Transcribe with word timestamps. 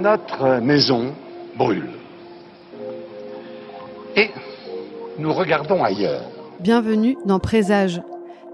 Notre 0.00 0.60
maison 0.60 1.12
brûle. 1.56 1.90
Et 4.16 4.30
nous 5.18 5.32
regardons 5.32 5.84
ailleurs. 5.84 6.22
Bienvenue 6.60 7.16
dans 7.26 7.38
Présage, 7.38 8.00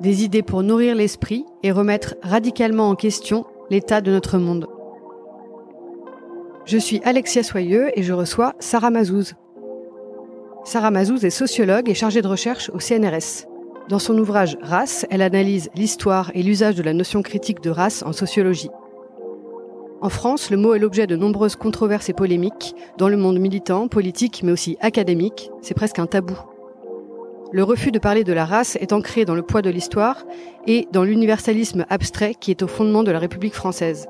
des 0.00 0.24
idées 0.24 0.43
pour 0.43 0.62
nourrir 0.62 0.95
l'esprit 0.95 1.46
et 1.62 1.72
remettre 1.72 2.16
radicalement 2.22 2.90
en 2.90 2.96
question 2.96 3.46
l'état 3.70 4.00
de 4.00 4.11
notre 4.11 4.38
monde. 4.38 4.66
Je 6.64 6.79
suis 6.79 7.00
Alexia 7.04 7.43
Soyeux 7.43 7.90
et 7.95 8.02
je 8.02 8.12
reçois 8.12 8.54
Sarah 8.58 8.90
Mazouz. 8.90 9.34
Sarah 10.76 10.90
Mazouz 10.90 11.25
est 11.25 11.30
sociologue 11.30 11.89
et 11.89 11.94
chargée 11.94 12.21
de 12.21 12.29
recherche 12.29 12.71
au 12.75 12.80
CNRS. 12.80 13.46
Dans 13.89 13.98
son 13.98 14.18
ouvrage 14.18 14.58
Race, 14.61 15.07
elle 15.08 15.22
analyse 15.22 15.71
l'histoire 15.75 16.30
et 16.35 16.43
l'usage 16.43 16.75
de 16.75 16.82
la 16.82 16.93
notion 16.93 17.22
critique 17.22 17.62
de 17.62 17.71
race 17.71 18.02
en 18.02 18.12
sociologie. 18.12 18.68
En 20.02 20.11
France, 20.11 20.50
le 20.50 20.58
mot 20.58 20.75
est 20.75 20.79
l'objet 20.79 21.07
de 21.07 21.16
nombreuses 21.16 21.57
controverses 21.57 22.11
et 22.11 22.12
polémiques. 22.12 22.75
Dans 22.99 23.08
le 23.08 23.16
monde 23.16 23.39
militant, 23.39 23.89
politique, 23.89 24.43
mais 24.44 24.52
aussi 24.52 24.76
académique, 24.82 25.50
c'est 25.62 25.72
presque 25.72 25.99
un 25.99 26.04
tabou. 26.07 26.39
Le 27.52 27.64
refus 27.64 27.90
de 27.90 27.99
parler 27.99 28.22
de 28.22 28.35
la 28.35 28.44
race 28.44 28.77
est 28.77 28.93
ancré 28.93 29.24
dans 29.24 29.35
le 29.35 29.40
poids 29.40 29.63
de 29.63 29.71
l'histoire 29.71 30.27
et 30.66 30.88
dans 30.93 31.04
l'universalisme 31.04 31.86
abstrait 31.88 32.34
qui 32.38 32.50
est 32.50 32.62
au 32.62 32.69
fondement 32.69 33.02
de 33.02 33.12
la 33.12 33.19
République 33.19 33.55
française. 33.55 34.08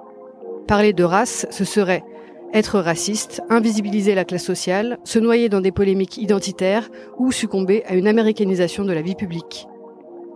Parler 0.67 0.93
de 0.93 1.05
race, 1.05 1.47
ce 1.51 1.65
serait 1.65 2.03
être 2.53 2.79
raciste, 2.81 3.43
invisibiliser 3.51 4.15
la 4.15 4.25
classe 4.25 4.45
sociale, 4.45 4.99
se 5.05 5.19
noyer 5.19 5.49
dans 5.49 5.61
des 5.61 5.73
polémiques 5.73 6.19
identitaires 6.19 6.91
ou 7.19 7.33
succomber 7.33 7.83
à 7.87 7.95
une 7.95 8.09
américanisation 8.09 8.85
de 8.85 8.93
la 8.93 9.03
vie 9.03 9.15
publique. 9.15 9.67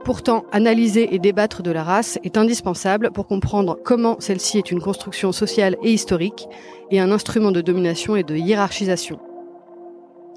Pourtant, 0.04 0.44
analyser 0.50 1.14
et 1.14 1.18
débattre 1.18 1.62
de 1.62 1.70
la 1.70 1.84
race 1.84 2.18
est 2.24 2.38
indispensable 2.38 3.10
pour 3.10 3.26
comprendre 3.26 3.78
comment 3.84 4.16
celle-ci 4.18 4.56
est 4.56 4.70
une 4.70 4.80
construction 4.80 5.30
sociale 5.30 5.76
et 5.82 5.92
historique 5.92 6.48
et 6.90 7.00
un 7.00 7.12
instrument 7.12 7.52
de 7.52 7.60
domination 7.60 8.16
et 8.16 8.22
de 8.22 8.34
hiérarchisation. 8.34 9.20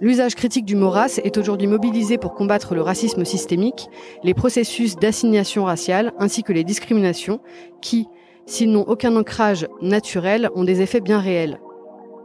L'usage 0.01 0.35
critique 0.35 0.65
du 0.65 0.75
mot 0.75 0.89
race 0.89 1.19
est 1.23 1.37
aujourd'hui 1.37 1.67
mobilisé 1.67 2.17
pour 2.17 2.33
combattre 2.33 2.75
le 2.75 2.81
racisme 2.81 3.23
systémique, 3.23 3.87
les 4.23 4.33
processus 4.33 4.97
d'assignation 4.97 5.63
raciale 5.63 6.11
ainsi 6.19 6.43
que 6.43 6.51
les 6.51 6.65
discriminations 6.65 7.39
qui, 7.81 8.07
s'ils 8.45 8.71
n'ont 8.71 8.85
aucun 8.87 9.15
ancrage 9.15 9.67
naturel, 9.81 10.49
ont 10.55 10.63
des 10.63 10.81
effets 10.81 11.01
bien 11.01 11.19
réels. 11.19 11.59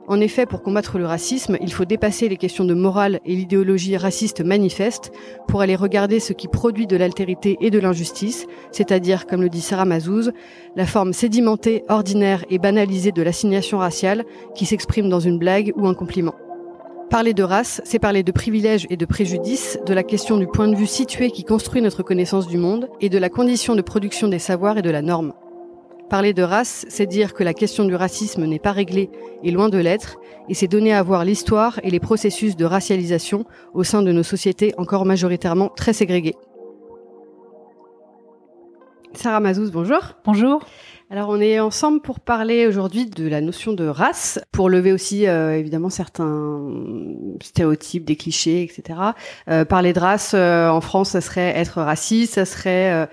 En 0.09 0.23
effet, 0.23 0.47
pour 0.47 0.63
combattre 0.63 0.99
le 0.99 1.05
racisme, 1.05 1.59
il 1.61 1.71
faut 1.71 1.85
dépasser 1.85 2.31
les 2.31 2.39
questions 2.39 2.65
de 2.65 2.73
morale 2.73 3.21
et 3.27 3.35
l'idéologie 3.35 3.95
raciste 3.99 4.41
manifeste 4.41 5.13
pour 5.49 5.61
aller 5.61 5.77
regarder 5.77 6.19
ce 6.19 6.33
qui 6.33 6.49
produit 6.49 6.87
de 6.87 6.97
l'altérité 6.97 7.59
et 7.61 7.71
de 7.71 7.79
l'injustice, 7.79 8.47
c'est-à-dire, 8.73 9.27
comme 9.27 9.43
le 9.43 9.51
dit 9.51 9.61
Sarah 9.61 9.85
Mazouz, 9.85 10.33
la 10.77 10.87
forme 10.87 11.13
sédimentée, 11.13 11.85
ordinaire 11.91 12.47
et 12.49 12.59
banalisée 12.59 13.13
de 13.13 13.21
l'assignation 13.21 13.77
raciale 13.77 14.25
qui 14.55 14.65
s'exprime 14.65 15.11
dans 15.11 15.21
une 15.21 15.39
blague 15.39 15.75
ou 15.77 15.87
un 15.87 15.95
compliment. 15.95 16.35
Parler 17.11 17.35
de 17.35 17.43
race, 17.43 17.83
c'est 17.85 17.99
parler 17.99 18.23
de 18.23 18.33
privilèges 18.33 18.87
et 18.89 18.97
de 18.97 19.05
préjudices, 19.05 19.79
de 19.85 19.93
la 19.93 20.03
question 20.03 20.39
du 20.39 20.47
point 20.47 20.69
de 20.69 20.77
vue 20.77 20.87
situé 20.87 21.31
qui 21.31 21.45
construit 21.45 21.83
notre 21.83 22.03
connaissance 22.03 22.49
du 22.49 22.57
monde 22.57 22.89
et 23.03 23.11
de 23.11 23.19
la 23.19 23.29
condition 23.29 23.77
de 23.77 23.83
production 23.83 24.29
des 24.29 24.39
savoirs 24.39 24.79
et 24.79 24.83
de 24.83 24.91
la 24.91 25.03
norme. 25.03 25.35
Parler 26.11 26.33
de 26.33 26.43
race, 26.43 26.87
c'est 26.89 27.07
dire 27.07 27.35
que 27.35 27.45
la 27.45 27.53
question 27.53 27.85
du 27.85 27.95
racisme 27.95 28.47
n'est 28.47 28.59
pas 28.59 28.73
réglée 28.73 29.11
et 29.43 29.51
loin 29.51 29.69
de 29.69 29.77
l'être, 29.77 30.17
et 30.49 30.55
c'est 30.55 30.67
donner 30.67 30.95
à 30.95 31.03
voir 31.03 31.23
l'histoire 31.23 31.79
et 31.83 31.91
les 31.91 32.01
processus 32.01 32.57
de 32.57 32.65
racialisation 32.65 33.45
au 33.75 33.85
sein 33.85 34.01
de 34.01 34.11
nos 34.11 34.23
sociétés 34.23 34.73
encore 34.79 35.05
majoritairement 35.05 35.69
très 35.69 35.93
ségrégées. 35.93 36.35
Sarah 39.13 39.41
Mazouz, 39.41 39.71
bonjour. 39.71 40.17
Bonjour. 40.25 40.65
Alors 41.11 41.31
on 41.31 41.41
est 41.41 41.59
ensemble 41.59 42.03
pour 42.03 42.21
parler 42.21 42.67
aujourd'hui 42.67 43.07
de 43.07 43.27
la 43.27 43.41
notion 43.41 43.73
de 43.73 43.87
race, 43.87 44.39
pour 44.53 44.69
lever 44.69 44.93
aussi 44.93 45.27
euh, 45.27 45.57
évidemment 45.57 45.89
certains 45.89 46.61
stéréotypes, 47.43 48.05
des 48.05 48.17
clichés, 48.17 48.63
etc. 48.63 48.99
Euh, 49.49 49.65
parler 49.65 49.95
de 49.95 50.01
race 50.01 50.33
euh, 50.35 50.69
en 50.69 50.83
France, 50.83 51.11
ça 51.11 51.23
serait 51.23 51.57
être 51.57 51.81
raciste, 51.81 52.35
ça 52.35 52.45
serait 52.45 53.09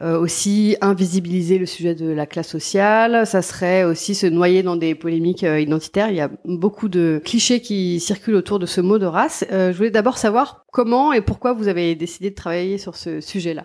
aussi 0.00 0.76
invisibiliser 0.80 1.58
le 1.58 1.66
sujet 1.66 1.96
de 1.96 2.08
la 2.08 2.24
classe 2.24 2.48
sociale, 2.48 3.26
ça 3.26 3.42
serait 3.42 3.82
aussi 3.82 4.14
se 4.14 4.28
noyer 4.28 4.62
dans 4.62 4.76
des 4.76 4.94
polémiques 4.94 5.42
identitaires. 5.42 6.10
Il 6.10 6.16
y 6.16 6.20
a 6.20 6.30
beaucoup 6.44 6.88
de 6.88 7.20
clichés 7.24 7.60
qui 7.60 7.98
circulent 7.98 8.36
autour 8.36 8.60
de 8.60 8.66
ce 8.66 8.80
mot 8.80 8.98
de 8.98 9.06
race. 9.06 9.44
je 9.50 9.76
voulais 9.76 9.90
d'abord 9.90 10.18
savoir 10.18 10.66
comment 10.70 11.12
et 11.12 11.20
pourquoi 11.20 11.52
vous 11.52 11.66
avez 11.66 11.96
décidé 11.96 12.30
de 12.30 12.34
travailler 12.36 12.78
sur 12.78 12.94
ce 12.94 13.20
sujet-là. 13.20 13.64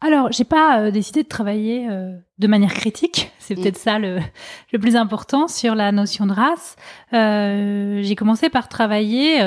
Alors, 0.00 0.30
j'ai 0.30 0.44
pas 0.44 0.80
euh, 0.80 0.90
décidé 0.90 1.22
de 1.22 1.28
travailler 1.28 1.88
euh, 1.88 2.12
de 2.38 2.46
manière 2.46 2.74
critique. 2.74 3.32
C'est 3.38 3.56
mm. 3.56 3.62
peut-être 3.62 3.78
ça 3.78 3.98
le, 3.98 4.18
le, 4.72 4.78
plus 4.78 4.96
important 4.96 5.48
sur 5.48 5.74
la 5.74 5.90
notion 5.92 6.26
de 6.26 6.32
race. 6.32 6.76
Euh, 7.12 8.00
j'ai 8.02 8.14
commencé 8.14 8.50
par 8.50 8.68
travailler 8.68 9.40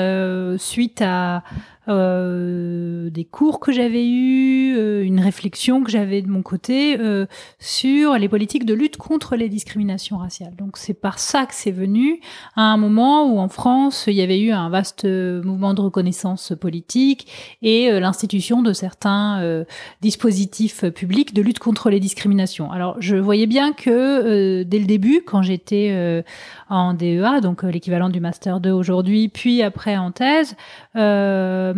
suite 0.58 1.02
à 1.02 1.42
euh, 1.90 3.10
des 3.10 3.24
cours 3.24 3.58
que 3.58 3.72
j'avais 3.72 4.06
eus, 4.06 4.76
euh, 4.76 5.02
une 5.02 5.18
réflexion 5.18 5.82
que 5.82 5.90
j'avais 5.90 6.22
de 6.22 6.28
mon 6.28 6.42
côté 6.42 6.96
euh, 7.00 7.26
sur 7.58 8.16
les 8.16 8.28
politiques 8.28 8.64
de 8.64 8.74
lutte 8.74 8.96
contre 8.96 9.34
les 9.34 9.48
discriminations 9.48 10.18
raciales. 10.18 10.54
Donc 10.56 10.76
c'est 10.76 10.94
par 10.94 11.18
ça 11.18 11.46
que 11.46 11.54
c'est 11.54 11.72
venu 11.72 12.20
à 12.54 12.62
un 12.62 12.76
moment 12.76 13.26
où 13.26 13.40
en 13.40 13.48
France 13.48 14.04
il 14.06 14.14
y 14.14 14.22
avait 14.22 14.40
eu 14.40 14.52
un 14.52 14.68
vaste 14.68 15.04
mouvement 15.04 15.74
de 15.74 15.80
reconnaissance 15.80 16.52
politique 16.60 17.26
et 17.62 17.90
l'institution 17.98 18.62
de 18.62 18.72
certains 18.72 19.64
dispositifs 20.00 20.84
publics 20.90 21.34
de 21.34 21.42
lutte 21.42 21.58
contre 21.58 21.90
les 21.90 21.98
discriminations. 21.98 22.70
Alors 22.70 22.96
je 23.00 23.16
voyais 23.16 23.46
bien 23.46 23.72
que 23.72 24.62
dès 24.62 24.78
le 24.78 24.86
début, 24.86 25.22
quand 25.26 25.42
j'étais 25.42 26.22
en 26.68 26.94
DEA, 26.94 27.40
donc 27.42 27.62
l'équivalent 27.62 28.08
du 28.08 28.20
master 28.20 28.60
2 28.60 28.70
aujourd'hui, 28.70 29.28
puis 29.28 29.62
après 29.62 29.96
en 29.96 30.12
thèse, 30.12 30.56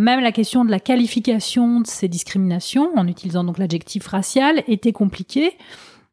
même 0.02 0.20
la 0.20 0.32
question 0.32 0.64
de 0.64 0.70
la 0.70 0.80
qualification 0.80 1.80
de 1.80 1.86
ces 1.86 2.08
discriminations, 2.08 2.90
en 2.96 3.06
utilisant 3.06 3.44
donc 3.44 3.58
l'adjectif 3.58 4.06
racial, 4.06 4.62
était 4.66 4.92
compliquée. 4.92 5.56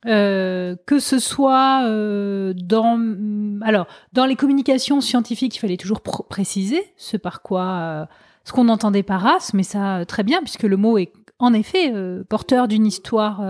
Euh, 0.06 0.78
que 0.86 0.98
ce 0.98 1.20
soit 1.20 1.84
euh, 1.84 2.54
dans 2.54 4.26
les 4.26 4.36
communications 4.38 5.02
scientifiques, 5.02 5.58
il 5.58 5.60
fallait 5.60 5.76
toujours 5.76 6.00
préciser 6.02 6.82
ce 6.96 7.18
par 7.18 7.42
quoi 7.42 7.64
euh, 7.64 8.06
ce 8.46 8.54
qu'on 8.54 8.70
entendait 8.70 9.04
par 9.04 9.20
race, 9.20 9.54
mais 9.54 9.64
ça 9.64 10.06
très 10.08 10.24
bien 10.24 10.40
puisque 10.40 10.64
le 10.64 10.78
mot 10.78 10.98
est 10.98 11.12
en 11.38 11.54
effet 11.54 11.94
porteur 12.30 12.70
d'une 12.70 12.86
histoire 12.86 13.42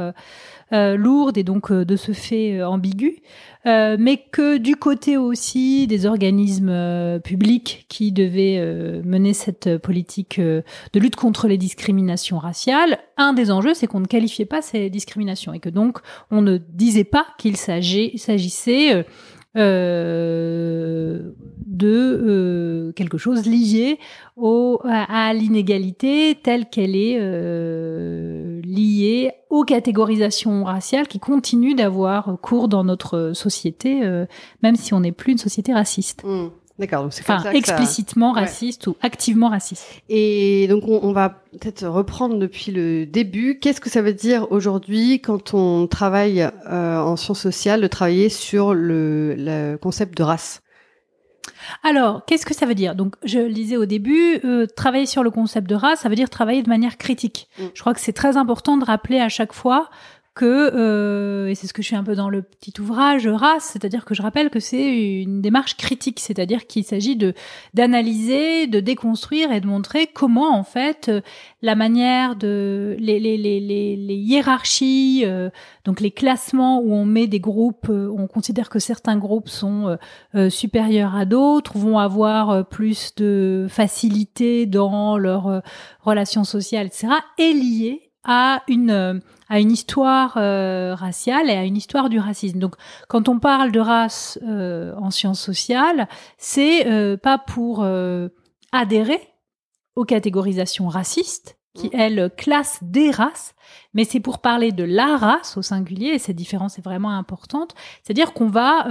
euh, 0.71 0.95
lourde 0.97 1.37
et 1.39 1.43
donc 1.43 1.71
euh, 1.71 1.83
de 1.83 1.95
ce 1.95 2.11
fait 2.11 2.59
euh, 2.59 2.67
ambiguë, 2.67 3.23
mais 3.65 4.17
que 4.31 4.57
du 4.57 4.75
côté 4.75 5.17
aussi 5.17 5.85
des 5.85 6.05
organismes 6.05 7.19
publics 7.23 7.85
qui 7.89 8.11
devaient 8.11 8.59
mener 9.03 9.33
cette 9.33 9.77
politique 9.77 10.39
de 10.39 10.63
lutte 10.99 11.17
contre 11.17 11.47
les 11.47 11.57
discriminations 11.57 12.39
raciales, 12.39 12.97
un 13.17 13.33
des 13.33 13.51
enjeux, 13.51 13.75
c'est 13.75 13.85
qu'on 13.85 13.99
ne 13.99 14.07
qualifiait 14.07 14.45
pas 14.45 14.63
ces 14.63 14.89
discriminations 14.89 15.53
et 15.53 15.59
que 15.59 15.69
donc 15.69 15.99
on 16.31 16.41
ne 16.41 16.57
disait 16.57 17.03
pas 17.03 17.27
qu'il 17.37 17.57
s'agissait 17.57 19.05
euh, 19.57 21.31
de 21.65 21.87
euh, 21.87 22.91
quelque 22.91 23.17
chose 23.17 23.47
lié 23.47 23.97
au, 24.35 24.79
à, 24.83 25.33
l'inégalité 25.33 26.37
telle 26.41 26.69
qu'elle 26.69 26.95
est 26.95 27.17
euh, 27.19 28.61
liée 28.63 29.31
aux 29.49 29.63
catégorisations 29.63 30.65
raciales 30.65 31.07
qui 31.07 31.19
continuent 31.19 31.75
d'avoir 31.75 32.37
cours 32.41 32.67
dans 32.67 32.83
notre 32.83 33.31
société, 33.33 34.01
même 34.61 34.75
si 34.75 34.93
on 34.93 34.99
n'est 34.99 35.11
plus 35.11 35.31
une 35.31 35.37
société 35.39 35.73
raciste. 35.73 36.23
Mmh. 36.23 36.49
D'accord, 36.79 37.03
donc 37.03 37.13
c'est 37.13 37.29
enfin, 37.29 37.51
explicitement 37.51 38.31
raciste 38.31 38.87
ou 38.87 38.95
activement 39.01 39.49
raciste. 39.49 39.85
Et 40.07 40.65
donc 40.69 40.83
on, 40.87 41.01
on 41.03 41.11
va 41.11 41.29
peut-être 41.29 41.85
reprendre 41.85 42.37
depuis 42.37 42.71
le 42.71 43.05
début. 43.05 43.59
Qu'est-ce 43.59 43.81
que 43.81 43.89
ça 43.89 44.01
veut 44.01 44.13
dire 44.13 44.49
aujourd'hui 44.49 45.19
quand 45.19 45.53
on 45.53 45.87
travaille 45.87 46.41
euh, 46.41 46.97
en 46.97 47.17
sciences 47.17 47.41
sociales 47.41 47.81
de 47.81 47.87
travailler 47.87 48.29
sur 48.29 48.73
le, 48.73 49.35
le 49.35 49.75
concept 49.75 50.17
de 50.17 50.23
race? 50.23 50.61
Alors, 51.83 52.23
qu'est-ce 52.25 52.45
que 52.45 52.55
ça 52.55 52.65
veut 52.65 52.75
dire? 52.75 52.95
Donc, 52.95 53.15
je 53.23 53.39
le 53.39 53.51
disais 53.51 53.77
au 53.77 53.85
début, 53.85 54.39
euh, 54.43 54.65
travailler 54.65 55.05
sur 55.05 55.23
le 55.23 55.31
concept 55.31 55.69
de 55.69 55.75
race, 55.75 55.99
ça 55.99 56.09
veut 56.09 56.15
dire 56.15 56.29
travailler 56.29 56.63
de 56.63 56.69
manière 56.69 56.97
critique. 56.97 57.47
Mm. 57.59 57.63
Je 57.73 57.81
crois 57.81 57.93
que 57.93 57.99
c'est 57.99 58.13
très 58.13 58.37
important 58.37 58.77
de 58.77 58.85
rappeler 58.85 59.19
à 59.19 59.29
chaque 59.29 59.53
fois 59.53 59.89
que, 60.39 60.71
euh, 60.73 61.49
et 61.49 61.55
c'est 61.55 61.67
ce 61.67 61.73
que 61.73 61.81
je 61.81 61.89
fais 61.89 61.97
un 61.97 62.03
peu 62.05 62.15
dans 62.15 62.29
le 62.29 62.41
petit 62.41 62.71
ouvrage 62.79 63.27
Race, 63.27 63.71
c'est-à-dire 63.73 64.05
que 64.05 64.13
je 64.13 64.21
rappelle 64.21 64.49
que 64.49 64.61
c'est 64.61 65.21
une 65.21 65.41
démarche 65.41 65.75
critique, 65.75 66.21
c'est-à-dire 66.21 66.65
qu'il 66.65 66.85
s'agit 66.85 67.17
de 67.17 67.33
d'analyser, 67.73 68.65
de 68.67 68.79
déconstruire 68.79 69.51
et 69.51 69.59
de 69.59 69.67
montrer 69.67 70.07
comment 70.07 70.57
en 70.57 70.63
fait 70.63 71.09
euh, 71.09 71.19
la 71.61 71.75
manière 71.75 72.37
de 72.37 72.95
les 72.99 73.19
les 73.19 73.37
les 73.37 73.59
les, 73.59 74.15
hiérarchies, 74.15 75.23
euh, 75.25 75.49
donc 75.83 75.99
les 75.99 76.11
classements 76.11 76.79
où 76.79 76.93
on 76.93 77.03
met 77.03 77.27
des 77.27 77.41
groupes, 77.41 77.89
euh, 77.89 78.09
on 78.17 78.27
considère 78.27 78.69
que 78.69 78.79
certains 78.79 79.17
groupes 79.17 79.49
sont 79.49 79.97
supérieurs 80.49 81.15
à 81.15 81.25
d'autres, 81.25 81.77
vont 81.77 81.99
avoir 81.99 82.65
plus 82.69 83.13
de 83.15 83.67
facilité 83.69 84.65
dans 84.65 85.17
leurs 85.17 85.61
relations 85.99 86.45
sociales, 86.45 86.87
etc., 86.87 87.07
est 87.37 87.53
lié 87.53 88.11
à 88.23 88.63
une 88.69 89.21
à 89.49 89.59
une 89.59 89.71
histoire 89.71 90.37
euh, 90.37 90.93
raciale 90.95 91.49
et 91.49 91.55
à 91.55 91.65
une 91.65 91.75
histoire 91.75 92.09
du 92.09 92.19
racisme. 92.19 92.59
Donc, 92.59 92.75
quand 93.07 93.27
on 93.27 93.39
parle 93.39 93.71
de 93.71 93.79
race 93.79 94.39
euh, 94.47 94.95
en 94.97 95.09
sciences 95.09 95.41
sociales, 95.41 96.07
c'est 96.37 96.87
euh, 96.87 97.17
pas 97.17 97.39
pour 97.39 97.85
adhérer 98.71 99.19
aux 99.95 100.05
catégorisations 100.05 100.87
racistes 100.87 101.57
qui 101.73 101.87
mm. 101.87 101.91
elles 101.93 102.31
classent 102.37 102.79
des 102.83 103.09
races, 103.09 103.55
mais 103.93 104.03
c'est 104.03 104.19
pour 104.19 104.39
parler 104.39 104.71
de 104.71 104.83
la 104.83 105.17
race 105.17 105.57
au 105.57 105.61
singulier, 105.61 106.09
et 106.09 106.19
cette 106.19 106.35
différence 106.35 106.77
est 106.77 106.83
vraiment 106.83 107.11
importante, 107.11 107.73
c'est-à-dire 108.03 108.33
qu'on 108.33 108.47
va 108.47 108.85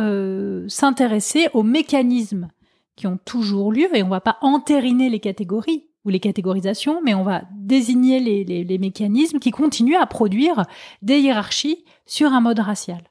s'intéresser 0.68 1.48
aux 1.54 1.62
mécanismes 1.62 2.48
qui 2.96 3.06
ont 3.06 3.18
toujours 3.24 3.72
lieu, 3.72 3.96
et 3.96 4.02
on 4.02 4.08
va 4.08 4.20
pas 4.20 4.38
entériner 4.42 5.08
les 5.08 5.20
catégories, 5.20 5.87
ou 6.04 6.10
les 6.10 6.20
catégorisations, 6.20 7.00
mais 7.02 7.14
on 7.14 7.22
va 7.22 7.42
désigner 7.56 8.20
les, 8.20 8.78
mécanismes 8.78 9.38
qui 9.38 9.50
continuent 9.50 9.98
à 10.00 10.06
produire 10.06 10.64
des 11.02 11.18
hiérarchies 11.18 11.84
sur 12.06 12.32
un 12.32 12.40
mode 12.40 12.60
racial. 12.60 13.02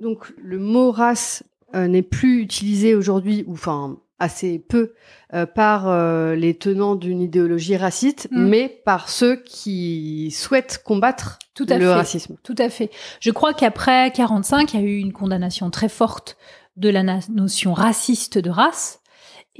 Donc 0.00 0.32
le 0.38 0.58
mot 0.58 0.90
race 0.90 1.44
euh, 1.74 1.86
n'est 1.86 2.02
plus 2.02 2.40
utilisé 2.40 2.94
aujourd'hui, 2.94 3.44
ou 3.46 3.52
enfin 3.52 3.98
assez 4.20 4.58
peu, 4.58 4.92
euh, 5.34 5.46
par 5.46 5.88
euh, 5.88 6.36
les 6.36 6.54
tenants 6.54 6.94
d'une 6.94 7.20
idéologie 7.22 7.76
raciste, 7.76 8.28
mm. 8.30 8.48
mais 8.48 8.68
par 8.84 9.08
ceux 9.08 9.36
qui 9.36 10.30
souhaitent 10.30 10.82
combattre 10.84 11.38
Tout 11.54 11.66
à 11.68 11.78
le 11.78 11.86
fait. 11.86 11.92
racisme. 11.92 12.36
Tout 12.42 12.54
à 12.58 12.68
fait. 12.68 12.90
Je 13.20 13.30
crois 13.30 13.54
qu'après 13.54 14.12
45, 14.12 14.74
il 14.74 14.80
y 14.80 14.82
a 14.82 14.86
eu 14.86 14.98
une 14.98 15.12
condamnation 15.12 15.70
très 15.70 15.88
forte 15.88 16.36
de 16.76 16.88
la 16.88 17.02
notion 17.30 17.72
raciste 17.72 18.38
de 18.38 18.50
race 18.50 18.99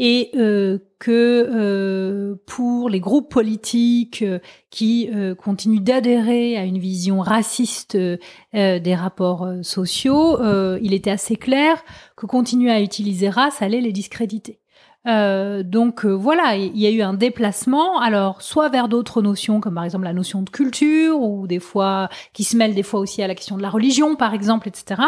et 0.02 0.30
euh, 0.34 0.78
que 0.98 1.10
euh, 1.12 2.34
pour 2.46 2.88
les 2.88 3.00
groupes 3.00 3.30
politiques 3.30 4.22
euh, 4.22 4.38
qui 4.70 5.10
continuent 5.38 5.82
d'adhérer 5.82 6.56
à 6.56 6.64
une 6.64 6.78
vision 6.78 7.20
raciste 7.20 7.96
des 7.96 8.94
rapports 8.94 9.48
sociaux, 9.62 10.38
il 10.80 10.94
était 10.94 11.10
assez 11.10 11.34
clair 11.34 11.82
que 12.16 12.26
continuer 12.26 12.70
à 12.70 12.80
utiliser 12.80 13.28
race 13.28 13.62
allait 13.62 13.80
les 13.80 13.92
discréditer. 13.92 14.59
Euh, 15.06 15.62
donc 15.62 16.04
euh, 16.04 16.12
voilà, 16.12 16.56
il 16.56 16.76
y 16.76 16.86
a 16.86 16.90
eu 16.90 17.00
un 17.00 17.14
déplacement, 17.14 18.00
alors 18.00 18.42
soit 18.42 18.68
vers 18.68 18.88
d'autres 18.88 19.22
notions, 19.22 19.60
comme 19.60 19.74
par 19.74 19.84
exemple 19.84 20.04
la 20.04 20.12
notion 20.12 20.42
de 20.42 20.50
culture, 20.50 21.20
ou 21.20 21.46
des 21.46 21.58
fois 21.58 22.08
qui 22.34 22.44
se 22.44 22.56
mêle 22.56 22.74
des 22.74 22.82
fois 22.82 23.00
aussi 23.00 23.22
à 23.22 23.26
la 23.26 23.34
question 23.34 23.56
de 23.56 23.62
la 23.62 23.70
religion, 23.70 24.14
par 24.16 24.34
exemple, 24.34 24.68
etc. 24.68 25.00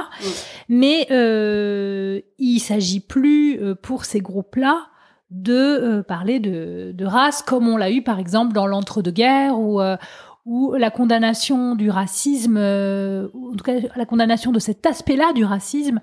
Mais 0.68 1.06
euh, 1.10 2.20
il 2.38 2.60
s'agit 2.60 3.00
plus 3.00 3.60
euh, 3.60 3.74
pour 3.74 4.04
ces 4.04 4.20
groupes-là 4.20 4.86
de 5.30 6.02
parler 6.06 6.40
de, 6.40 6.92
de, 6.92 7.04
race, 7.06 7.40
comme 7.40 7.66
on 7.66 7.78
l'a 7.78 7.90
eu 7.90 8.02
par 8.02 8.18
exemple 8.18 8.52
dans 8.52 8.66
l'entre-deux-guerres 8.66 9.58
ou 9.58 9.80
où 10.44 10.74
la 10.74 10.90
condamnation 10.90 11.76
du 11.76 11.88
racisme, 11.90 12.56
euh, 12.56 13.28
en 13.34 13.54
tout 13.54 13.64
cas 13.64 13.74
la 13.94 14.06
condamnation 14.06 14.50
de 14.50 14.58
cet 14.58 14.84
aspect-là 14.86 15.32
du 15.32 15.44
racisme, 15.44 16.00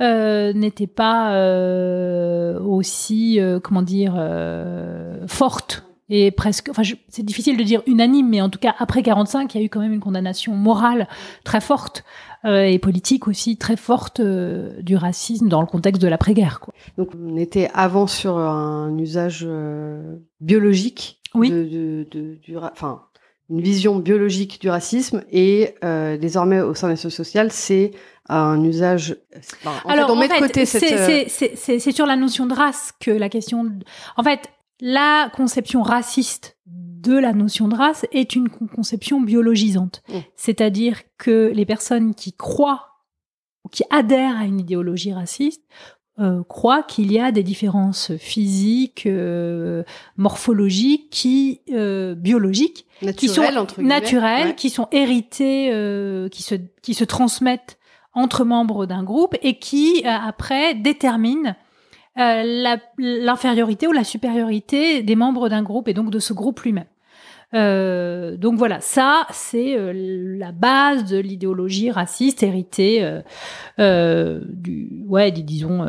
euh, 0.00 0.52
n'était 0.54 0.86
pas 0.86 1.34
euh, 1.34 2.58
aussi, 2.60 3.38
euh, 3.38 3.60
comment 3.60 3.82
dire, 3.82 4.14
euh, 4.16 5.26
forte 5.26 5.84
et 6.08 6.30
presque, 6.30 6.68
enfin 6.68 6.82
c'est 7.08 7.22
difficile 7.22 7.56
de 7.56 7.62
dire 7.62 7.82
unanime, 7.86 8.28
mais 8.28 8.40
en 8.42 8.50
tout 8.50 8.58
cas 8.58 8.74
après 8.78 9.02
45, 9.02 9.54
il 9.54 9.58
y 9.58 9.62
a 9.62 9.64
eu 9.64 9.68
quand 9.68 9.80
même 9.80 9.92
une 9.92 10.00
condamnation 10.00 10.54
morale 10.54 11.08
très 11.44 11.60
forte 11.60 12.04
et 12.44 12.78
politique 12.80 13.28
aussi 13.28 13.56
très 13.56 13.76
forte 13.76 14.20
du 14.20 14.96
racisme 14.96 15.48
dans 15.48 15.60
le 15.60 15.66
contexte 15.66 16.02
de 16.02 16.08
l'après-guerre. 16.08 16.60
Donc 16.98 17.10
on 17.14 17.36
était 17.36 17.70
avant 17.72 18.08
sur 18.08 18.36
un 18.36 18.98
usage 18.98 19.48
biologique 20.40 21.22
oui. 21.34 21.50
de, 21.50 21.64
de, 21.64 22.06
de, 22.10 22.34
du, 22.42 22.58
enfin 22.58 23.02
une 23.50 23.60
vision 23.60 23.96
biologique 23.96 24.60
du 24.60 24.70
racisme 24.70 25.24
et 25.30 25.74
euh, 25.84 26.16
désormais 26.16 26.60
au 26.60 26.74
sein 26.74 26.88
des 26.88 26.96
sciences 26.96 27.14
sociales, 27.14 27.52
c'est 27.52 27.92
un 28.28 28.62
usage. 28.64 29.16
en 29.64 29.88
Alors, 29.88 30.06
fait, 30.06 30.12
on 30.12 30.16
met 30.16 30.28
de 30.28 30.34
côté 30.34 30.64
cette. 30.64 30.82
Euh, 30.84 31.24
c'est 31.28 31.92
sur 31.92 32.06
la 32.06 32.16
notion 32.16 32.46
de 32.46 32.54
race 32.54 32.92
que 33.00 33.10
la 33.10 33.28
question. 33.28 33.70
En 34.16 34.22
fait, 34.22 34.48
la 34.80 35.30
conception 35.34 35.82
raciste 35.82 36.56
de 36.66 37.18
la 37.18 37.32
notion 37.32 37.68
de 37.68 37.74
race 37.74 38.06
est 38.12 38.36
une 38.36 38.48
conception 38.48 39.20
biologisante, 39.20 40.02
mmh. 40.08 40.14
c'est-à-dire 40.36 41.02
que 41.18 41.50
les 41.52 41.66
personnes 41.66 42.14
qui 42.14 42.32
croient 42.32 42.88
ou 43.64 43.68
qui 43.68 43.82
adhèrent 43.90 44.36
à 44.36 44.44
une 44.44 44.60
idéologie 44.60 45.12
raciste 45.12 45.62
euh, 46.18 46.42
croit 46.44 46.82
qu'il 46.82 47.10
y 47.10 47.18
a 47.18 47.32
des 47.32 47.42
différences 47.42 48.14
physiques, 48.16 49.06
euh, 49.06 49.82
morphologiques, 50.18 51.08
qui 51.10 51.62
euh, 51.72 52.14
biologiques, 52.14 52.86
qui 53.16 53.28
sont 53.28 53.42
naturelles, 53.78 54.54
qui 54.54 54.68
sont 54.68 54.88
héritées, 54.92 55.70
euh, 55.72 56.28
qui 56.28 56.42
se 56.42 56.56
qui 56.82 56.92
se 56.92 57.04
transmettent 57.04 57.78
entre 58.12 58.44
membres 58.44 58.84
d'un 58.84 59.02
groupe 59.02 59.36
et 59.42 59.58
qui 59.58 60.04
après 60.04 60.74
déterminent 60.74 61.54
l'infériorité 62.14 63.86
ou 63.86 63.92
la 63.92 64.04
supériorité 64.04 65.02
des 65.02 65.16
membres 65.16 65.48
d'un 65.48 65.62
groupe 65.62 65.88
et 65.88 65.94
donc 65.94 66.10
de 66.10 66.18
ce 66.18 66.34
groupe 66.34 66.60
lui-même. 66.60 66.84
Euh, 67.54 68.36
donc 68.36 68.56
voilà, 68.56 68.80
ça 68.80 69.26
c'est 69.30 69.76
euh, 69.76 69.92
la 70.38 70.52
base 70.52 71.04
de 71.04 71.18
l'idéologie 71.18 71.90
raciste 71.90 72.42
héritée 72.42 73.04
euh, 73.04 73.20
euh 73.78 74.40
du, 74.48 75.04
ouais, 75.06 75.30
disons, 75.32 75.84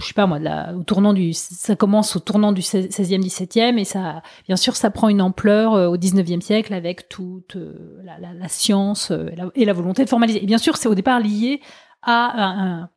je 0.00 0.06
sais 0.06 0.14
pas 0.14 0.26
moi, 0.26 0.40
la, 0.40 0.74
au 0.74 0.82
tournant 0.82 1.12
du, 1.12 1.32
ça 1.32 1.76
commence 1.76 2.16
au 2.16 2.20
tournant 2.20 2.52
du 2.52 2.62
16e, 2.62 3.22
17e 3.22 3.78
et 3.78 3.84
ça, 3.84 4.22
bien 4.46 4.56
sûr, 4.56 4.74
ça 4.74 4.90
prend 4.90 5.08
une 5.08 5.22
ampleur 5.22 5.74
au 5.90 5.96
19e 5.96 6.40
siècle 6.40 6.74
avec 6.74 7.08
toute 7.08 7.56
la, 8.02 8.18
la, 8.18 8.32
la 8.32 8.48
science 8.48 9.12
et 9.12 9.36
la, 9.36 9.50
et 9.54 9.64
la, 9.64 9.72
volonté 9.72 10.04
de 10.04 10.08
formaliser. 10.08 10.42
Et 10.42 10.46
bien 10.46 10.58
sûr, 10.58 10.76
c'est 10.76 10.88
au 10.88 10.96
départ 10.96 11.20
lié 11.20 11.60
à 12.02 12.42
un, 12.42 12.90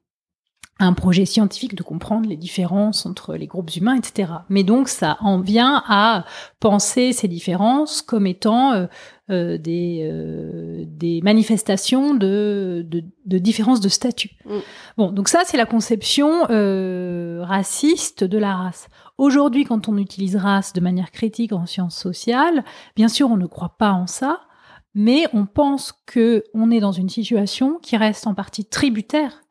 un 0.80 0.92
projet 0.92 1.26
scientifique 1.26 1.74
de 1.74 1.84
comprendre 1.84 2.28
les 2.28 2.36
différences 2.36 3.06
entre 3.06 3.36
les 3.36 3.48
groupes 3.48 3.74
humains, 3.76 3.96
etc. 3.96 4.34
Mais 4.50 4.64
donc 4.64 4.90
ça 4.90 5.18
en 5.22 5.40
vient 5.40 5.82
à 5.88 6.26
penser 6.60 7.14
ces 7.14 7.30
différences 7.30 8.02
comme 8.02 8.28
étant 8.28 8.74
euh, 8.74 8.88
euh 9.30 9.58
des, 9.58 10.02
euh, 10.04 10.84
des 10.86 11.22
manifestations 11.22 12.14
de, 12.14 12.86
de, 12.86 13.06
de 13.26 13.38
différences 13.38 13.80
de 13.80 13.88
statut. 13.88 14.32
Mm. 14.46 14.58
Bon, 14.98 15.12
donc 15.14 15.30
ça 15.30 15.44
c'est 15.46 15.56
la 15.56 15.66
conception 15.66 16.46
euh, 16.50 17.40
raciste 17.44 18.26
de 18.26 18.38
la 18.38 18.56
race. 18.56 18.90
Aujourd'hui, 19.18 19.64
quand 19.64 19.88
on 19.88 19.98
utilise 19.98 20.36
race 20.36 20.74
de 20.74 20.82
manière 20.82 21.12
critique 21.12 21.54
en 21.54 21.66
sciences 21.66 21.98
sociales, 21.98 22.66
bien 22.98 23.08
sûr 23.08 23.30
on 23.32 23.38
ne 23.38 23.48
croit 23.48 23.76
pas 23.78 23.94
en 23.94 24.08
ça, 24.08 24.42
mais 24.94 25.26
on 25.32 25.46
pense 25.46 25.94
que 26.06 26.44
on 26.54 26.70
est 26.70 26.82
dans 26.82 26.92
une 26.92 27.10
situation 27.10 27.80
qui 27.82 27.96
reste 27.96 28.28
en 28.28 28.34
partie 28.34 28.66
tributaire 28.66 29.45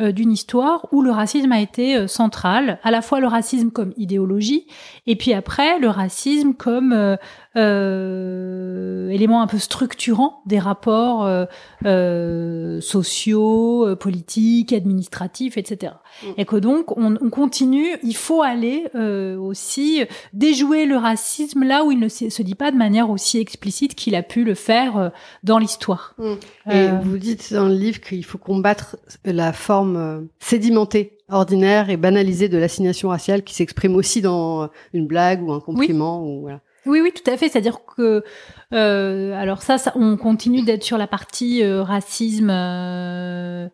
d'une 0.00 0.32
histoire 0.32 0.86
où 0.92 1.02
le 1.02 1.10
racisme 1.10 1.52
a 1.52 1.60
été 1.60 1.96
euh, 1.96 2.06
central, 2.08 2.78
à 2.82 2.90
la 2.90 3.02
fois 3.02 3.20
le 3.20 3.26
racisme 3.26 3.70
comme 3.70 3.92
idéologie, 3.96 4.66
et 5.06 5.16
puis 5.16 5.32
après 5.32 5.78
le 5.78 5.88
racisme 5.88 6.54
comme 6.54 7.16
euh, 7.56 9.08
élément 9.14 9.42
un 9.42 9.46
peu 9.46 9.58
structurant 9.58 10.42
des 10.44 10.58
rapports 10.58 11.24
euh, 11.24 11.44
euh 11.84 12.80
sociaux, 12.80 13.86
euh, 13.86 13.96
politiques, 13.96 14.72
administratifs, 14.72 15.56
etc. 15.56 15.92
Mm. 16.22 16.26
Et 16.38 16.44
que 16.44 16.56
donc 16.56 16.96
on, 16.96 17.16
on, 17.20 17.30
continue, 17.30 17.86
il 18.02 18.16
faut 18.16 18.42
aller 18.42 18.88
euh, 18.94 19.38
aussi 19.38 20.02
déjouer 20.32 20.86
le 20.86 20.96
racisme 20.96 21.62
là 21.62 21.84
où 21.84 21.92
il 21.92 22.00
ne 22.00 22.08
se, 22.08 22.42
dit 22.42 22.54
pas 22.54 22.72
de 22.72 22.76
manière 22.76 23.10
aussi 23.10 23.38
explicite 23.38 23.94
qu'il 23.94 24.14
a 24.16 24.22
pu 24.22 24.44
le 24.44 24.54
faire 24.54 25.12
dans 25.44 25.58
l'histoire. 25.58 26.14
Mm. 26.18 26.72
Et 26.72 26.88
vous 27.02 27.18
dites 27.18 27.52
dans 27.52 27.68
le 27.68 27.74
livre 27.74 28.00
qu'il 28.00 28.24
faut 28.24 28.38
combattre 28.38 28.96
la 29.24 29.52
forme 29.52 30.28
sédimentée 30.40 31.18
ordinaire 31.30 31.88
et 31.88 31.96
banalisée 31.96 32.48
de 32.48 32.58
l'assignation 32.58 33.08
raciale 33.08 33.42
qui 33.42 33.54
s'exprime 33.54 33.94
aussi 33.94 34.20
dans 34.20 34.68
une 34.92 35.06
blague 35.06 35.42
ou 35.42 35.52
un 35.52 35.60
compliment 35.60 36.22
ou 36.26 36.42
voilà. 36.42 36.60
Oui, 36.86 37.00
oui, 37.02 37.12
tout 37.12 37.28
à 37.30 37.36
fait. 37.36 37.48
C'est-à-dire 37.48 37.78
que, 37.96 38.22
euh, 38.72 39.40
alors 39.40 39.62
ça, 39.62 39.78
ça, 39.78 39.92
on 39.96 40.16
continue 40.16 40.62
d'être 40.62 40.82
sur 40.82 40.98
la 40.98 41.06
partie 41.06 41.62
euh, 41.62 41.82
racisme 41.82 42.50
euh, 42.50 43.68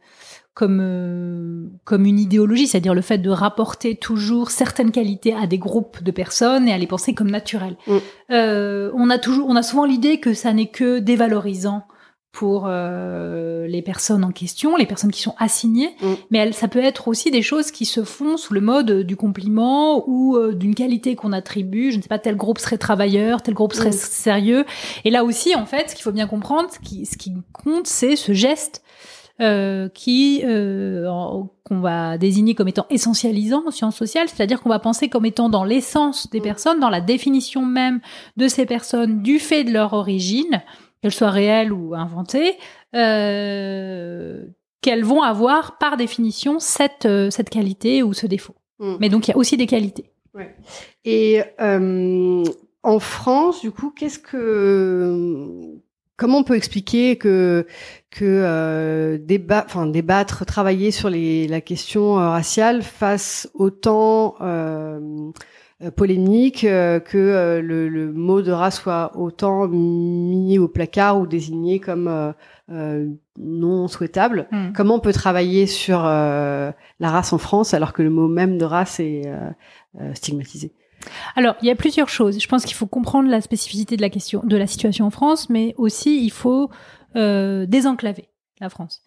comme 0.55 0.81
euh, 0.83 1.69
comme 1.85 2.05
une 2.05 2.19
idéologie, 2.19 2.67
c'est-à-dire 2.67 2.95
le 2.95 3.01
fait 3.01 3.19
de 3.19 3.31
rapporter 3.31 3.97
toujours 3.97 4.51
certaines 4.51 4.91
qualités 4.91 5.35
à 5.35 5.47
des 5.47 5.59
groupes 5.59 6.03
de 6.03 6.11
personnes 6.11 6.69
et 6.69 6.73
à 6.73 6.79
les 6.79 6.87
penser 6.87 7.15
comme 7.15 7.31
naturelles. 7.31 7.77
Mm. 7.87 7.97
Euh, 8.33 8.91
on 8.95 9.11
a 9.11 9.19
toujours, 9.19 9.49
on 9.49 9.57
a 9.57 9.63
souvent 9.63 9.85
l'idée 9.85 10.21
que 10.21 10.35
ça 10.35 10.53
n'est 10.53 10.71
que 10.71 10.99
dévalorisant 10.99 11.85
pour 12.33 12.67
euh, 12.69 13.67
les 13.67 13.83
personnes 13.83 14.23
en 14.23 14.31
question, 14.31 14.77
les 14.77 14.87
personnes 14.87 15.11
qui 15.11 15.21
sont 15.21 15.35
assignées, 15.39 15.91
Mm. 16.01 16.07
mais 16.31 16.39
elle, 16.39 16.55
ça 16.55 16.69
peut 16.69 16.79
être 16.83 17.09
aussi 17.09 17.31
des 17.33 17.43
choses 17.43 17.71
qui 17.73 17.85
se 17.85 18.05
font 18.05 18.37
sous 18.37 18.55
le 18.55 18.61
mode 18.61 19.01
du 19.03 19.17
compliment 19.17 20.09
ou 20.09 20.37
euh, 20.37 20.55
d'une 20.55 20.75
qualité 20.77 21.17
qu'on 21.17 21.33
attribue. 21.33 21.91
Je 21.91 21.97
ne 21.97 22.03
sais 22.03 22.09
pas, 22.09 22.21
tel 22.21 22.37
groupe 22.37 22.59
serait 22.59 22.79
travailleur, 22.79 23.43
tel 23.43 23.55
groupe 23.55 23.73
serait 23.75 23.89
Mm. 23.91 23.93
sérieux. 23.93 24.65
Et 25.05 25.11
là 25.11 25.25
aussi, 25.25 25.57
en 25.57 25.67
fait, 25.67 25.91
ce 25.91 25.95
qu'il 25.97 26.05
faut 26.05 26.13
bien 26.13 26.29
comprendre, 26.29 26.69
ce 26.73 26.79
qui, 26.79 27.05
ce 27.05 27.17
qui 27.19 27.33
compte, 27.53 27.87
c'est 27.89 28.15
ce 28.15 28.33
geste 28.33 28.83
euh, 29.41 29.89
qui 29.89 30.43
euh, 30.45 31.09
qu'on 31.65 31.81
va 31.81 32.19
désigner 32.19 32.55
comme 32.55 32.69
étant 32.69 32.85
essentialisant 32.91 33.63
en 33.67 33.71
sciences 33.71 33.97
sociales, 33.97 34.29
c'est-à-dire 34.29 34.61
qu'on 34.61 34.69
va 34.69 34.79
penser 34.79 35.09
comme 35.09 35.25
étant 35.25 35.49
dans 35.49 35.65
l'essence 35.65 36.29
des 36.31 36.41
Mm. 36.41 36.43
personnes, 36.45 36.79
dans 36.81 36.91
la 36.91 37.01
définition 37.01 37.65
même 37.65 38.01
de 38.37 38.47
ces 38.49 38.67
personnes 38.67 39.23
du 39.23 39.39
fait 39.39 39.65
de 39.65 39.73
leur 39.73 39.95
origine, 39.95 40.63
qu'elles 41.03 41.13
soient 41.13 41.31
réelles 41.31 41.73
ou 41.73 41.95
inventées, 41.95 42.57
euh, 42.95 44.45
qu'elles 44.81 45.05
vont 45.05 45.23
avoir 45.23 45.79
par 45.79 45.97
définition 45.97 46.59
cette, 46.59 47.07
euh, 47.07 47.31
cette 47.31 47.51
qualité 47.51 48.03
ou 48.03 48.13
ce 48.13 48.27
défaut. 48.27 48.55
Mm. 48.79 48.97
Mais 49.01 49.09
donc 49.09 49.29
il 49.29 49.33
y 49.33 49.35
a 49.35 49.37
aussi 49.37 49.57
des 49.57 49.67
qualités. 49.67 50.11
Et 51.05 51.43
euh, 51.61 52.45
en 52.83 52.99
France, 52.99 53.61
du 53.61 53.73
coup, 53.73 53.91
qu'est-ce 53.91 54.19
que 54.19 55.81
comment 56.17 56.39
on 56.39 56.45
peut 56.45 56.57
expliquer 56.57 57.17
que 57.17 57.67
que 58.11 58.25
euh, 58.25 59.19
débat, 59.19 59.65
enfin 59.67 59.87
débattre, 59.87 60.45
travailler 60.45 60.91
sur 60.91 61.09
les, 61.11 61.49
la 61.49 61.61
question 61.61 62.19
euh, 62.19 62.29
raciale 62.29 62.83
fasse 62.83 63.51
autant 63.55 64.37
euh, 64.41 65.31
polémique 65.89 66.65
euh, 66.65 67.01
que 67.01 67.17
euh, 67.17 67.63
le, 67.63 67.89
le 67.89 68.13
mot 68.13 68.43
de 68.43 68.53
race 68.53 68.81
soit 68.81 69.13
autant 69.17 69.67
mis 69.69 70.59
au 70.59 70.69
placard 70.69 71.19
ou 71.19 71.27
désigné 71.27 71.81
comme 71.81 72.07
euh, 72.07 72.33
euh, 72.71 73.09
non 73.39 73.89
souhaitable. 73.89 74.47
Mm. 74.51 74.73
Comment 74.75 74.97
on 74.97 75.01
peut 75.01 75.15
travailler 75.15 75.67
sur 75.67 76.03
euh, 76.05 76.71
la 76.99 77.11
race 77.11 77.33
en 77.33 77.39
France 77.39 77.73
alors 77.73 77.95
que 77.95 78.03
le 78.03 78.11
mot 78.11 78.29
même 78.29 78.59
de 78.59 78.65
race 78.67 79.01
est 79.01 79.23
euh, 79.27 79.51
euh, 80.01 80.13
stigmatisé? 80.15 80.75
Alors, 81.35 81.55
il 81.63 81.69
y 81.69 81.71
a 81.71 81.75
plusieurs 81.75 82.11
choses. 82.11 82.39
Je 82.39 82.47
pense 82.47 82.67
qu'il 82.67 82.77
faut 82.77 82.87
comprendre 82.87 83.31
la 83.31 83.41
spécificité 83.41 83.97
de 83.97 84.03
la 84.03 84.11
question, 84.11 84.43
de 84.45 84.57
la 84.59 84.67
situation 84.67 85.07
en 85.07 85.11
France, 85.11 85.49
mais 85.49 85.75
aussi 85.79 86.23
il 86.23 86.31
faut 86.31 86.69
euh, 87.17 87.65
désenclaver 87.65 88.29
la 88.61 88.69
France. 88.69 89.01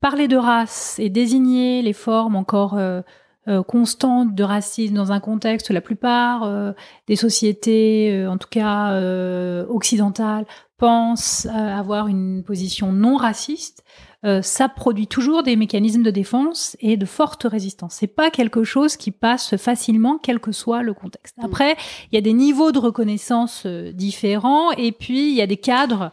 Parler 0.00 0.28
de 0.28 0.36
race 0.36 0.98
et 1.00 1.10
désigner 1.10 1.82
les 1.82 1.92
formes 1.92 2.36
encore 2.36 2.78
euh, 2.78 3.02
euh, 3.48 3.62
constantes 3.62 4.34
de 4.34 4.44
racisme 4.44 4.94
dans 4.94 5.12
un 5.12 5.20
contexte 5.20 5.70
où 5.70 5.72
la 5.72 5.80
plupart 5.80 6.42
euh, 6.42 6.72
des 7.06 7.16
sociétés, 7.16 8.12
euh, 8.12 8.30
en 8.30 8.36
tout 8.36 8.48
cas 8.50 8.92
euh, 8.92 9.64
occidentales, 9.68 10.44
pensent 10.76 11.46
euh, 11.46 11.50
avoir 11.50 12.08
une 12.08 12.42
position 12.42 12.92
non 12.92 13.16
raciste, 13.16 13.82
euh, 14.26 14.42
ça 14.42 14.68
produit 14.68 15.06
toujours 15.06 15.42
des 15.42 15.56
mécanismes 15.56 16.02
de 16.02 16.10
défense 16.10 16.76
et 16.80 16.98
de 16.98 17.06
forte 17.06 17.44
résistance. 17.44 17.94
C'est 17.94 18.06
pas 18.06 18.30
quelque 18.30 18.62
chose 18.62 18.96
qui 18.96 19.10
passe 19.10 19.56
facilement, 19.56 20.18
quel 20.18 20.38
que 20.40 20.52
soit 20.52 20.82
le 20.82 20.92
contexte. 20.92 21.38
Mm. 21.38 21.44
Après, 21.46 21.76
il 22.12 22.16
y 22.16 22.18
a 22.18 22.22
des 22.22 22.34
niveaux 22.34 22.72
de 22.72 22.78
reconnaissance 22.78 23.66
différents 23.66 24.70
et 24.72 24.92
puis 24.92 25.30
il 25.30 25.34
y 25.34 25.40
a 25.40 25.46
des 25.46 25.56
cadres 25.56 26.12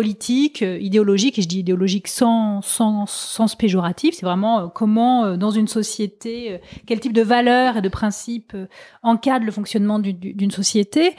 politiques, 0.00 0.62
euh, 0.62 0.78
idéologiques, 0.78 1.38
et 1.38 1.42
je 1.42 1.48
dis 1.48 1.60
idéologiques 1.60 2.06
sans, 2.08 2.60
sans 2.60 3.06
sens 3.06 3.54
péjoratif, 3.56 4.14
c'est 4.14 4.26
vraiment 4.26 4.60
euh, 4.60 4.66
comment, 4.68 5.24
euh, 5.24 5.36
dans 5.38 5.50
une 5.50 5.68
société, 5.68 6.60
quel 6.86 7.00
type 7.00 7.14
de 7.14 7.22
valeurs 7.22 7.78
et 7.78 7.82
de 7.82 7.88
principes 7.88 8.54
encadrent 9.02 9.46
le 9.46 9.52
fonctionnement 9.52 9.98
du- 9.98 10.12
du- 10.12 10.34
d'une 10.34 10.50
société, 10.50 11.14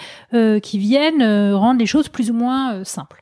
qui 0.61 0.77
viennent 0.77 1.23
rendre 1.53 1.79
les 1.79 1.87
choses 1.87 2.07
plus 2.09 2.29
ou 2.29 2.35
moins 2.35 2.83
simples. 2.83 3.21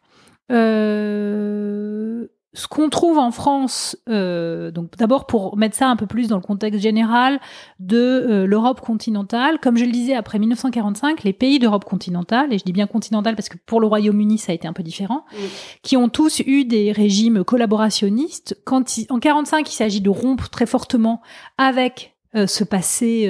Ce 2.56 2.68
qu'on 2.68 2.90
trouve 2.90 3.18
en 3.20 3.30
France, 3.32 3.96
euh, 4.10 4.72
donc 4.72 4.96
d'abord 4.98 5.28
pour 5.28 5.58
mettre 5.58 5.76
ça 5.76 5.88
un 5.90 5.96
peu 5.96 6.08
plus 6.08 6.28
dans 6.30 6.38
le 6.38 6.42
contexte 6.42 6.82
général 6.82 7.40
de 7.80 7.98
euh, 7.98 8.46
l'Europe 8.48 8.82
continentale, 8.82 9.60
comme 9.60 9.78
je 9.78 9.86
le 9.86 9.92
disais 9.92 10.16
après 10.16 10.40
1945, 10.40 11.24
les 11.24 11.34
pays 11.34 11.60
d'Europe 11.60 11.86
continentale, 11.86 12.52
et 12.54 12.58
je 12.58 12.64
dis 12.64 12.72
bien 12.74 12.88
continentale 12.88 13.36
parce 13.36 13.50
que 13.50 13.58
pour 13.66 13.80
le 13.82 13.88
Royaume-Uni 13.88 14.38
ça 14.38 14.52
a 14.52 14.56
été 14.56 14.68
un 14.68 14.74
peu 14.74 14.84
différent, 14.84 15.26
qui 15.84 15.98
ont 15.98 16.10
tous 16.10 16.40
eu 16.40 16.66
des 16.66 16.92
régimes 16.92 17.44
collaborationnistes. 17.44 18.58
Quand 18.66 18.98
il- 18.98 19.06
en 19.10 19.20
45 19.20 19.70
il 19.70 19.76
s'agit 19.76 20.02
de 20.02 20.10
rompre 20.10 20.50
très 20.50 20.66
fortement 20.66 21.22
avec 21.58 22.16
euh, 22.36 22.48
ce 22.48 22.64
passé 22.64 23.26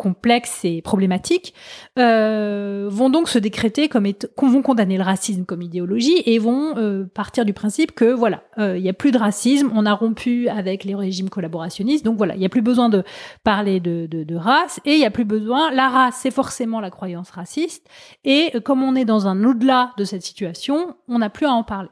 euh, 0.00 0.10
complexe 0.10 0.64
et 0.64 0.82
problématique, 0.82 1.54
euh, 1.98 2.88
vont 2.90 3.10
donc 3.10 3.28
se 3.28 3.38
décréter 3.38 3.88
comme 3.88 4.06
qu'on 4.36 4.48
vont 4.48 4.62
condamner 4.62 4.96
le 4.96 5.02
racisme 5.02 5.44
comme 5.44 5.62
idéologie 5.62 6.22
et 6.26 6.38
vont 6.38 6.76
euh, 6.76 7.04
partir 7.04 7.44
du 7.44 7.52
principe 7.52 7.92
que 7.92 8.12
voilà, 8.12 8.42
euh, 8.58 8.78
il 8.78 8.82
y 8.82 8.88
a 8.88 8.92
plus 8.92 9.12
de 9.12 9.18
racisme, 9.18 9.70
on 9.74 9.86
a 9.86 9.92
rompu 9.92 10.48
avec 10.48 10.84
les 10.84 10.94
régimes 10.94 11.28
collaborationnistes, 11.28 12.04
donc 12.04 12.16
voilà, 12.16 12.34
il 12.34 12.40
y 12.40 12.46
a 12.46 12.48
plus 12.48 12.62
besoin 12.62 12.88
de 12.88 13.04
parler 13.44 13.80
de, 13.80 14.06
de, 14.06 14.24
de 14.24 14.36
race 14.36 14.80
et 14.84 14.94
il 14.94 15.00
y 15.00 15.04
a 15.04 15.10
plus 15.10 15.24
besoin. 15.24 15.70
La 15.70 15.88
race, 15.88 16.18
c'est 16.20 16.30
forcément 16.30 16.80
la 16.80 16.90
croyance 16.90 17.30
raciste 17.30 17.86
et 18.24 18.50
euh, 18.54 18.60
comme 18.60 18.82
on 18.82 18.94
est 18.94 19.04
dans 19.04 19.26
un 19.26 19.44
au-delà 19.44 19.92
de 19.96 20.04
cette 20.04 20.22
situation, 20.22 20.96
on 21.08 21.18
n'a 21.18 21.30
plus 21.30 21.46
à 21.46 21.52
en 21.52 21.62
parler. 21.62 21.90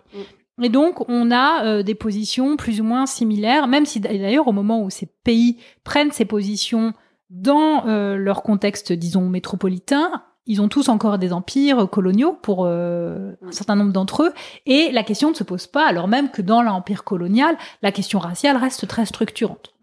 Et 0.61 0.69
donc, 0.71 1.09
on 1.09 1.31
a 1.31 1.65
euh, 1.65 1.83
des 1.83 1.95
positions 1.95 2.57
plus 2.57 2.81
ou 2.81 2.85
moins 2.85 3.07
similaires, 3.07 3.69
même 3.69 3.87
si 3.87 4.01
d'ailleurs, 4.01 4.49
au 4.49 4.53
moment 4.53 4.83
où 4.83 4.91
ces 4.91 5.07
pays 5.25 5.59
prennent 5.85 6.11
ces 6.11 6.25
positions 6.25 6.95
dans 7.31 7.87
euh, 7.87 8.17
leur 8.17 8.43
contexte, 8.43 8.93
disons, 8.93 9.29
métropolitain, 9.29 10.23
ils 10.47 10.63
ont 10.63 10.69
tous 10.69 10.89
encore 10.89 11.19
des 11.19 11.33
empires 11.33 11.89
coloniaux 11.91 12.33
pour 12.33 12.65
euh, 12.65 13.33
un 13.47 13.53
certain 13.53 13.77
nombre 13.77 13.93
d'entre 13.93 14.25
eux, 14.25 14.33
et 14.65 14.91
la 14.93 15.03
question 15.03 15.31
ne 15.31 15.35
se 15.35 15.45
pose 15.45 15.67
pas, 15.67 15.87
alors 15.87 16.09
même 16.09 16.31
que 16.31 16.41
dans 16.41 16.63
l'empire 16.63 17.05
colonial, 17.05 17.57
la 17.83 17.93
question 17.93 18.19
raciale 18.19 18.57
reste 18.57 18.89
très 18.89 19.05
structurante. 19.05 19.75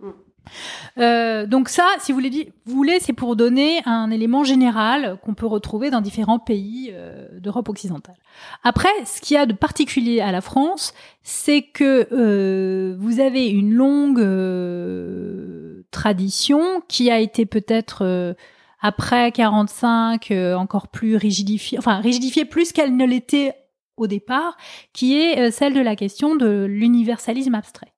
Euh, 0.98 1.46
donc 1.46 1.70
ça, 1.70 1.88
si 2.00 2.12
vous 2.12 2.22
voulez, 2.66 3.00
c'est 3.00 3.14
pour 3.14 3.36
donner 3.36 3.82
un 3.86 4.12
élément 4.12 4.44
général 4.44 5.18
qu'on 5.24 5.34
peut 5.34 5.46
retrouver 5.46 5.90
dans 5.90 6.02
différents 6.02 6.40
pays 6.40 6.92
euh, 6.94 7.28
d'Europe 7.40 7.70
occidentale. 7.70 8.16
Après, 8.64 8.90
ce 9.06 9.22
qu'il 9.22 9.36
y 9.36 9.38
a 9.38 9.46
de 9.46 9.54
particulier 9.54 10.22
à 10.22 10.32
la 10.32 10.42
France, 10.42 10.94
c'est 11.24 11.64
que 11.64 12.08
euh, 12.12 12.96
vous 12.98 13.20
avez 13.20 13.48
une 13.48 13.74
longue 13.74 14.20
euh, 14.20 15.86
tradition 15.92 16.82
qui 16.88 17.10
a 17.12 17.20
été 17.20 17.46
peut-être 17.46 18.04
euh, 18.04 18.34
après 18.82 19.32
45 19.32 20.32
euh, 20.32 20.56
encore 20.56 20.90
plus 20.90 21.16
rigidifiée, 21.16 21.78
enfin 21.78 22.00
rigidifiée 22.00 22.46
plus 22.46 22.72
qu'elle 22.72 22.96
ne 22.96 23.06
l'était 23.06 23.54
au 23.98 24.08
départ, 24.08 24.58
qui 24.92 25.16
est 25.16 25.52
celle 25.52 25.74
de 25.74 25.80
la 25.80 25.96
question 25.96 26.36
de 26.36 26.66
l'universalisme 26.66 27.56
abstrait. 27.56 27.95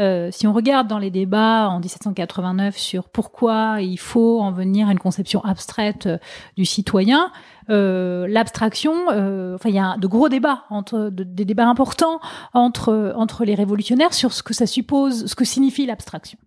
Euh, 0.00 0.30
si 0.32 0.46
on 0.46 0.52
regarde 0.54 0.88
dans 0.88 0.98
les 0.98 1.10
débats 1.10 1.68
en 1.68 1.78
1789 1.78 2.76
sur 2.78 3.08
pourquoi 3.10 3.82
il 3.82 3.98
faut 3.98 4.40
en 4.40 4.50
venir 4.50 4.88
à 4.88 4.92
une 4.92 4.98
conception 4.98 5.44
abstraite 5.44 6.06
euh, 6.06 6.16
du 6.56 6.64
citoyen, 6.64 7.30
euh, 7.68 8.26
l'abstraction, 8.26 8.94
euh, 9.10 9.54
enfin 9.56 9.68
il 9.68 9.74
y 9.74 9.78
a 9.78 9.96
de 9.98 10.06
gros 10.06 10.28
débats 10.30 10.64
entre 10.70 11.10
de- 11.10 11.22
des 11.24 11.44
débats 11.44 11.66
importants 11.68 12.18
entre 12.54 13.12
entre 13.14 13.44
les 13.44 13.54
révolutionnaires 13.54 14.14
sur 14.14 14.32
ce 14.32 14.42
que 14.42 14.54
ça 14.54 14.66
suppose, 14.66 15.26
ce 15.26 15.34
que 15.34 15.44
signifie 15.44 15.84
l'abstraction. 15.86 16.38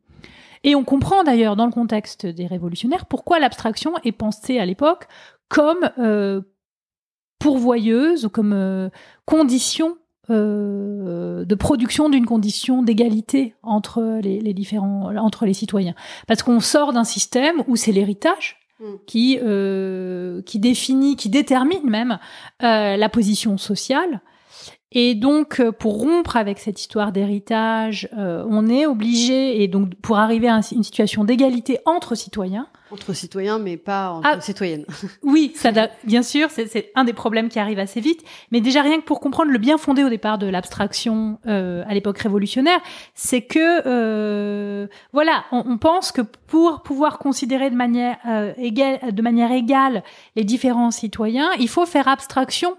Et 0.63 0.75
on 0.75 0.83
comprend 0.83 1.23
d'ailleurs 1.23 1.55
dans 1.55 1.65
le 1.65 1.71
contexte 1.71 2.25
des 2.25 2.47
révolutionnaires 2.47 3.05
pourquoi 3.05 3.37
l'abstraction 3.39 3.93
est 4.03 4.13
pensée 4.13 4.59
à 4.59 4.65
l'époque 4.65 5.07
comme 5.49 5.89
euh, 5.99 6.41
pourvoyeuse 7.39 8.25
ou 8.25 8.29
comme 8.29 8.89
condition 9.25 9.97
euh, 10.29 11.43
de 11.45 11.55
production 11.55 12.09
d'une 12.09 12.25
condition 12.25 12.81
d'égalité 12.81 13.55
entre 13.61 14.19
les, 14.21 14.39
les 14.39 14.53
différents 14.53 15.15
entre 15.17 15.45
les 15.45 15.53
citoyens 15.53 15.95
parce 16.27 16.43
qu'on 16.43 16.61
sort 16.61 16.93
d'un 16.93 17.03
système 17.03 17.63
où 17.67 17.75
c'est 17.75 17.91
l'héritage 17.91 18.57
Mm. 18.83 18.95
qui 19.05 19.39
euh, 19.41 20.41
qui 20.41 20.59
définit 20.59 21.15
qui 21.15 21.29
détermine 21.29 21.89
même 21.89 22.17
euh, 22.63 22.97
la 22.97 23.09
position 23.09 23.57
sociale 23.57 24.21
et 24.93 25.15
donc, 25.15 25.59
euh, 25.59 25.71
pour 25.71 25.99
rompre 25.99 26.37
avec 26.37 26.59
cette 26.59 26.79
histoire 26.79 27.11
d'héritage, 27.11 28.07
euh, 28.17 28.45
on 28.49 28.67
est 28.69 28.85
obligé, 28.85 29.61
et 29.63 29.67
donc 29.67 29.95
pour 29.95 30.17
arriver 30.19 30.47
à 30.47 30.55
un- 30.55 30.61
une 30.61 30.83
situation 30.83 31.23
d'égalité 31.23 31.79
entre 31.85 32.15
citoyens, 32.15 32.67
Entre 32.91 33.13
citoyens, 33.13 33.57
mais 33.57 33.75
pas 33.75 34.11
entre 34.11 34.29
Ah. 34.33 34.39
citoyennes. 34.41 34.85
oui, 35.23 35.51
ça, 35.55 35.71
bien 36.03 36.21
sûr, 36.21 36.51
c'est- 36.51 36.67
c'est 36.67 36.91
un 36.93 37.05
des 37.05 37.13
problèmes 37.13 37.49
qui 37.49 37.57
arrive 37.57 37.79
assez 37.79 37.99
vite. 37.99 38.21
Mais 38.51 38.61
déjà 38.61 38.83
rien 38.83 38.99
que 38.99 39.03
pour 39.03 39.19
comprendre 39.19 39.49
le 39.49 39.57
bien 39.57 39.79
fondé 39.79 40.03
au 40.03 40.09
départ 40.09 40.37
de 40.37 40.45
l'abstraction 40.45 41.39
euh, 41.47 41.83
à 41.87 41.93
l'époque 41.95 42.19
révolutionnaire, 42.19 42.79
c'est 43.15 43.41
que 43.41 43.81
euh, 43.87 44.85
voilà, 45.11 45.43
on, 45.51 45.63
on 45.65 45.77
pense 45.79 46.11
que 46.11 46.21
pour 46.21 46.83
pouvoir 46.83 47.17
considérer 47.17 47.71
de 47.71 47.75
manière 47.75 48.17
euh, 48.27 48.53
égale, 48.57 48.99
de 49.11 49.21
manière 49.23 49.51
égale 49.51 50.03
les 50.35 50.43
différents 50.43 50.91
citoyens, 50.91 51.49
il 51.59 51.69
faut 51.69 51.87
faire 51.87 52.07
abstraction 52.07 52.75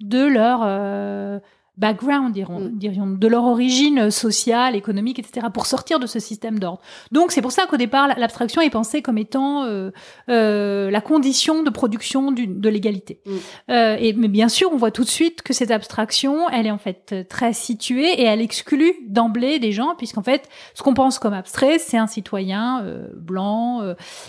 de 0.00 0.24
leur 0.26 0.60
euh, 0.64 1.38
background, 1.80 2.32
dirons, 2.32 2.60
mm. 2.60 2.78
dirions, 2.78 3.06
de 3.06 3.26
leur 3.26 3.44
origine 3.44 4.10
sociale, 4.10 4.76
économique, 4.76 5.18
etc., 5.18 5.46
pour 5.52 5.66
sortir 5.66 5.98
de 5.98 6.06
ce 6.06 6.20
système 6.20 6.58
d'ordre. 6.58 6.80
Donc 7.10 7.32
c'est 7.32 7.40
pour 7.40 7.52
ça 7.52 7.66
qu'au 7.66 7.78
départ, 7.78 8.06
l'abstraction 8.18 8.60
est 8.60 8.70
pensée 8.70 9.02
comme 9.02 9.18
étant 9.18 9.64
euh, 9.64 9.90
euh, 10.28 10.90
la 10.90 11.00
condition 11.00 11.62
de 11.62 11.70
production 11.70 12.32
de 12.32 12.68
l'égalité. 12.68 13.20
Mm. 13.24 13.30
Euh, 13.70 13.96
et 13.98 14.12
mais 14.12 14.28
bien 14.28 14.48
sûr, 14.48 14.70
on 14.72 14.76
voit 14.76 14.90
tout 14.90 15.04
de 15.04 15.08
suite 15.08 15.42
que 15.42 15.54
cette 15.54 15.70
abstraction, 15.70 16.48
elle 16.50 16.66
est 16.66 16.70
en 16.70 16.78
fait 16.78 17.26
très 17.28 17.54
située 17.54 18.20
et 18.20 18.24
elle 18.24 18.42
exclut 18.42 18.92
d'emblée 19.08 19.58
des 19.58 19.72
gens, 19.72 19.94
puisqu'en 19.96 20.22
fait, 20.22 20.48
ce 20.74 20.82
qu'on 20.82 20.94
pense 20.94 21.18
comme 21.18 21.34
abstrait, 21.34 21.78
c'est 21.78 21.96
un 21.96 22.06
citoyen 22.06 22.82
euh, 22.84 23.08
blanc, 23.16 23.80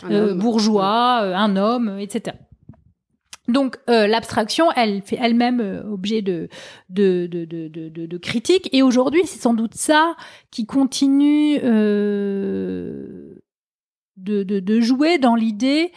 euh, 0.09 0.33
bourgeois, 0.35 1.19
un 1.19 1.57
homme, 1.57 1.97
etc. 1.99 2.37
Donc 3.51 3.77
euh, 3.89 4.07
l'abstraction, 4.07 4.71
elle 4.75 5.01
fait 5.01 5.17
elle-même 5.21 5.59
euh, 5.59 5.83
objet 5.83 6.21
de 6.21 6.49
de, 6.89 7.27
de, 7.27 7.45
de, 7.45 7.67
de, 7.67 7.89
de 8.05 8.17
critique. 8.17 8.69
Et 8.71 8.81
aujourd'hui, 8.81 9.21
c'est 9.25 9.39
sans 9.39 9.53
doute 9.53 9.75
ça 9.75 10.15
qui 10.51 10.65
continue 10.65 11.59
euh, 11.63 13.35
de, 14.17 14.43
de, 14.43 14.81
jouer 14.81 15.17
dans 15.17 15.35
l'idée, 15.35 15.91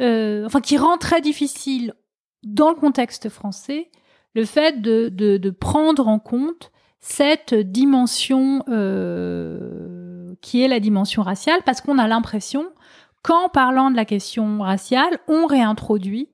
euh, 0.00 0.44
enfin 0.46 0.60
qui 0.60 0.76
rend 0.76 0.98
très 0.98 1.20
difficile 1.20 1.94
dans 2.42 2.70
le 2.70 2.76
contexte 2.76 3.28
français 3.28 3.90
le 4.34 4.44
fait 4.44 4.80
de, 4.80 5.08
de, 5.08 5.36
de 5.36 5.50
prendre 5.50 6.06
en 6.08 6.18
compte 6.18 6.70
cette 7.00 7.54
dimension 7.54 8.62
euh, 8.68 10.34
qui 10.40 10.62
est 10.62 10.68
la 10.68 10.80
dimension 10.80 11.22
raciale, 11.22 11.60
parce 11.64 11.80
qu'on 11.80 11.98
a 11.98 12.06
l'impression 12.06 12.66
qu'en 13.22 13.48
parlant 13.48 13.90
de 13.90 13.96
la 13.96 14.04
question 14.04 14.60
raciale, 14.60 15.18
on 15.26 15.46
réintroduit 15.46 16.28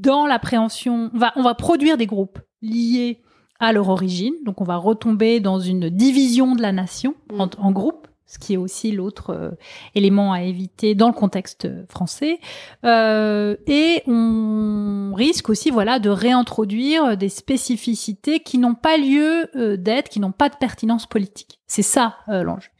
dans 0.00 0.26
l'appréhension, 0.26 1.10
on 1.14 1.18
va, 1.18 1.32
on 1.36 1.42
va 1.42 1.54
produire 1.54 1.96
des 1.96 2.06
groupes 2.06 2.38
liés 2.62 3.20
à 3.60 3.72
leur 3.72 3.88
origine. 3.88 4.34
Donc, 4.44 4.60
on 4.60 4.64
va 4.64 4.76
retomber 4.76 5.40
dans 5.40 5.60
une 5.60 5.88
division 5.88 6.54
de 6.54 6.62
la 6.62 6.72
nation 6.72 7.14
en, 7.38 7.46
mm. 7.46 7.50
en 7.58 7.70
groupe, 7.70 8.08
ce 8.26 8.38
qui 8.38 8.54
est 8.54 8.56
aussi 8.56 8.92
l'autre 8.92 9.30
euh, 9.30 9.50
élément 9.94 10.32
à 10.32 10.42
éviter 10.42 10.94
dans 10.94 11.08
le 11.08 11.12
contexte 11.12 11.68
français. 11.88 12.40
Euh, 12.84 13.56
et 13.66 14.02
on 14.06 15.12
risque 15.14 15.50
aussi, 15.50 15.70
voilà, 15.70 15.98
de 15.98 16.08
réintroduire 16.08 17.16
des 17.16 17.28
spécificités 17.28 18.40
qui 18.40 18.58
n'ont 18.58 18.74
pas 18.74 18.96
lieu 18.96 19.48
euh, 19.54 19.76
d'être, 19.76 20.08
qui 20.08 20.18
n'ont 20.18 20.32
pas 20.32 20.48
de 20.48 20.56
pertinence 20.56 21.06
politique. 21.06 21.60
C'est 21.66 21.82
ça 21.82 22.16
euh, 22.28 22.42
l'enjeu. 22.42 22.70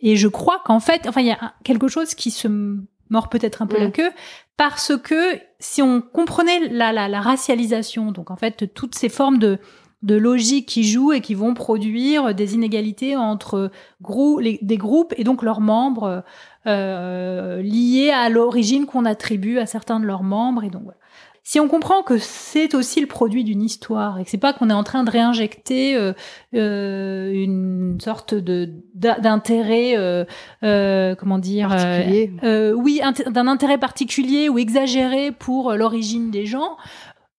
et 0.00 0.16
je 0.16 0.28
crois 0.28 0.60
qu'en 0.64 0.80
fait, 0.80 1.06
enfin, 1.08 1.20
il 1.20 1.28
y 1.28 1.32
a 1.32 1.54
quelque 1.64 1.88
chose 1.88 2.14
qui 2.14 2.30
se 2.30 2.48
mort 3.10 3.28
peut-être 3.28 3.62
un 3.62 3.66
peu 3.66 3.78
la 3.78 3.90
queue, 3.90 4.10
parce 4.56 4.92
que 4.96 5.38
si 5.58 5.82
on 5.82 6.00
comprenait 6.00 6.68
la, 6.68 6.92
la, 6.92 7.08
la, 7.08 7.20
racialisation, 7.20 8.12
donc 8.12 8.30
en 8.30 8.36
fait 8.36 8.72
toutes 8.74 8.94
ces 8.94 9.08
formes 9.08 9.38
de, 9.38 9.58
de 10.02 10.14
logique 10.14 10.66
qui 10.66 10.84
jouent 10.84 11.12
et 11.12 11.20
qui 11.20 11.34
vont 11.34 11.54
produire 11.54 12.34
des 12.34 12.54
inégalités 12.54 13.16
entre 13.16 13.70
grou 14.02 14.38
les, 14.38 14.58
des 14.62 14.76
groupes 14.76 15.14
et 15.16 15.24
donc 15.24 15.42
leurs 15.42 15.60
membres 15.60 16.22
euh, 16.66 17.62
liés 17.62 18.10
à 18.10 18.28
l'origine 18.28 18.86
qu'on 18.86 19.04
attribue 19.04 19.58
à 19.58 19.66
certains 19.66 20.00
de 20.00 20.06
leurs 20.06 20.22
membres 20.22 20.64
et 20.64 20.70
donc 20.70 20.82
voilà 20.82 20.98
si 21.48 21.60
on 21.60 21.68
comprend 21.68 22.02
que 22.02 22.18
c'est 22.18 22.74
aussi 22.74 23.00
le 23.00 23.06
produit 23.06 23.44
d'une 23.44 23.62
histoire 23.62 24.18
et 24.18 24.24
que 24.24 24.30
c'est 24.30 24.36
pas 24.36 24.52
qu'on 24.52 24.68
est 24.68 24.72
en 24.72 24.82
train 24.82 25.04
de 25.04 25.10
réinjecter 25.12 25.94
euh, 25.94 26.12
euh, 26.56 27.30
une 27.32 28.00
sorte 28.00 28.34
de 28.34 28.68
d'intérêt 28.94 29.96
euh, 29.96 30.24
euh 30.64 31.14
comment 31.14 31.38
dire 31.38 31.70
euh, 31.72 32.72
oui 32.72 33.00
d'un 33.30 33.46
intérêt 33.46 33.78
particulier 33.78 34.48
ou 34.48 34.58
exagéré 34.58 35.30
pour 35.30 35.74
l'origine 35.74 36.32
des 36.32 36.46
gens 36.46 36.76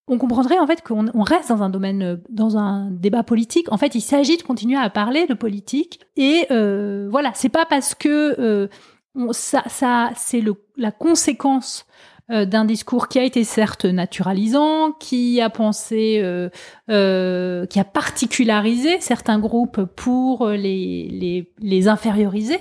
on 0.08 0.18
comprendrait 0.18 0.58
en 0.58 0.68
fait 0.68 0.82
qu'on 0.84 1.08
on 1.14 1.24
reste 1.24 1.50
dans 1.50 1.62
un 1.62 1.70
domaine, 1.70 2.22
dans 2.30 2.58
un 2.58 2.90
débat 2.90 3.24
politique. 3.24 3.70
En 3.74 3.78
fait, 3.78 3.94
il 3.94 4.00
s'agit 4.00 4.38
de 4.38 4.42
continuer 4.42 4.78
à 4.78 4.90
parler 4.90 5.28
de 5.28 5.34
politique. 5.34 6.00
Et 6.16 6.46
euh, 6.50 7.10
voilà, 7.12 7.32
c'est 7.36 7.50
pas 7.50 7.66
parce 7.66 7.94
que 7.94 8.70
on, 9.16 9.34
ça, 9.34 9.64
ça 9.68 10.12
c'est 10.16 10.42
la 10.78 10.92
conséquence 10.92 11.86
euh, 12.30 12.46
d'un 12.46 12.66
discours 12.66 13.08
qui 13.08 13.20
a 13.20 13.24
été 13.24 13.46
certes 13.46 13.86
naturalisant, 13.86 14.92
qui 14.92 15.40
a 15.40 15.50
pensé, 15.50 16.20
euh, 16.22 16.50
euh, 16.90 17.66
qui 17.68 17.80
a 17.80 17.86
particularisé 17.86 19.00
certains 19.00 19.40
groupes 19.40 19.86
pour 19.96 20.50
les, 20.50 21.08
les, 21.10 21.50
les 21.60 21.88
inférioriser, 21.88 22.60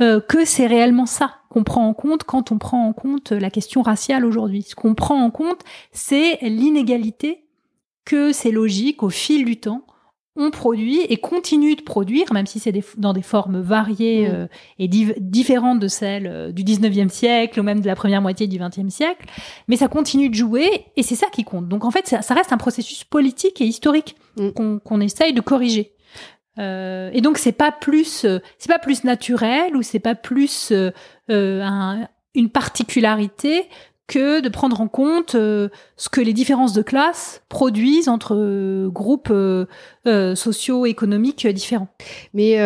que 0.00 0.44
c'est 0.44 0.66
réellement 0.66 1.06
ça 1.06 1.36
qu'on 1.50 1.62
prend 1.62 1.86
en 1.86 1.94
compte 1.94 2.24
quand 2.24 2.50
on 2.50 2.58
prend 2.58 2.86
en 2.86 2.92
compte 2.92 3.30
la 3.30 3.50
question 3.50 3.82
raciale 3.82 4.24
aujourd'hui. 4.24 4.62
Ce 4.62 4.74
qu'on 4.74 4.94
prend 4.94 5.22
en 5.22 5.30
compte, 5.30 5.62
c'est 5.92 6.38
l'inégalité 6.42 7.44
que 8.04 8.32
ces 8.32 8.50
logiques, 8.50 9.02
au 9.02 9.10
fil 9.10 9.44
du 9.44 9.56
temps, 9.56 9.82
on 10.36 10.50
produit 10.50 11.00
et 11.00 11.16
continue 11.16 11.76
de 11.76 11.82
produire, 11.82 12.32
même 12.32 12.46
si 12.46 12.58
c'est 12.58 12.74
dans 12.98 13.12
des 13.12 13.22
formes 13.22 13.60
variées 13.60 14.28
mm. 14.28 14.32
euh, 14.32 14.46
et 14.78 14.88
différentes 14.88 15.80
de 15.80 15.88
celles 15.88 16.26
euh, 16.26 16.52
du 16.52 16.62
19e 16.64 17.08
siècle 17.08 17.60
ou 17.60 17.62
même 17.62 17.80
de 17.80 17.86
la 17.86 17.96
première 17.96 18.22
moitié 18.22 18.46
du 18.46 18.58
20e 18.58 18.90
siècle, 18.90 19.26
mais 19.68 19.76
ça 19.76 19.88
continue 19.88 20.28
de 20.28 20.34
jouer 20.34 20.86
et 20.96 21.02
c'est 21.02 21.14
ça 21.14 21.28
qui 21.28 21.44
compte. 21.44 21.68
Donc 21.68 21.84
en 21.84 21.90
fait, 21.90 22.06
ça, 22.06 22.34
reste 22.34 22.52
un 22.52 22.58
processus 22.58 23.04
politique 23.04 23.60
et 23.60 23.64
historique 23.64 24.16
mm. 24.36 24.80
qu'on 24.84 25.00
essaye 25.00 25.32
de 25.32 25.40
corriger. 25.40 25.92
Euh, 26.58 27.10
et 27.12 27.20
donc 27.20 27.38
c'est 27.38 27.52
pas 27.52 27.72
plus, 27.72 28.24
euh, 28.24 28.38
c'est 28.58 28.70
pas 28.70 28.78
plus 28.78 29.04
naturel 29.04 29.76
ou 29.76 29.82
c'est 29.82 29.98
pas 29.98 30.14
plus 30.14 30.72
un, 31.28 32.08
une 32.34 32.50
particularité 32.50 33.68
que 34.06 34.40
de 34.40 34.48
prendre 34.48 34.80
en 34.80 34.88
compte 34.88 35.34
euh, 35.34 35.68
ce 35.96 36.08
que 36.08 36.20
les 36.20 36.32
différences 36.32 36.72
de 36.72 36.82
classe 36.82 37.42
produisent 37.48 38.08
entre 38.08 38.36
euh, 38.36 38.88
groupes 38.88 39.30
euh, 39.30 39.66
socio-économiques 40.34 41.46
différents. 41.46 41.88
Mais 42.34 42.60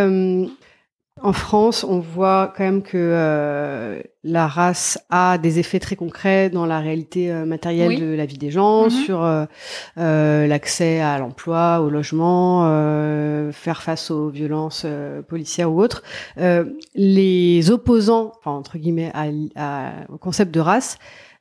en 1.23 1.35
France, 1.35 1.85
on 1.85 2.01
voit 2.01 2.55
quand 2.57 2.65
même 2.65 2.83
que 2.83 4.01
la 4.25 4.47
race 4.47 4.99
a 5.11 5.37
des 5.37 5.59
effets 5.59 5.79
très 5.79 5.97
concrets 5.97 6.49
dans 6.49 6.65
la 6.65 6.81
réalité 6.81 7.31
matérielle 7.45 8.01
de 8.01 8.15
la 8.15 8.25
vie 8.25 8.39
des 8.39 8.51
gens, 8.51 8.87
mm-hmm. 8.87 9.05
sur 9.05 9.47
l'accès 9.97 11.01
à 11.01 11.19
l'emploi, 11.19 11.81
au 11.83 11.91
logement, 11.91 12.63
faire 13.53 13.83
face 13.83 14.11
aux 14.11 14.31
violences 14.31 14.87
policières 15.29 15.71
ou 15.71 15.83
autres. 15.83 16.03
les 16.95 17.71
opposants, 17.71 18.33
enfin, 18.39 18.53
entre 18.53 18.79
guillemets, 18.79 19.13
à, 19.15 19.93
au 20.09 20.17
concept 20.17 20.55
de 20.55 20.61
race, 20.61 20.99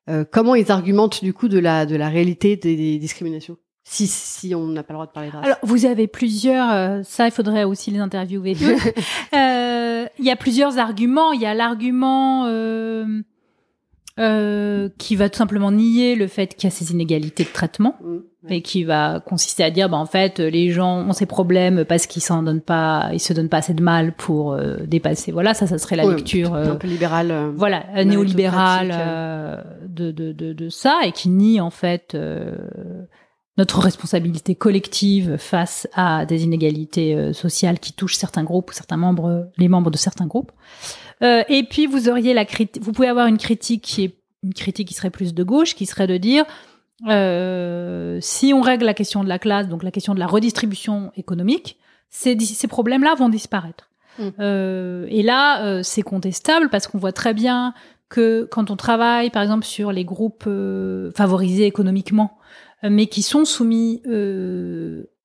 euh, 0.09 0.25
comment 0.29 0.55
ils 0.55 0.71
argumentent 0.71 1.23
du 1.23 1.33
coup 1.33 1.47
de 1.47 1.59
la 1.59 1.85
de 1.85 1.95
la 1.95 2.09
réalité 2.09 2.55
des, 2.55 2.97
discriminations 2.97 3.57
si, 3.83 4.07
si 4.07 4.53
on 4.53 4.67
n'a 4.67 4.83
pas 4.83 4.93
le 4.93 4.97
droit 4.97 5.07
de 5.07 5.11
parler 5.11 5.29
de 5.29 5.35
race? 5.35 5.45
Alors, 5.45 5.57
vous 5.63 5.85
avez 5.85 6.07
plusieurs, 6.07 6.71
euh, 6.71 7.01
ça, 7.03 7.25
il 7.25 7.31
faudrait 7.31 7.63
aussi 7.63 7.89
les 7.89 7.99
interviewer. 7.99 8.55
Euh, 9.33 10.05
il 10.17 10.25
y 10.25 10.31
a 10.31 10.35
plusieurs 10.35 10.77
arguments. 10.77 11.33
Il 11.33 11.41
y 11.41 11.45
a 11.45 11.53
l'argument 11.53 12.45
euh, 14.19 14.89
qui 14.97 15.15
va 15.15 15.29
tout 15.29 15.37
simplement 15.37 15.71
nier 15.71 16.15
le 16.15 16.27
fait 16.27 16.53
qu'il 16.53 16.65
y 16.65 16.67
a 16.67 16.75
ces 16.75 16.91
inégalités 16.91 17.45
de 17.45 17.49
traitement 17.49 17.95
mm, 18.03 18.51
et 18.51 18.61
qui 18.61 18.83
va 18.83 19.21
consister 19.21 19.63
à 19.63 19.71
dire 19.71 19.87
bah 19.87 19.95
en 19.95 20.05
fait 20.05 20.39
les 20.39 20.71
gens 20.71 21.07
ont 21.07 21.13
ces 21.13 21.25
problèmes 21.25 21.85
parce 21.85 22.05
qu'ils 22.05 22.21
s'en 22.21 22.43
donnent 22.43 22.59
pas 22.59 23.11
ils 23.13 23.21
se 23.21 23.31
donnent 23.31 23.47
pas 23.47 23.59
assez 23.59 23.73
de 23.73 23.81
mal 23.81 24.11
pour 24.11 24.51
euh, 24.51 24.75
dépasser. 24.85 25.31
Voilà 25.31 25.53
ça 25.53 25.67
ça 25.67 25.77
serait 25.77 25.95
la 25.95 26.03
lecture 26.03 26.53
un 26.53 26.75
peu 26.75 26.87
libérale 26.87 27.31
euh, 27.31 27.51
voilà 27.55 28.03
néolibérale 28.03 28.89
de, 29.87 30.11
de, 30.11 30.33
de, 30.33 30.51
de 30.51 30.69
ça 30.69 30.99
et 31.05 31.13
qui 31.13 31.29
nie 31.29 31.61
en 31.61 31.69
fait 31.69 32.17
notre 33.57 33.79
responsabilité 33.79 34.53
collective 34.53 35.37
face 35.37 35.87
à 35.93 36.25
des 36.25 36.43
inégalités 36.43 37.31
sociales 37.31 37.79
qui 37.79 37.93
touchent 37.93 38.17
certains 38.17 38.43
groupes 38.43 38.71
ou 38.71 38.73
certains 38.73 38.97
membres 38.97 39.49
les 39.57 39.69
membres 39.69 39.91
de 39.91 39.97
certains 39.97 40.27
groupes 40.27 40.51
euh, 41.23 41.43
et 41.49 41.63
puis 41.63 41.85
vous 41.85 42.09
auriez 42.09 42.33
la 42.33 42.45
critique, 42.45 42.81
vous 42.81 42.91
pouvez 42.91 43.07
avoir 43.07 43.27
une 43.27 43.37
critique 43.37 43.83
qui 43.83 44.03
est 44.03 44.15
une 44.43 44.53
critique 44.53 44.87
qui 44.87 44.93
serait 44.93 45.09
plus 45.09 45.33
de 45.33 45.43
gauche, 45.43 45.75
qui 45.75 45.85
serait 45.85 46.07
de 46.07 46.17
dire 46.17 46.45
euh, 47.07 48.19
si 48.21 48.53
on 48.53 48.61
règle 48.61 48.85
la 48.85 48.93
question 48.93 49.23
de 49.23 49.29
la 49.29 49.39
classe, 49.39 49.67
donc 49.67 49.83
la 49.83 49.91
question 49.91 50.13
de 50.13 50.19
la 50.19 50.27
redistribution 50.27 51.11
économique, 51.15 51.77
ces, 52.09 52.37
ces 52.39 52.67
problèmes-là 52.67 53.15
vont 53.15 53.29
disparaître. 53.29 53.89
Mm. 54.17 54.29
Euh, 54.39 55.05
et 55.09 55.23
là, 55.23 55.63
euh, 55.63 55.81
c'est 55.83 56.01
contestable 56.01 56.69
parce 56.69 56.87
qu'on 56.87 56.97
voit 56.97 57.11
très 57.11 57.33
bien 57.33 57.73
que 58.09 58.47
quand 58.49 58.71
on 58.71 58.75
travaille, 58.75 59.29
par 59.29 59.43
exemple, 59.43 59.65
sur 59.65 59.91
les 59.91 60.03
groupes 60.03 60.45
euh, 60.47 61.11
favorisés 61.15 61.65
économiquement, 61.65 62.37
mais 62.81 63.07
qui 63.07 63.23
sont 63.23 63.43
soumis 63.43 64.01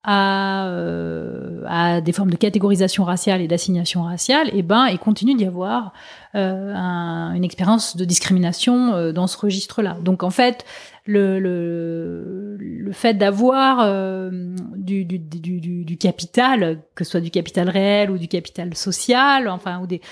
à, 0.04 0.66
euh, 0.68 1.62
à 1.66 2.00
des 2.02 2.12
formes 2.12 2.30
de 2.30 2.36
catégorisation 2.36 3.04
raciale 3.04 3.40
et 3.40 3.48
d'assignation 3.48 4.02
raciale, 4.02 4.48
et 4.48 4.58
eh 4.58 4.62
ben, 4.62 4.86
il 4.88 4.98
continue 4.98 5.34
d'y 5.34 5.46
avoir 5.46 5.94
euh, 6.34 6.74
un, 6.74 7.32
une 7.32 7.44
expérience 7.44 7.96
de 7.96 8.04
discrimination 8.04 8.94
euh, 8.94 9.12
dans 9.12 9.26
ce 9.26 9.38
registre-là. 9.38 9.96
Donc 10.02 10.22
en 10.22 10.30
fait, 10.30 10.66
le, 11.06 11.38
le, 11.38 12.56
le 12.58 12.92
fait 12.92 13.14
d'avoir 13.14 13.80
euh, 13.80 14.30
du, 14.76 15.06
du, 15.06 15.18
du, 15.18 15.84
du, 15.84 15.96
capital, 15.96 16.80
que 16.94 17.04
ce 17.04 17.12
soit 17.12 17.20
du 17.20 17.30
capital 17.30 17.70
réel 17.70 18.10
ou 18.10 18.18
du 18.18 18.28
capital 18.28 18.74
social, 18.74 19.48
enfin, 19.48 19.80
ou 19.80 19.86
des, 19.86 20.02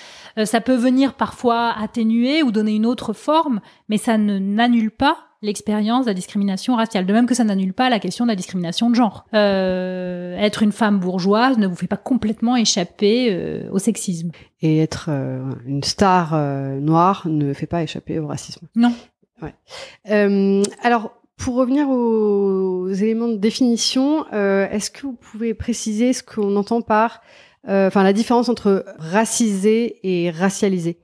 ça 0.45 0.63
peut 0.63 0.77
venir 0.77 1.15
parfois 1.15 1.75
atténuer 1.79 2.43
ou 2.43 2.51
donner 2.51 2.75
une 2.75 2.87
autre 2.87 3.13
forme, 3.13 3.61
mais 3.89 3.99
ça 3.99 4.17
ne 4.17 4.39
n'annule 4.39 4.91
pas 4.91 5.32
l'expérience 5.43 6.05
de 6.05 6.11
la 6.11 6.15
discrimination 6.15 6.77
raciale. 6.77 7.05
De 7.05 7.13
même 7.13 7.27
que 7.27 7.35
ça 7.35 7.45
n'annule 7.45 7.73
pas 7.73 7.91
la 7.91 7.99
question 7.99 8.25
de 8.25 8.31
la 8.31 8.37
discrimination 8.37 8.89
de 8.89 8.95
genre. 8.95 9.27
Euh, 9.35 10.37
être 10.39 10.63
une 10.63 10.73
femme 10.73 11.01
bourgeoise 11.01 11.59
ne 11.59 11.67
vous 11.67 11.75
fait 11.75 11.89
pas 11.89 11.97
complètement 11.97 12.57
échapper 12.57 13.29
euh, 13.31 13.69
au 13.73 13.79
sexisme. 13.79 14.31
Et 14.61 14.79
être 14.79 15.07
euh, 15.09 15.43
une 15.67 15.83
star 15.83 16.37
noire 16.81 17.27
ne 17.27 17.53
fait 17.53 17.67
pas 17.67 17.83
échapper 17.83 18.19
au 18.19 18.29
racisme. 18.29 18.67
Non. 18.77 18.95
Ouais. 19.43 20.63
alors, 20.85 21.11
pour 21.37 21.57
revenir 21.57 21.89
aux 21.89 22.89
éléments 22.89 23.27
de 23.27 23.37
définition, 23.37 24.25
est-ce 24.31 24.93
que 24.93 25.03
vous 25.03 25.15
pouvez 25.15 25.53
préciser 25.53 26.13
ce 26.13 26.23
qu'on 26.23 26.55
entend 26.55 26.81
par, 26.81 27.23
enfin, 27.67 28.05
la 28.05 28.13
différence 28.13 28.49
entre 28.49 28.85
racisé 28.99 29.99
et 30.05 30.31
racialisé 30.31 30.97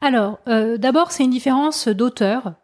Alors, 0.00 0.40
d'abord, 0.46 1.12
c'est 1.12 1.22
une 1.22 1.30
différence 1.30 1.86
d'auteur. 1.86 2.54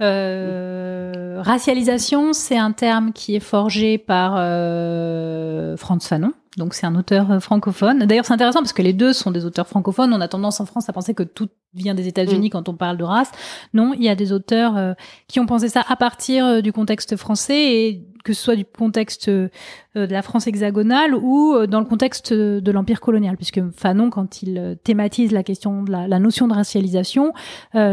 Euh, 0.00 1.40
racialisation, 1.42 2.32
c'est 2.32 2.58
un 2.58 2.72
terme 2.72 3.12
qui 3.12 3.36
est 3.36 3.40
forgé 3.40 3.98
par 3.98 4.34
euh, 4.36 5.76
Fanon. 5.76 6.32
Donc 6.58 6.74
c'est 6.74 6.86
un 6.86 6.94
auteur 6.94 7.30
euh, 7.30 7.40
francophone. 7.40 8.00
D'ailleurs, 8.00 8.26
c'est 8.26 8.34
intéressant 8.34 8.60
parce 8.60 8.72
que 8.72 8.82
les 8.82 8.92
deux 8.92 9.12
sont 9.12 9.30
des 9.30 9.44
auteurs 9.44 9.66
francophones. 9.66 10.12
On 10.12 10.20
a 10.20 10.28
tendance 10.28 10.60
en 10.60 10.66
France 10.66 10.88
à 10.88 10.92
penser 10.92 11.14
que 11.14 11.22
tout 11.22 11.48
vient 11.74 11.94
des 11.94 12.08
États-Unis 12.08 12.48
mm. 12.48 12.50
quand 12.50 12.68
on 12.68 12.74
parle 12.74 12.98
de 12.98 13.04
race. 13.04 13.30
Non, 13.72 13.94
il 13.94 14.02
y 14.02 14.08
a 14.08 14.14
des 14.14 14.32
auteurs 14.32 14.76
euh, 14.76 14.92
qui 15.28 15.40
ont 15.40 15.46
pensé 15.46 15.68
ça 15.68 15.82
à 15.88 15.96
partir 15.96 16.62
du 16.62 16.72
contexte 16.72 17.16
français 17.16 17.74
et 17.74 18.06
que 18.22 18.32
ce 18.32 18.42
soit 18.42 18.56
du 18.56 18.64
contexte 18.64 19.28
euh, 19.28 19.48
de 19.94 20.12
la 20.12 20.22
France 20.22 20.46
hexagonale 20.46 21.14
ou 21.14 21.54
euh, 21.54 21.66
dans 21.66 21.80
le 21.80 21.86
contexte 21.86 22.32
de 22.32 22.72
l'empire 22.72 23.00
colonial, 23.00 23.36
puisque 23.36 23.60
Fanon, 23.72 24.10
quand 24.10 24.42
il 24.42 24.58
euh, 24.58 24.74
thématise 24.74 25.32
la 25.32 25.42
question 25.42 25.82
de 25.82 25.90
la, 25.90 26.08
la 26.08 26.18
notion 26.18 26.48
de 26.48 26.54
racialisation, 26.54 27.32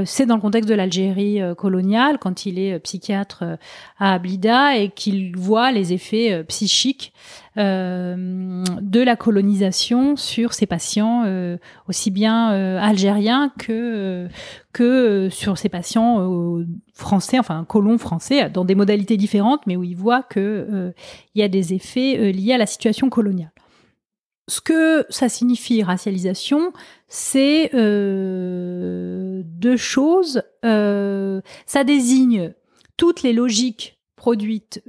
c'est 0.06 0.26
dans 0.26 0.36
le 0.36 0.42
contexte 0.42 0.70
de 0.70 0.76
l'Algérie 0.76 1.40
coloniale, 1.58 2.18
quand 2.20 2.46
il 2.46 2.60
est 2.60 2.80
psychiatre 2.80 3.44
à 3.98 4.14
Ablida 4.14 4.78
et 4.78 4.90
qu'il 4.90 5.36
voit 5.38 5.72
les 5.72 5.94
effets 5.94 6.44
psychiques 6.48 7.14
de 7.60 9.04
la 9.04 9.16
colonisation 9.16 10.16
sur 10.16 10.54
ses 10.54 10.66
patients, 10.66 11.26
aussi 11.88 12.10
bien 12.10 12.48
algériens 12.78 13.52
que 13.58 14.30
sur 15.30 15.58
ses 15.58 15.70
patients 15.70 16.66
français, 17.00 17.40
enfin 17.40 17.66
colons 17.68 17.98
français, 17.98 18.50
dans 18.50 18.66
des 18.66 18.76
modalités 18.76 19.18
différentes, 19.18 19.66
mais 19.66 19.76
où 19.76 19.84
il 19.84 19.96
voit 19.96 20.22
que 20.22 20.40
euh, 20.40 20.92
il 21.34 21.42
y 21.42 21.44
a 21.44 21.48
des 21.48 21.74
effets 21.74 22.18
euh, 22.20 22.32
liés 22.32 22.54
à 22.54 22.58
la 22.58 22.66
situation 22.66 23.10
coloniale. 23.10 23.52
Ce 24.48 24.62
que 24.62 25.06
ça 25.10 25.30
signifie 25.30 25.84
racialisation, 25.84 26.74
c'est 27.08 27.74
euh, 27.74 29.44
deux 29.46 29.78
choses. 29.78 30.42
ça 30.64 31.84
désigne 31.84 32.54
toutes 32.98 33.22
les 33.22 33.34
logiques 33.34 33.99
produites. 34.20 34.84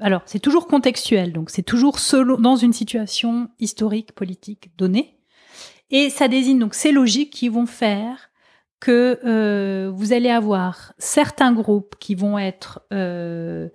alors, 0.00 0.22
c'est 0.24 0.38
toujours 0.38 0.68
contextuel, 0.68 1.32
donc 1.32 1.50
c'est 1.50 1.64
toujours 1.64 1.98
solo, 1.98 2.36
dans 2.36 2.56
une 2.56 2.72
situation 2.72 3.48
historique, 3.58 4.12
politique 4.12 4.70
donnée. 4.78 5.18
Et 5.90 6.08
ça 6.08 6.28
désigne 6.28 6.60
donc 6.60 6.74
ces 6.74 6.92
logiques 6.92 7.32
qui 7.32 7.48
vont 7.48 7.66
faire 7.66 8.30
que 8.80 9.20
euh, 9.24 9.92
vous 9.94 10.12
allez 10.12 10.30
avoir 10.30 10.92
certains 10.98 11.52
groupes 11.52 11.94
qui 12.00 12.16
vont 12.16 12.38
être 12.38 12.80
euh, 12.92 13.68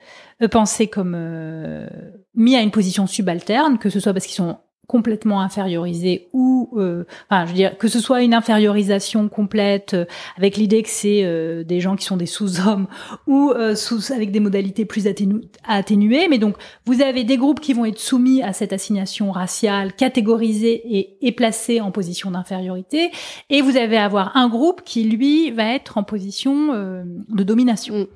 pensés 0.52 0.88
comme 0.88 1.14
euh, 1.16 1.88
mis 2.34 2.56
à 2.56 2.62
une 2.62 2.72
position 2.72 3.08
subalterne, 3.08 3.78
que 3.78 3.90
ce 3.90 4.00
soit 4.00 4.14
parce 4.14 4.26
qu'ils 4.26 4.36
sont 4.36 4.58
complètement 4.88 5.42
infériorisé 5.42 6.30
ou 6.32 6.70
euh, 6.78 7.04
enfin 7.30 7.46
je 7.46 7.50
veux 7.50 7.56
dire 7.56 7.78
que 7.78 7.90
ce 7.90 8.00
soit 8.00 8.24
une 8.24 8.34
infériorisation 8.34 9.28
complète 9.28 9.94
euh, 9.94 10.06
avec 10.38 10.56
l'idée 10.56 10.82
que 10.82 10.90
c'est 10.90 11.26
euh, 11.26 11.66
des 11.66 11.82
gens 11.82 11.98
qui 11.98 12.06
sont 12.06 12.16
des 12.16 12.26
sous-hommes 12.26 12.88
ou 13.28 13.54
sous 13.76 14.14
avec 14.14 14.32
des 14.32 14.40
modalités 14.40 14.86
plus 14.86 15.08
atténuées. 15.68 16.28
Mais 16.30 16.38
donc 16.38 16.56
vous 16.86 17.02
avez 17.02 17.26
des 17.26 17.38
groupes 17.38 17.60
qui 17.60 17.74
vont 17.74 17.86
être 17.86 18.00
soumis 18.00 18.42
à 18.42 18.54
cette 18.54 18.72
assignation 18.72 19.32
raciale 19.32 19.94
catégorisée 19.94 20.82
et, 20.98 21.18
et 21.22 21.32
placés 21.34 21.82
en 21.82 21.92
position 21.92 22.32
d'infériorité. 22.32 23.12
Et 23.50 23.62
vous 23.62 23.76
allez 23.76 23.98
avoir 23.98 24.38
un 24.38 24.48
groupe 24.48 24.84
qui 24.86 25.04
lui 25.04 25.52
va 25.52 25.74
être 25.74 25.98
en 25.98 26.04
position 26.04 26.74
de 26.74 27.44
domination. 27.44 28.08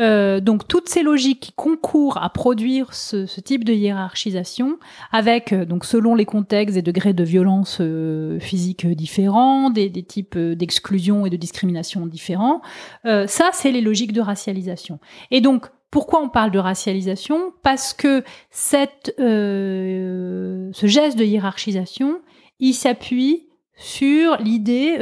Euh, 0.00 0.40
donc 0.40 0.66
toutes 0.66 0.88
ces 0.88 1.02
logiques 1.02 1.40
qui 1.40 1.52
concourent 1.52 2.22
à 2.22 2.30
produire 2.30 2.94
ce, 2.94 3.26
ce 3.26 3.40
type 3.40 3.64
de 3.64 3.72
hiérarchisation, 3.72 4.78
avec 5.12 5.52
euh, 5.52 5.64
donc 5.64 5.84
selon 5.84 6.14
les 6.14 6.24
contextes 6.24 6.76
et 6.76 6.82
degrés 6.82 7.12
de 7.12 7.24
violence 7.24 7.78
euh, 7.80 8.38
physique 8.40 8.86
différents, 8.86 9.70
des, 9.70 9.88
des 9.88 10.02
types 10.02 10.36
d'exclusion 10.36 11.26
et 11.26 11.30
de 11.30 11.36
discrimination 11.36 12.06
différents, 12.06 12.60
ça 13.04 13.50
c'est 13.52 13.70
les 13.70 13.80
logiques 13.80 14.12
de 14.12 14.20
racialisation. 14.20 14.98
Et 15.30 15.40
donc 15.40 15.66
pourquoi 15.90 16.20
on 16.22 16.28
parle 16.28 16.50
de 16.50 16.58
racialisation? 16.58 17.52
Parce 17.62 17.94
que 17.94 18.24
cette, 18.50 19.14
ce 19.18 20.70
geste 20.86 21.18
de 21.18 21.24
hiérarchisation, 21.24 22.20
il 22.58 22.74
s'appuie 22.74 23.48
sur 23.76 24.36
l'idée 24.38 24.96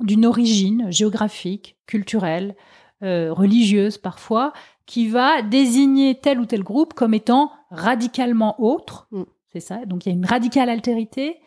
d'une 0.00 0.26
origine 0.26 0.90
géographique, 0.90 1.76
culturelle, 1.86 2.54
euh, 3.02 3.32
religieuse 3.32 3.98
parfois, 3.98 4.52
qui 4.86 5.08
va 5.08 5.42
désigner 5.42 6.14
tel 6.14 6.40
ou 6.40 6.46
tel 6.46 6.62
groupe 6.62 6.94
comme 6.94 7.14
étant 7.14 7.50
radicalement 7.70 8.60
autre. 8.62 9.08
Mm. 9.10 9.22
C'est 9.52 9.60
ça. 9.60 9.84
Donc 9.86 10.06
il 10.06 10.10
y 10.10 10.12
a 10.12 10.14
une 10.14 10.26
radicale 10.26 10.68
altérité, 10.70 11.40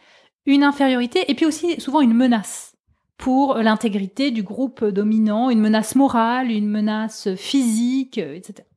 une 0.46 0.63
infériorité, 0.63 1.30
et 1.30 1.36
puis 1.36 1.46
aussi 1.46 1.80
souvent 1.80 2.02
une 2.02 2.13
menace 2.13 2.76
pour 3.18 3.56
l'intégrité 3.56 4.32
du 4.32 4.44
groupe 4.44 4.84
dominant, 4.84 5.50
une 5.50 5.62
menace 5.62 5.96
morale, 5.96 6.52
une 6.52 6.68
menace 6.68 7.34
physique, 7.36 8.18
euh, 8.18 8.36
etc. 8.36 8.68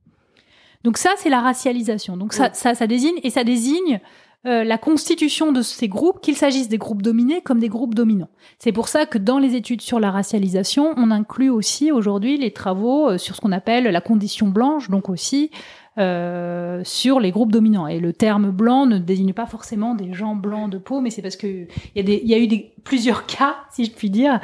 Donc 0.85 0.97
ça, 0.97 1.11
c'est 1.17 1.29
la 1.29 1.41
racialisation. 1.41 2.17
Donc 2.17 2.33
ça, 2.33 2.49
mm. 2.49 2.55
ça, 2.55 2.75
ça 2.75 2.87
désigne 2.87 3.19
et 3.23 3.31
ça 3.31 3.45
désigne 3.45 4.01
euh, 4.47 4.63
la 4.63 4.79
constitution 4.79 5.51
de 5.51 5.63
ces 5.63 5.89
groupes, 5.89 6.21
qu'il 6.21 6.37
s'agisse 6.37 6.69
des 6.69 6.79
groupes 6.79 7.03
dominés 7.03 7.41
comme 7.43 7.59
des 7.59 7.69
groupes 7.69 7.97
dominants. 7.97 8.31
C'est 8.61 8.71
pour 8.71 8.87
ça 8.87 9.05
que 9.05 9.19
dans 9.19 9.41
les 9.41 9.57
études 9.57 9.81
sur 9.81 9.99
la 9.99 10.13
racialisation, 10.13 10.95
on 10.97 11.11
inclut 11.11 11.51
aussi 11.51 11.91
aujourd'hui 11.91 12.39
les 12.39 12.53
travaux 12.53 13.11
euh, 13.11 13.19
sur 13.19 13.35
ce 13.35 13.41
qu'on 13.41 13.51
appelle 13.51 13.85
la 13.85 14.01
condition 14.01 14.47
blanche, 14.47 14.91
donc 14.91 15.09
aussi 15.09 15.51
euh, 15.99 16.83
sur 16.85 17.19
les 17.19 17.33
groupes 17.33 17.51
dominants. 17.51 17.89
Et 17.89 17.99
le 17.99 18.13
terme 18.13 18.53
blanc 18.53 18.87
ne 18.87 18.99
désigne 18.99 19.33
pas 19.33 19.47
forcément 19.47 19.97
des 19.97 20.13
gens 20.13 20.37
blancs 20.37 20.71
de 20.71 20.79
peau, 20.79 21.01
mais 21.01 21.11
c'est 21.11 21.23
parce 21.23 21.37
que 21.37 21.67
il 21.97 22.09
y, 22.09 22.33
a 22.33 22.39
eu 22.39 22.47
des, 22.47 22.75
plusieurs 22.85 23.27
cas, 23.27 23.57
si 23.73 23.87
je 23.87 23.91
puis 23.91 24.09
dire, 24.09 24.39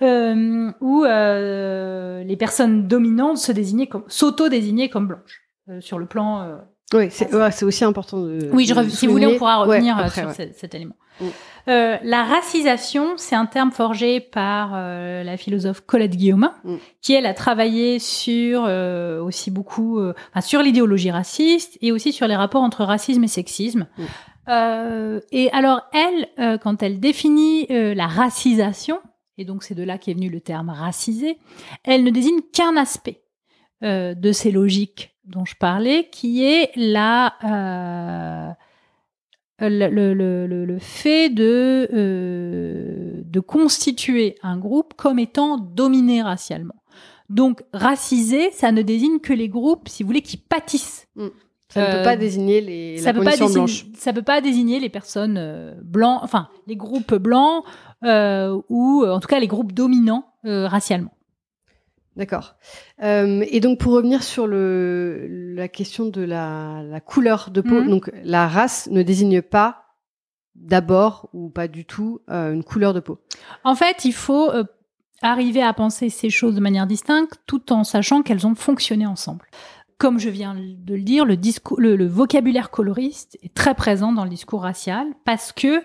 où 0.00 1.02
les 1.02 2.36
personnes 2.38 2.86
dominantes 2.86 3.38
se 3.38 3.50
désignaient 3.50 3.88
comme 3.88 4.04
s'auto-désignaient 4.06 4.90
comme 4.90 5.08
blanches 5.08 5.42
sur 5.80 5.98
le 5.98 6.06
plan 6.06 6.60
oui, 6.92 7.08
c'est 7.10 7.62
aussi 7.62 7.84
important 7.84 8.20
de. 8.20 8.50
Oui, 8.52 8.66
je 8.66 8.74
si 8.88 9.06
vous 9.06 9.12
voulez, 9.12 9.26
on 9.26 9.38
pourra 9.38 9.58
revenir 9.58 9.98
euh, 9.98 10.08
sur 10.08 10.30
cet, 10.32 10.74
élément. 10.74 10.96
Mm. 11.20 11.26
Euh, 11.68 11.96
la 12.02 12.24
racisation, 12.24 13.14
c'est 13.16 13.36
un 13.36 13.46
terme 13.46 13.70
forgé 13.70 14.20
par 14.20 14.72
euh, 14.74 15.22
la 15.22 15.36
philosophe 15.36 15.82
Colette 15.82 16.16
Guillaumin, 16.16 16.54
mm. 16.64 16.76
qui 17.02 17.14
elle 17.14 17.26
a 17.26 17.34
travaillé 17.34 17.98
sur 17.98 18.64
euh, 18.66 19.22
aussi 19.22 19.50
beaucoup 19.50 20.00
enfin, 20.00 20.40
sur 20.40 20.62
l'idéologie 20.62 21.10
raciste 21.10 21.78
et 21.80 21.92
aussi 21.92 22.12
sur 22.12 22.26
les 22.26 22.36
rapports 22.36 22.62
entre 22.62 22.84
racisme 22.84 23.24
et 23.24 23.28
sexisme. 23.28 23.86
Mm. 23.98 25.20
et 25.30 25.50
alors 25.52 25.82
elle, 25.92 26.58
quand 26.58 26.82
elle 26.82 26.98
définit 26.98 27.66
la 27.68 28.06
racisation, 28.06 29.00
et 29.38 29.44
donc 29.44 29.62
c'est 29.62 29.74
de 29.74 29.84
là 29.84 29.98
qu'est 29.98 30.14
venu 30.14 30.28
le 30.28 30.40
terme 30.40 30.70
racisé, 30.70 31.38
elle 31.84 32.04
ne 32.04 32.10
désigne 32.10 32.40
qu'un 32.52 32.76
aspect 32.76 33.22
de 33.82 34.32
ces 34.32 34.50
logiques 34.50 35.09
dont 35.30 35.44
je 35.44 35.54
parlais, 35.54 36.08
qui 36.10 36.44
est 36.44 36.70
la, 36.76 37.34
euh, 37.44 38.50
le, 39.68 39.88
le, 39.88 40.46
le, 40.46 40.64
le, 40.64 40.78
fait 40.78 41.30
de, 41.30 41.88
euh, 41.92 43.22
de 43.24 43.40
constituer 43.40 44.36
un 44.42 44.58
groupe 44.58 44.94
comme 44.94 45.18
étant 45.18 45.56
dominé 45.56 46.22
racialement. 46.22 46.74
Donc, 47.28 47.62
racisé, 47.72 48.50
ça 48.50 48.72
ne 48.72 48.82
désigne 48.82 49.20
que 49.20 49.32
les 49.32 49.48
groupes, 49.48 49.88
si 49.88 50.02
vous 50.02 50.08
voulez, 50.08 50.22
qui 50.22 50.36
pâtissent. 50.36 51.06
Mm. 51.14 51.28
Ça 51.68 51.82
ne 51.82 51.98
peut 51.98 52.02
pas 52.02 52.14
euh, 52.14 52.16
désigner 52.16 52.60
les 52.60 52.98
ça 52.98 53.12
la 53.12 53.20
peut 53.20 53.24
pas 53.24 53.36
désigner, 53.36 53.66
Ça 53.96 54.12
peut 54.12 54.22
pas 54.22 54.40
désigner 54.40 54.80
les 54.80 54.88
personnes 54.88 55.78
blancs, 55.84 56.18
enfin 56.20 56.48
les 56.66 56.74
groupes 56.74 57.14
blancs 57.14 57.62
euh, 58.02 58.60
ou 58.68 59.06
en 59.06 59.20
tout 59.20 59.28
cas 59.28 59.38
les 59.38 59.46
groupes 59.46 59.70
dominants 59.70 60.24
racialement. 60.42 61.12
D'accord. 62.20 62.56
Euh, 63.02 63.46
et 63.48 63.60
donc 63.60 63.78
pour 63.78 63.94
revenir 63.94 64.22
sur 64.22 64.46
le, 64.46 65.26
la 65.54 65.68
question 65.68 66.04
de 66.04 66.20
la, 66.20 66.82
la 66.82 67.00
couleur 67.00 67.48
de 67.50 67.62
peau, 67.62 67.80
mhm. 67.80 67.88
donc 67.88 68.10
la 68.22 68.46
race 68.46 68.90
ne 68.90 69.02
désigne 69.02 69.40
pas 69.40 69.96
d'abord 70.54 71.30
ou 71.32 71.48
pas 71.48 71.66
du 71.66 71.86
tout 71.86 72.20
euh, 72.28 72.52
une 72.52 72.62
couleur 72.62 72.92
de 72.92 73.00
peau. 73.00 73.20
En 73.64 73.74
fait, 73.74 74.04
il 74.04 74.12
faut 74.12 74.50
euh, 74.50 74.64
arriver 75.22 75.62
à 75.62 75.72
penser 75.72 76.10
ces 76.10 76.28
choses 76.28 76.56
de 76.56 76.60
manière 76.60 76.86
distincte 76.86 77.40
tout 77.46 77.72
en 77.72 77.84
sachant 77.84 78.20
qu'elles 78.20 78.46
ont 78.46 78.54
fonctionné 78.54 79.06
ensemble. 79.06 79.46
Comme 79.96 80.18
je 80.18 80.28
viens 80.28 80.54
de 80.54 80.94
le 80.94 81.02
dire, 81.02 81.24
le, 81.24 81.38
discours, 81.38 81.80
le, 81.80 81.96
le 81.96 82.06
vocabulaire 82.06 82.70
coloriste 82.70 83.38
est 83.42 83.54
très 83.54 83.74
présent 83.74 84.12
dans 84.12 84.24
le 84.24 84.30
discours 84.30 84.60
racial 84.60 85.06
parce 85.24 85.52
que 85.52 85.82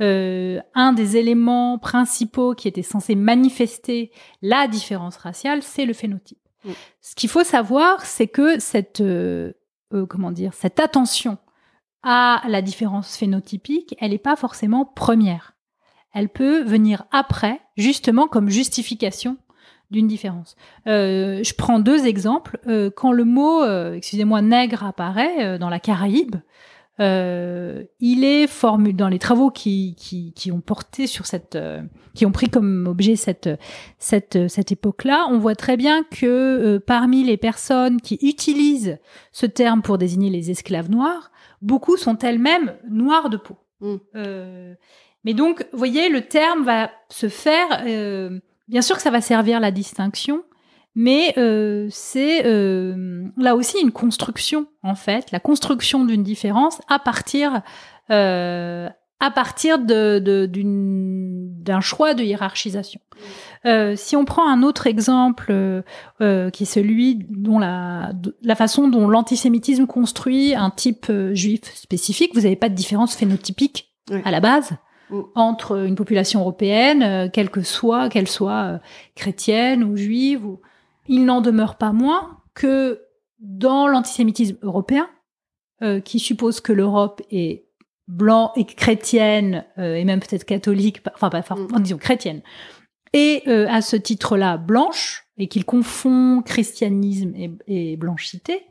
euh, 0.00 0.60
un 0.74 0.92
des 0.92 1.16
éléments 1.16 1.78
principaux 1.78 2.54
qui 2.54 2.66
était 2.66 2.82
censé 2.82 3.14
manifester 3.14 4.10
la 4.42 4.66
différence 4.66 5.16
raciale, 5.16 5.62
c'est 5.62 5.84
le 5.84 5.92
phénotype. 5.92 6.38
Mm. 6.64 6.70
Ce 7.00 7.14
qu'il 7.14 7.30
faut 7.30 7.44
savoir, 7.44 8.04
c'est 8.04 8.26
que 8.26 8.58
cette, 8.58 9.00
euh, 9.00 9.52
euh, 9.92 10.06
comment 10.06 10.32
dire, 10.32 10.52
cette 10.54 10.80
attention 10.80 11.38
à 12.02 12.42
la 12.48 12.60
différence 12.60 13.16
phénotypique, 13.16 13.94
elle 14.00 14.10
n'est 14.10 14.18
pas 14.18 14.36
forcément 14.36 14.84
première. 14.84 15.54
Elle 16.12 16.28
peut 16.28 16.62
venir 16.62 17.04
après, 17.12 17.60
justement 17.76 18.26
comme 18.26 18.50
justification 18.50 19.36
d'une 19.90 20.06
différence. 20.06 20.56
Euh, 20.86 21.42
je 21.42 21.54
prends 21.54 21.78
deux 21.78 22.06
exemples. 22.06 22.58
quand 22.96 23.12
le 23.12 23.24
mot, 23.24 23.64
excusez-moi, 23.94 24.42
nègre 24.42 24.84
apparaît 24.84 25.58
dans 25.58 25.70
la 25.70 25.80
Caraïbe, 25.80 26.36
euh, 27.00 27.82
il 27.98 28.24
est 28.24 28.46
formulé 28.46 28.92
dans 28.92 29.08
les 29.08 29.18
travaux 29.18 29.50
qui, 29.50 29.96
qui, 29.98 30.32
qui 30.32 30.52
ont 30.52 30.60
porté 30.60 31.06
sur 31.06 31.26
cette, 31.26 31.56
euh, 31.56 31.82
qui 32.14 32.24
ont 32.24 32.30
pris 32.30 32.48
comme 32.48 32.86
objet 32.86 33.16
cette, 33.16 33.50
cette, 33.98 34.48
cette 34.48 34.70
époque-là. 34.70 35.26
On 35.30 35.38
voit 35.38 35.56
très 35.56 35.76
bien 35.76 36.04
que 36.04 36.26
euh, 36.26 36.78
parmi 36.78 37.24
les 37.24 37.36
personnes 37.36 38.00
qui 38.00 38.18
utilisent 38.22 38.98
ce 39.32 39.46
terme 39.46 39.82
pour 39.82 39.98
désigner 39.98 40.30
les 40.30 40.52
esclaves 40.52 40.90
noirs, 40.90 41.32
beaucoup 41.62 41.96
sont 41.96 42.18
elles-mêmes 42.18 42.74
noires 42.88 43.28
de 43.28 43.38
peau. 43.38 43.56
Mm. 43.80 43.96
mais 45.24 45.34
donc, 45.34 45.66
vous 45.72 45.78
voyez, 45.78 46.08
le 46.08 46.22
terme 46.22 46.64
va 46.64 46.90
se 47.08 47.28
faire. 47.28 47.84
bien 48.68 48.82
sûr 48.82 48.96
que 48.96 49.02
ça 49.02 49.10
va 49.10 49.20
servir 49.20 49.58
la 49.58 49.72
distinction, 49.72 50.44
mais 50.94 51.34
euh, 51.38 51.88
c'est 51.90 52.46
euh, 52.46 53.24
là 53.36 53.56
aussi 53.56 53.80
une 53.80 53.92
construction 53.92 54.66
en 54.82 54.94
fait, 54.94 55.32
la 55.32 55.40
construction 55.40 56.04
d'une 56.04 56.22
différence 56.22 56.80
à 56.88 56.98
partir 56.98 57.62
euh, 58.10 58.88
à 59.20 59.30
partir 59.30 59.78
de, 59.78 60.18
d'un 61.62 61.80
choix 61.80 62.12
de 62.12 62.22
hiérarchisation. 62.22 63.00
Euh, 63.64 63.94
si 63.96 64.16
on 64.16 64.26
prend 64.26 64.46
un 64.46 64.62
autre 64.62 64.86
exemple 64.86 65.50
euh, 66.20 66.50
qui 66.50 66.64
est 66.64 66.66
celui 66.66 67.24
dont 67.30 67.58
la, 67.58 68.12
la 68.42 68.54
façon 68.54 68.88
dont 68.88 69.08
l'antisémitisme 69.08 69.86
construit 69.86 70.54
un 70.54 70.68
type 70.68 71.10
juif 71.32 71.60
spécifique, 71.74 72.34
vous 72.34 72.42
n'avez 72.42 72.56
pas 72.56 72.68
de 72.68 72.74
différence 72.74 73.14
phénotypique 73.14 73.94
à 74.24 74.30
la 74.30 74.40
base 74.40 74.72
mm. 75.08 75.20
entre 75.36 75.86
une 75.86 75.94
population 75.94 76.40
européenne, 76.40 77.30
quelle 77.32 77.48
que 77.48 77.62
soit, 77.62 78.10
qu'elle 78.10 78.28
soit 78.28 78.80
chrétienne 79.14 79.84
ou 79.84 79.96
juive 79.96 80.44
ou 80.44 80.60
il 81.06 81.24
n'en 81.24 81.40
demeure 81.40 81.76
pas 81.76 81.92
moins 81.92 82.40
que 82.54 83.00
dans 83.38 83.86
l'antisémitisme 83.86 84.56
européen, 84.62 85.08
euh, 85.82 86.00
qui 86.00 86.18
suppose 86.18 86.60
que 86.60 86.72
l'Europe 86.72 87.20
est 87.30 87.66
blanc 88.08 88.52
et 88.56 88.64
chrétienne, 88.64 89.64
euh, 89.78 89.96
et 89.96 90.04
même 90.04 90.20
peut-être 90.20 90.44
catholique, 90.44 91.02
enfin, 91.14 91.30
pas, 91.30 91.38
enfin 91.38 91.56
mm. 91.56 91.80
disons 91.80 91.98
chrétienne, 91.98 92.42
et 93.12 93.42
euh, 93.48 93.66
à 93.68 93.82
ce 93.82 93.96
titre-là 93.96 94.56
blanche, 94.56 95.26
et 95.36 95.48
qu'il 95.48 95.64
confond 95.64 96.42
christianisme 96.42 97.34
et, 97.66 97.96
blanchité, 97.96 98.62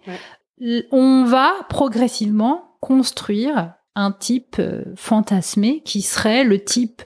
on 0.91 1.26
va 1.26 1.52
progressivement 1.67 2.78
construire 2.80 3.74
un 3.96 4.13
type 4.13 4.62
fantasmé 4.96 5.82
qui 5.84 6.02
serait 6.02 6.46
le 6.46 6.63
type 6.63 7.02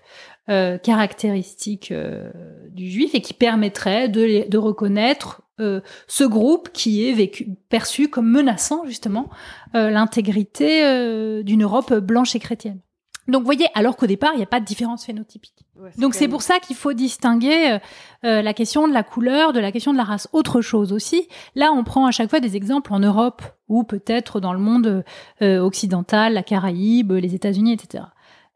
euh, 0.49 0.77
caractéristiques 0.77 1.91
euh, 1.91 2.31
du 2.69 2.89
juif 2.89 3.13
et 3.13 3.19
qui 3.19 3.33
permettrait 3.33 4.07
de, 4.07 4.47
de 4.47 4.57
reconnaître 4.57 5.41
euh, 5.59 5.81
ce 6.07 6.23
groupe 6.23 6.69
qui 6.71 7.05
est 7.05 7.11
vécu, 7.11 7.49
perçu 7.67 8.07
comme 8.07 8.29
menaçant 8.29 8.85
justement 8.85 9.29
l'intégrité 9.73 11.43
d'une 11.43 11.63
Europe 11.63 11.93
blanche 11.95 12.33
et 12.35 12.39
chrétienne. 12.39 12.79
Donc, 13.27 13.41
vous 13.41 13.45
voyez, 13.45 13.67
alors 13.73 13.97
qu'au 13.97 14.07
départ, 14.07 14.31
il 14.33 14.37
n'y 14.37 14.43
a 14.43 14.47
pas 14.47 14.61
de 14.61 14.65
différence 14.65 15.05
phénotypique. 15.05 15.65
Donc, 15.97 16.15
c'est 16.15 16.29
pour 16.29 16.41
ça 16.41 16.59
qu'il 16.59 16.77
faut 16.77 16.93
distinguer 16.93 17.77
la 18.23 18.53
question 18.53 18.87
de 18.87 18.93
la 18.93 19.03
couleur 19.03 19.51
de 19.51 19.59
la 19.59 19.73
question 19.73 19.91
de 19.91 19.97
la 19.97 20.05
race. 20.05 20.29
Autre 20.31 20.61
chose 20.61 20.93
aussi, 20.93 21.27
là, 21.55 21.73
on 21.73 21.83
prend 21.83 22.05
à 22.05 22.11
chaque 22.11 22.29
fois 22.29 22.39
des 22.39 22.55
exemples 22.55 22.93
en 22.93 22.99
Europe 22.99 23.41
ou 23.67 23.83
peut-être 23.83 24.39
dans 24.39 24.53
le 24.53 24.59
monde 24.59 25.03
occidental, 25.41 26.33
la 26.33 26.43
Caraïbe, 26.43 27.11
les 27.11 27.35
États-Unis, 27.35 27.73
etc. 27.73 28.05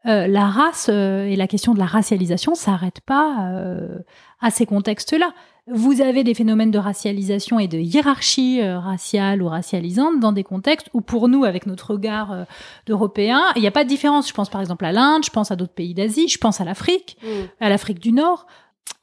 Euh, 0.06 0.26
la 0.26 0.46
race 0.46 0.88
euh, 0.90 1.26
et 1.26 1.36
la 1.36 1.46
question 1.46 1.74
de 1.74 1.78
la 1.78 1.86
racialisation 1.86 2.54
s'arrête 2.54 3.00
pas 3.00 3.52
euh, 3.52 3.98
à 4.40 4.50
ces 4.50 4.66
contextes-là. 4.66 5.32
Vous 5.68 6.00
avez 6.00 6.24
des 6.24 6.34
phénomènes 6.34 6.72
de 6.72 6.78
racialisation 6.78 7.60
et 7.60 7.68
de 7.68 7.78
hiérarchie 7.78 8.60
raciale 8.64 9.42
ou 9.42 9.48
racialisante 9.48 10.18
dans 10.18 10.32
des 10.32 10.42
contextes 10.42 10.88
où, 10.92 11.00
pour 11.00 11.28
nous, 11.28 11.44
avec 11.44 11.66
notre 11.66 11.92
regard 11.92 12.46
d'Européens, 12.86 13.44
il 13.54 13.62
n'y 13.62 13.68
a 13.68 13.70
pas 13.70 13.84
de 13.84 13.88
différence. 13.88 14.28
Je 14.28 14.34
pense 14.34 14.50
par 14.50 14.60
exemple 14.60 14.84
à 14.84 14.90
l'Inde, 14.90 15.24
je 15.24 15.30
pense 15.30 15.52
à 15.52 15.56
d'autres 15.56 15.72
pays 15.72 15.94
d'Asie, 15.94 16.26
je 16.26 16.38
pense 16.38 16.60
à 16.60 16.64
l'Afrique, 16.64 17.16
mm. 17.22 17.26
à 17.60 17.68
l'Afrique 17.68 18.00
du 18.00 18.10
Nord. 18.10 18.48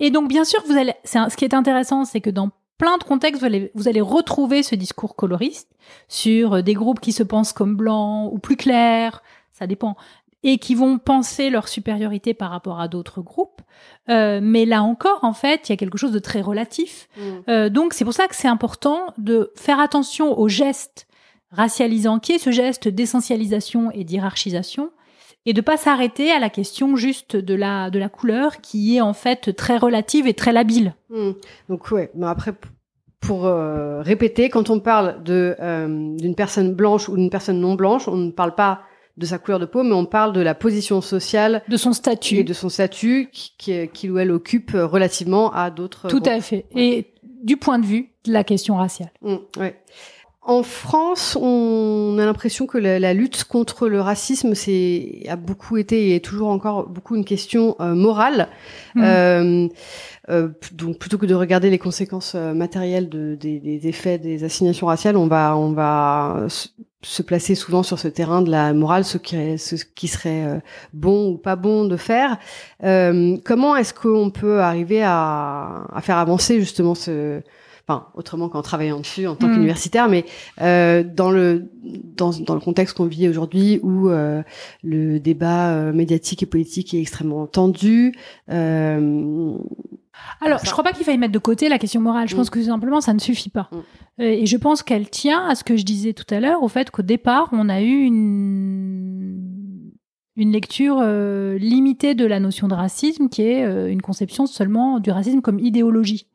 Et 0.02 0.12
donc, 0.12 0.28
bien 0.28 0.44
sûr, 0.44 0.62
vous 0.68 0.76
allez. 0.76 0.92
ce 1.06 1.34
qui 1.38 1.46
est 1.46 1.54
intéressant, 1.54 2.04
c'est 2.04 2.20
que 2.20 2.30
dans 2.30 2.50
plein 2.78 2.98
de 2.98 3.04
contextes, 3.06 3.40
vous 3.40 3.46
allez, 3.46 3.72
vous 3.74 3.88
allez 3.88 4.02
retrouver 4.02 4.62
ce 4.62 4.76
discours 4.76 5.16
coloriste 5.16 5.70
sur 6.10 6.62
des 6.62 6.74
groupes 6.74 7.00
qui 7.00 7.14
se 7.14 7.24
pensent 7.24 7.54
comme 7.54 7.78
blancs 7.78 8.34
ou 8.34 8.38
plus 8.38 8.58
clairs, 8.58 9.24
ça 9.54 9.66
dépend, 9.66 9.96
et 10.43 10.58
qui 10.58 10.75
vont 10.75 10.97
penser 10.97 11.49
leur 11.49 11.67
supériorité 11.67 12.34
par 12.34 12.52
rapport 12.52 12.80
à 12.80 12.88
d'autres 12.88 13.21
groupes. 13.21 13.62
Euh, 14.10 14.39
mais 14.41 14.65
là 14.65 14.84
encore, 14.84 15.19
en 15.23 15.34
fait, 15.34 15.67
il 15.67 15.71
y 15.71 15.73
a 15.73 15.78
quelque 15.78 15.97
chose 15.97 16.12
de 16.12 16.19
très 16.19 16.41
relatif. 16.41 17.10
Mm. 17.17 17.21
Euh, 17.49 17.69
donc, 17.69 17.93
c'est 17.93 18.06
pour 18.06 18.13
ça 18.13 18.28
que 18.28 18.36
c'est 18.36 18.47
important 18.47 19.13
de 19.17 19.52
faire 19.56 19.80
attention 19.80 20.38
au 20.39 20.47
geste 20.47 21.08
racialisant, 21.52 22.19
qui 22.19 22.34
est 22.34 22.38
ce 22.38 22.52
geste 22.52 22.88
d'essentialisation 22.88 23.91
et 23.91 24.04
d'hierarchisation, 24.04 24.91
et 25.45 25.54
de 25.54 25.62
pas 25.62 25.78
s'arrêter 25.78 26.32
à 26.32 26.39
la 26.39 26.49
question 26.49 26.95
juste 26.95 27.36
de 27.36 27.56
la 27.56 27.89
de 27.89 27.97
la 27.97 28.10
couleur, 28.10 28.62
qui 28.62 28.97
est 28.97 29.02
en 29.02 29.13
fait 29.13 29.56
très 29.56 29.78
relative 29.78 30.28
et 30.28 30.34
très 30.34 30.54
labile. 30.54 30.93
Mm. 31.10 31.32
Donc 31.67 31.91
ouais, 31.91 32.12
mais 32.13 32.28
après 32.28 32.54
pour 33.19 33.45
euh, 33.45 34.02
répéter, 34.02 34.49
quand 34.49 34.69
on 34.69 34.80
parle 34.80 35.21
de 35.23 35.56
d'une 36.17 36.36
personne 36.36 36.73
blanche 36.73 37.10
ou 37.10 37.17
d'une 37.17 37.30
personne 37.30 37.60
non 37.60 37.75
blanche, 37.75 38.08
on 38.08 38.15
ne 38.15 38.32
parle 38.32 38.56
pas 38.56 38.84
de 39.20 39.26
sa 39.26 39.38
couleur 39.38 39.60
de 39.60 39.66
peau, 39.66 39.84
mais 39.84 39.94
on 39.94 40.06
parle 40.06 40.34
de 40.34 40.42
la 40.42 40.56
position 40.56 41.02
sociale, 41.02 41.62
de 41.68 41.78
son 41.78 41.94
statut, 41.94 42.38
et 42.38 42.44
de 42.44 42.54
son 42.54 42.70
statut 42.70 43.30
qu'il 43.32 43.90
qui 43.90 44.10
ou 44.10 44.18
elle 44.18 44.32
occupe 44.32 44.72
relativement 44.74 45.52
à 45.52 45.70
d'autres. 45.70 46.08
Tout 46.08 46.24
à 46.26 46.40
fait. 46.42 46.66
Et 46.76 47.08
du 47.44 47.58
point 47.58 47.80
de 47.80 47.86
vue 47.86 48.10
de 48.26 48.34
la 48.34 48.44
question 48.44 48.78
raciale. 48.78 49.12
Mmh, 49.22 49.36
ouais. 49.60 49.76
En 50.42 50.64
France, 50.64 51.38
on 51.40 52.18
a 52.18 52.26
l'impression 52.26 52.66
que 52.66 52.78
la, 52.78 53.14
lutte 53.14 53.44
contre 53.44 53.88
le 53.88 54.02
racisme 54.02 54.56
c'est 54.56 55.24
a 55.28 55.36
beaucoup 55.36 55.78
été 55.78 56.10
et 56.10 56.16
est 56.16 56.26
toujours 56.26 56.50
encore 56.50 56.88
beaucoup 56.88 57.16
une 57.16 57.26
question 57.26 57.76
euh, 57.80 57.94
morale. 57.94 58.48
Mmh. 58.96 59.04
Euh, 59.04 59.68
euh, 60.30 60.50
donc 60.74 60.98
plutôt 60.98 61.18
que 61.18 61.26
de 61.26 61.36
regarder 61.36 61.70
les 61.70 61.78
conséquences 61.78 62.34
euh, 62.36 62.54
matérielles 62.54 63.10
de, 63.10 63.36
des, 63.36 63.60
des, 63.60 63.88
effets 63.88 64.18
des 64.18 64.44
assignations 64.44 64.88
raciales, 64.88 65.18
on 65.18 65.28
va 65.28 65.58
on 65.58 65.72
va 65.72 66.48
se 67.02 67.22
placer 67.22 67.56
souvent 67.56 67.82
sur 67.82 67.98
ce 67.98 68.08
terrain 68.10 68.42
de 68.42 68.52
la 68.52 68.74
morale, 68.74 69.06
ce 69.06 69.18
qui, 69.18 70.08
serait 70.08 70.46
euh, 70.46 70.60
bon 70.94 71.32
ou 71.32 71.38
pas 71.38 71.56
bon 71.56 71.86
de 71.86 71.96
faire. 71.96 72.38
Euh, 72.84 73.38
comment 73.46 73.76
est-ce 73.76 73.94
qu'on 73.94 74.30
peut 74.32 74.60
arriver 74.62 75.02
à, 75.04 75.86
à, 75.94 76.02
faire 76.02 76.18
avancer 76.18 76.60
justement 76.60 76.96
ce, 76.96 77.42
enfin 77.89 78.08
autrement 78.13 78.49
qu'en 78.49 78.62
travaillant 78.62 78.99
dessus 78.99 79.28
en 79.28 79.36
tant 79.36 79.47
mm. 79.47 79.54
qu'universitaire, 79.54 80.10
mais 80.10 80.25
euh, 80.62 81.04
dans 81.04 81.32
le 81.32 81.69
dans, 81.84 82.32
dans 82.32 82.54
le 82.54 82.60
contexte 82.60 82.95
qu'on 82.95 83.06
vit 83.06 83.28
aujourd'hui 83.28 83.80
où 83.82 84.10
euh, 84.10 84.43
le 84.84 85.19
débat 85.19 85.71
euh, 85.71 85.93
médiatique 85.93 86.43
et 86.43 86.45
politique 86.45 86.93
est 86.93 87.02
extrêmement 87.02 87.47
tendu. 87.47 88.15
Euh, 88.52 89.58
alors, 90.41 90.60
je 90.63 90.69
crois 90.69 90.84
pas 90.84 90.91
qu'il 90.91 91.06
faille 91.06 91.17
mettre 91.17 91.32
de 91.32 91.39
côté 91.39 91.69
la 91.69 91.80
question 91.80 92.02
morale. 92.02 92.28
Je 92.28 92.36
pense 92.36 92.47
mm. 92.47 92.52
que 92.52 92.63
simplement 92.63 93.02
ça 93.02 93.13
ne 93.13 93.19
suffit 93.19 93.49
pas. 93.49 93.69
Mm. 93.71 94.21
Et 94.21 94.45
je 94.45 94.58
pense 94.58 94.84
qu'elle 94.84 95.10
tient 95.10 95.47
à 95.47 95.56
ce 95.56 95.63
que 95.63 95.75
je 95.75 95.84
disais 95.84 96.13
tout 96.13 96.32
à 96.34 96.39
l'heure, 96.39 96.62
au 96.62 96.67
fait 96.67 96.91
qu'au 96.91 97.02
départ, 97.02 97.49
on 97.54 97.69
a 97.69 97.82
eu 97.82 98.04
une 98.04 99.45
une 100.36 100.54
lecture 100.54 101.04
limitée 101.60 102.15
de 102.15 102.25
la 102.25 102.39
notion 102.39 102.69
de 102.69 102.73
racisme, 102.73 103.28
qui 103.28 103.41
est 103.41 103.62
une 103.91 104.02
conception 104.02 104.45
seulement 104.45 105.02
du 105.02 105.12
racisme 105.12 105.41
comme 105.41 105.60
idéologie. 105.60 106.28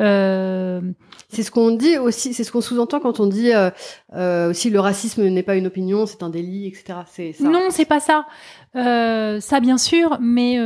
Euh, 0.00 0.80
c'est 1.28 1.42
ce 1.42 1.50
qu'on 1.50 1.70
dit 1.70 1.98
aussi, 1.98 2.34
c'est 2.34 2.44
ce 2.44 2.50
qu'on 2.50 2.60
sous-entend 2.60 3.00
quand 3.00 3.20
on 3.20 3.26
dit 3.26 3.52
euh, 3.52 3.70
euh, 4.14 4.50
aussi 4.50 4.70
le 4.70 4.80
racisme 4.80 5.24
n'est 5.28 5.42
pas 5.42 5.56
une 5.56 5.66
opinion, 5.66 6.06
c'est 6.06 6.22
un 6.22 6.30
délit, 6.30 6.66
etc. 6.66 7.00
C'est 7.10 7.32
ça. 7.32 7.44
Non, 7.44 7.66
c'est 7.70 7.84
pas 7.84 8.00
ça. 8.00 8.26
ça 8.74 9.60
bien 9.60 9.78
sûr, 9.78 10.18
mais 10.20 10.58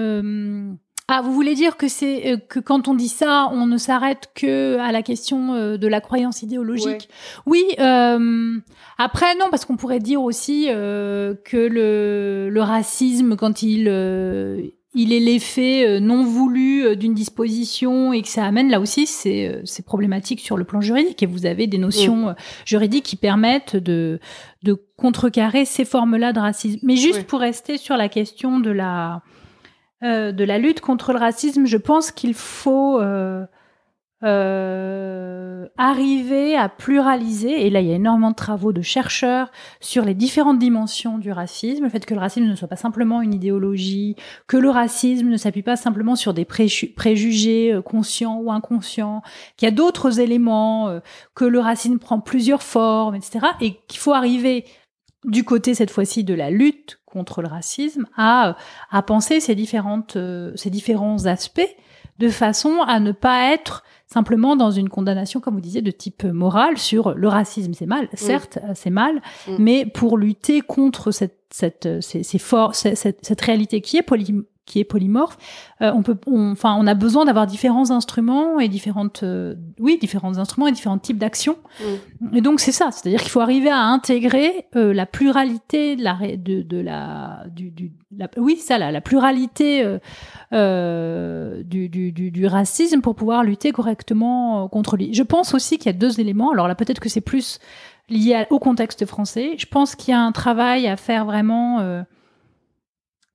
ah, 1.06 1.20
vous 1.20 1.34
voulez 1.34 1.54
dire 1.54 1.76
que 1.76 1.86
c'est 1.86 2.42
que 2.48 2.60
quand 2.60 2.88
on 2.88 2.94
dit 2.94 3.10
ça, 3.10 3.50
on 3.52 3.66
ne 3.66 3.76
s'arrête 3.76 4.30
que 4.34 4.78
à 4.78 4.90
la 4.90 5.02
question 5.02 5.76
de 5.76 5.86
la 5.86 6.00
croyance 6.00 6.42
idéologique? 6.42 7.10
Oui. 7.44 7.64
après, 7.78 9.34
non, 9.34 9.46
parce 9.50 9.64
qu'on 9.64 9.76
pourrait 9.76 9.98
dire 9.98 10.22
aussi 10.22 10.66
que 10.66 11.38
le, 11.52 12.48
le 12.50 12.62
racisme, 12.62 13.36
quand 13.36 13.62
il 13.62 13.88
il 14.94 15.12
est 15.12 15.20
l'effet 15.20 15.86
euh, 15.86 16.00
non 16.00 16.24
voulu 16.24 16.84
euh, 16.84 16.94
d'une 16.94 17.14
disposition 17.14 18.12
et 18.12 18.22
que 18.22 18.28
ça 18.28 18.44
amène 18.44 18.70
là 18.70 18.80
aussi 18.80 19.06
c'est 19.06 19.60
c'est 19.64 19.84
problématique 19.84 20.40
sur 20.40 20.56
le 20.56 20.64
plan 20.64 20.80
juridique 20.80 21.22
et 21.22 21.26
vous 21.26 21.46
avez 21.46 21.66
des 21.66 21.78
notions 21.78 22.26
mm. 22.26 22.28
euh, 22.28 22.34
juridiques 22.64 23.04
qui 23.04 23.16
permettent 23.16 23.76
de 23.76 24.20
de 24.62 24.74
contrecarrer 24.96 25.64
ces 25.64 25.84
formes-là 25.84 26.32
de 26.32 26.40
racisme. 26.40 26.78
Mais 26.82 26.96
juste 26.96 27.24
pour 27.24 27.40
rester 27.40 27.76
sur 27.76 27.96
la 27.96 28.08
question 28.08 28.60
de 28.60 28.70
la 28.70 29.22
de 30.02 30.44
la 30.44 30.58
lutte 30.58 30.82
contre 30.82 31.14
le 31.14 31.18
racisme, 31.18 31.64
je 31.64 31.78
pense 31.78 32.12
qu'il 32.12 32.34
faut 32.34 33.00
euh, 33.00 33.46
arriver 35.76 36.56
à 36.56 36.68
pluraliser, 36.68 37.66
et 37.66 37.70
là 37.70 37.80
il 37.80 37.88
y 37.88 37.92
a 37.92 37.96
énormément 37.96 38.30
de 38.30 38.36
travaux 38.36 38.72
de 38.72 38.82
chercheurs 38.82 39.50
sur 39.80 40.04
les 40.04 40.14
différentes 40.14 40.58
dimensions 40.58 41.18
du 41.18 41.32
racisme, 41.32 41.84
le 41.84 41.90
fait 41.90 42.06
que 42.06 42.14
le 42.14 42.20
racisme 42.20 42.46
ne 42.46 42.54
soit 42.54 42.68
pas 42.68 42.76
simplement 42.76 43.22
une 43.22 43.34
idéologie, 43.34 44.16
que 44.46 44.56
le 44.56 44.70
racisme 44.70 45.28
ne 45.28 45.36
s'appuie 45.36 45.62
pas 45.62 45.76
simplement 45.76 46.16
sur 46.16 46.32
des 46.32 46.44
préjugés 46.44 47.72
euh, 47.72 47.82
conscients 47.82 48.38
ou 48.38 48.52
inconscients, 48.52 49.22
qu'il 49.56 49.66
y 49.66 49.72
a 49.72 49.74
d'autres 49.74 50.20
éléments, 50.20 50.88
euh, 50.88 51.00
que 51.34 51.44
le 51.44 51.58
racisme 51.58 51.98
prend 51.98 52.20
plusieurs 52.20 52.62
formes, 52.62 53.14
etc. 53.14 53.46
Et 53.60 53.74
qu'il 53.88 53.98
faut 53.98 54.12
arriver 54.12 54.64
du 55.24 55.42
côté 55.42 55.74
cette 55.74 55.90
fois-ci 55.90 56.22
de 56.22 56.34
la 56.34 56.50
lutte 56.50 57.00
contre 57.06 57.42
le 57.42 57.48
racisme 57.48 58.06
à, 58.16 58.56
à 58.90 59.02
penser 59.02 59.40
ces 59.40 59.54
différentes, 59.54 60.18
ces 60.54 60.70
différents 60.70 61.26
aspects 61.26 61.74
de 62.18 62.28
façon 62.28 62.80
à 62.86 63.00
ne 63.00 63.12
pas 63.12 63.52
être 63.52 63.82
simplement 64.06 64.54
dans 64.56 64.70
une 64.70 64.88
condamnation, 64.88 65.40
comme 65.40 65.54
vous 65.54 65.60
disiez, 65.60 65.82
de 65.82 65.90
type 65.90 66.24
moral 66.24 66.78
sur 66.78 67.14
le 67.14 67.28
racisme, 67.28 67.72
c'est 67.74 67.86
mal, 67.86 68.08
certes, 68.14 68.58
c'est 68.74 68.90
mal, 68.90 69.20
mm. 69.48 69.56
mais 69.58 69.86
pour 69.86 70.16
lutter 70.18 70.60
contre 70.60 71.10
cette, 71.10 71.38
cette, 71.50 72.00
ces, 72.00 72.22
ces 72.22 72.38
cette, 72.72 73.18
cette, 73.24 73.40
réalité 73.40 73.80
qui 73.80 73.96
est 73.96 74.02
poly, 74.02 74.44
qui 74.66 74.80
est 74.80 74.84
polymorphe, 74.84 75.36
euh, 75.82 75.92
on 75.94 76.02
peut, 76.02 76.16
enfin, 76.26 76.76
on, 76.78 76.86
a 76.86 76.94
besoin 76.94 77.24
d'avoir 77.26 77.46
différents 77.46 77.90
instruments 77.90 78.58
et 78.60 78.68
différentes, 78.68 79.22
euh, 79.22 79.54
oui, 79.78 79.98
différents 80.00 80.38
instruments 80.38 80.66
et 80.68 80.72
différents 80.72 80.98
types 80.98 81.18
d'actions. 81.18 81.56
Mm. 81.80 82.36
Et 82.36 82.40
donc 82.40 82.60
c'est 82.60 82.72
ça, 82.72 82.90
c'est-à-dire 82.90 83.20
qu'il 83.20 83.30
faut 83.30 83.40
arriver 83.40 83.68
à 83.68 83.80
intégrer 83.80 84.66
euh, 84.74 84.94
la 84.94 85.04
pluralité 85.04 85.96
de 85.96 86.02
la, 86.02 86.16
de, 86.36 86.62
de 86.62 86.80
la, 86.80 87.44
du, 87.54 87.70
du 87.70 87.92
la, 88.16 88.28
oui, 88.38 88.56
ça, 88.56 88.78
la, 88.78 88.90
la 88.90 89.00
pluralité 89.00 89.84
du, 90.52 91.88
du, 91.88 92.12
du, 92.12 92.30
du, 92.30 92.46
racisme 92.46 93.00
pour 93.00 93.14
pouvoir 93.16 93.44
lutter 93.44 93.72
correctement 93.72 94.68
contre 94.68 94.96
lui. 94.96 95.12
Je 95.12 95.22
pense 95.22 95.52
aussi 95.52 95.78
qu'il 95.78 95.86
y 95.86 95.94
a 95.94 95.98
deux 95.98 96.20
éléments. 96.20 96.52
Alors 96.52 96.68
là, 96.68 96.74
peut-être 96.74 97.00
que 97.00 97.08
c'est 97.08 97.20
plus 97.20 97.58
lié 98.08 98.46
au 98.50 98.58
contexte 98.58 99.04
français. 99.04 99.56
Je 99.58 99.66
pense 99.66 99.94
qu'il 99.94 100.12
y 100.12 100.14
a 100.14 100.20
un 100.20 100.32
travail 100.32 100.86
à 100.86 100.96
faire 100.96 101.24
vraiment 101.24 102.04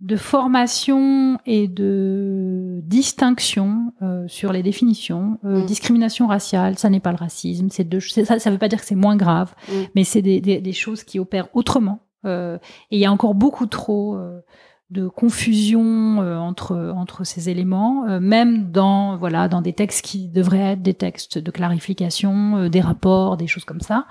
de 0.01 0.15
formation 0.15 1.39
et 1.45 1.67
de 1.67 2.79
distinction 2.83 3.93
euh, 4.01 4.25
sur 4.27 4.53
les 4.53 4.63
définitions. 4.63 5.37
Euh, 5.43 5.61
mm. 5.61 5.65
Discrimination 5.65 6.27
raciale, 6.27 6.77
ça 6.77 6.89
n'est 6.89 7.01
pas 7.01 7.11
le 7.11 7.17
racisme. 7.17 7.67
C'est 7.69 7.83
deux, 7.83 7.99
ça, 7.99 8.39
ça 8.39 8.49
veut 8.51 8.57
pas 8.57 8.69
dire 8.69 8.79
que 8.79 8.85
c'est 8.85 8.95
moins 8.95 9.17
grave, 9.17 9.53
mm. 9.67 9.73
mais 9.95 10.03
c'est 10.03 10.21
des, 10.21 10.39
des, 10.39 10.61
des, 10.61 10.73
choses 10.73 11.03
qui 11.03 11.19
opèrent 11.19 11.49
autrement. 11.53 11.99
Euh, 12.25 12.57
et 12.91 12.97
il 12.97 12.99
y 12.99 13.05
a 13.05 13.11
encore 13.11 13.35
beaucoup 13.35 13.65
trop 13.65 14.15
euh, 14.15 14.41
de 14.89 15.07
confusion 15.07 16.21
euh, 16.21 16.37
entre 16.37 16.93
entre 16.95 17.23
ces 17.23 17.49
éléments, 17.49 18.19
même 18.19 18.71
dans 18.71 19.15
voilà 19.17 19.47
dans 19.47 19.61
des 19.61 19.73
textes 19.73 20.03
qui 20.03 20.27
devraient 20.27 20.73
être 20.73 20.81
des 20.81 20.93
textes 20.93 21.37
de 21.37 21.51
clarification, 21.51 22.67
des 22.67 22.81
rapports, 22.81 23.37
des 23.37 23.47
choses 23.47 23.65
comme 23.65 23.81
ça. 23.81 24.05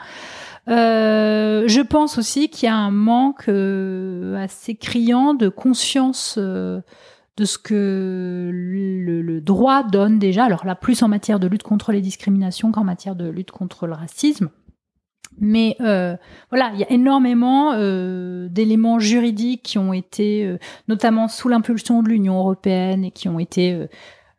Euh, 0.68 1.64
je 1.66 1.80
pense 1.80 2.18
aussi 2.18 2.50
qu'il 2.50 2.66
y 2.66 2.70
a 2.70 2.76
un 2.76 2.90
manque 2.90 3.48
euh, 3.48 4.36
assez 4.36 4.74
criant 4.74 5.32
de 5.32 5.48
conscience 5.48 6.34
euh, 6.36 6.80
de 7.38 7.44
ce 7.46 7.56
que 7.56 8.50
le, 8.52 9.40
droit 9.40 9.82
donne 9.82 10.18
déjà. 10.18 10.44
Alors 10.44 10.66
là, 10.66 10.74
plus 10.74 11.02
en 11.02 11.08
matière 11.08 11.40
de 11.40 11.46
lutte 11.46 11.62
contre 11.62 11.92
les 11.92 12.00
discriminations 12.00 12.70
qu'en 12.70 12.84
matière 12.84 13.14
de 13.14 13.28
lutte 13.28 13.50
contre 13.50 13.86
le 13.86 13.94
racisme. 13.94 14.50
Mais 15.40 15.76
voilà, 15.78 16.72
il 16.74 16.80
y 16.80 16.82
a 16.82 16.90
énormément 16.90 17.72
d'éléments 18.48 18.98
juridiques 18.98 19.62
qui 19.62 19.78
ont 19.78 19.92
été, 19.92 20.56
notamment 20.88 21.28
sous 21.28 21.48
l'impulsion 21.48 22.02
de 22.02 22.08
l'Union 22.08 22.38
européenne, 22.38 23.04
et 23.04 23.12
qui 23.12 23.28
ont 23.28 23.38
été 23.38 23.86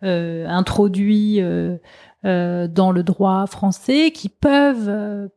introduits 0.01 1.39
dans 1.41 2.91
le 2.91 3.01
droit 3.01 3.47
français, 3.47 4.11
qui 4.11 4.27
peuvent 4.27 5.29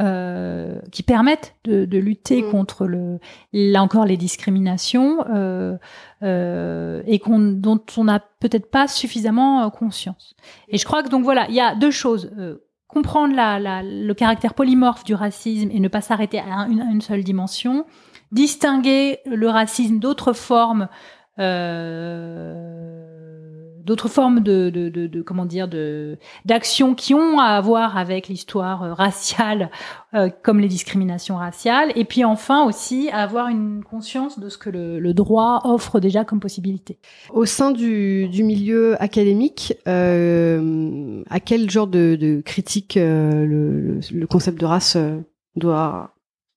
euh, 0.00 0.80
qui 0.92 1.02
permettent 1.02 1.54
de, 1.64 1.84
de 1.84 1.98
lutter 1.98 2.42
mm. 2.42 2.50
contre 2.50 2.86
le 2.86 3.18
là 3.52 3.82
encore 3.82 4.06
les 4.06 4.16
discriminations 4.16 5.24
euh, 5.28 5.76
euh, 6.22 7.02
et 7.06 7.18
qu'on 7.18 7.38
dont 7.38 7.80
on 7.96 8.04
n'a 8.04 8.20
peut-être 8.40 8.70
pas 8.70 8.88
suffisamment 8.88 9.62
euh, 9.62 9.68
conscience. 9.68 10.34
Et 10.68 10.78
je 10.78 10.84
crois 10.84 11.02
que 11.02 11.08
donc 11.08 11.24
voilà, 11.24 11.46
il 11.48 11.54
y 11.54 11.60
a 11.60 11.74
deux 11.74 11.90
choses 11.90 12.32
euh, 12.38 12.64
comprendre 12.88 13.34
la, 13.34 13.58
la, 13.58 13.82
le 13.82 14.14
caractère 14.14 14.54
polymorphe 14.54 15.04
du 15.04 15.14
racisme 15.14 15.70
et 15.70 15.80
ne 15.80 15.88
pas 15.88 16.00
s'arrêter 16.00 16.38
à, 16.38 16.66
une, 16.70 16.80
à, 16.80 16.90
une, 16.90 17.00
seule 17.00 17.22
dimension, 17.22 17.84
distinguer 18.32 19.18
le 19.26 19.48
racisme 19.48 19.98
d'autres 19.98 20.32
formes 20.32 20.88
euh, 21.38 22.99
d'autres 23.90 24.08
formes 24.08 24.38
de, 24.38 24.70
de, 24.70 24.88
de, 24.88 25.08
de, 25.08 25.20
comment 25.20 25.44
dire 25.44 25.66
de 25.66 26.16
d'actions 26.44 26.94
qui 26.94 27.12
ont 27.12 27.40
à 27.40 27.60
voir 27.60 27.96
avec 27.96 28.28
l'histoire 28.28 28.84
euh, 28.84 28.94
raciale 28.94 29.68
euh, 30.14 30.30
comme 30.44 30.60
les 30.60 30.68
discriminations 30.68 31.36
raciales. 31.36 31.90
Et 31.96 32.04
puis 32.04 32.24
enfin 32.24 32.64
aussi 32.64 33.10
avoir 33.10 33.48
une 33.48 33.82
conscience 33.82 34.38
de 34.38 34.48
ce 34.48 34.58
que 34.58 34.70
le, 34.70 35.00
le 35.00 35.12
droit 35.12 35.62
offre 35.64 35.98
déjà 35.98 36.24
comme 36.24 36.38
possibilité. 36.38 37.00
Au 37.30 37.46
sein 37.46 37.72
du, 37.72 38.28
du 38.28 38.44
milieu 38.44 38.94
académique 39.02 39.74
euh, 39.88 41.24
à 41.28 41.40
quel 41.40 41.68
genre 41.68 41.88
de, 41.88 42.42
critique 42.44 42.96
euh, 42.96 43.44
le, 43.44 43.98
le, 44.12 44.26
concept 44.28 44.60
de 44.60 44.66
race 44.66 44.96
doit 45.56 46.14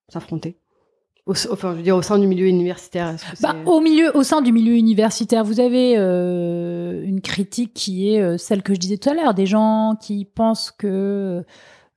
s'affronter? 0.08 0.56
Au, 1.26 1.32
enfin, 1.52 1.72
je 1.72 1.78
veux 1.78 1.84
dire, 1.84 1.96
au 1.96 2.02
sein 2.02 2.20
du 2.20 2.28
milieu 2.28 2.48
universitaire. 2.48 3.16
Bah, 3.42 3.56
au 3.66 3.80
milieu, 3.80 4.16
au 4.16 4.24
sein 4.24 4.42
du 4.42 4.52
milieu 4.52 4.74
universitaire, 4.74 5.44
vous 5.44 5.60
avez 5.60 5.98
euh, 5.98 7.02
une 7.06 7.22
critique 7.22 7.74
qui 7.74 8.14
est 8.14 8.22
euh, 8.22 8.38
celle 8.38 8.62
que 8.62 8.74
je 8.74 8.80
disais 8.80 8.98
tout 8.98 9.10
à 9.10 9.14
l'heure, 9.14 9.34
des 9.34 9.46
gens 9.46 9.96
qui 10.00 10.26
pensent 10.26 10.72
que 10.72 11.46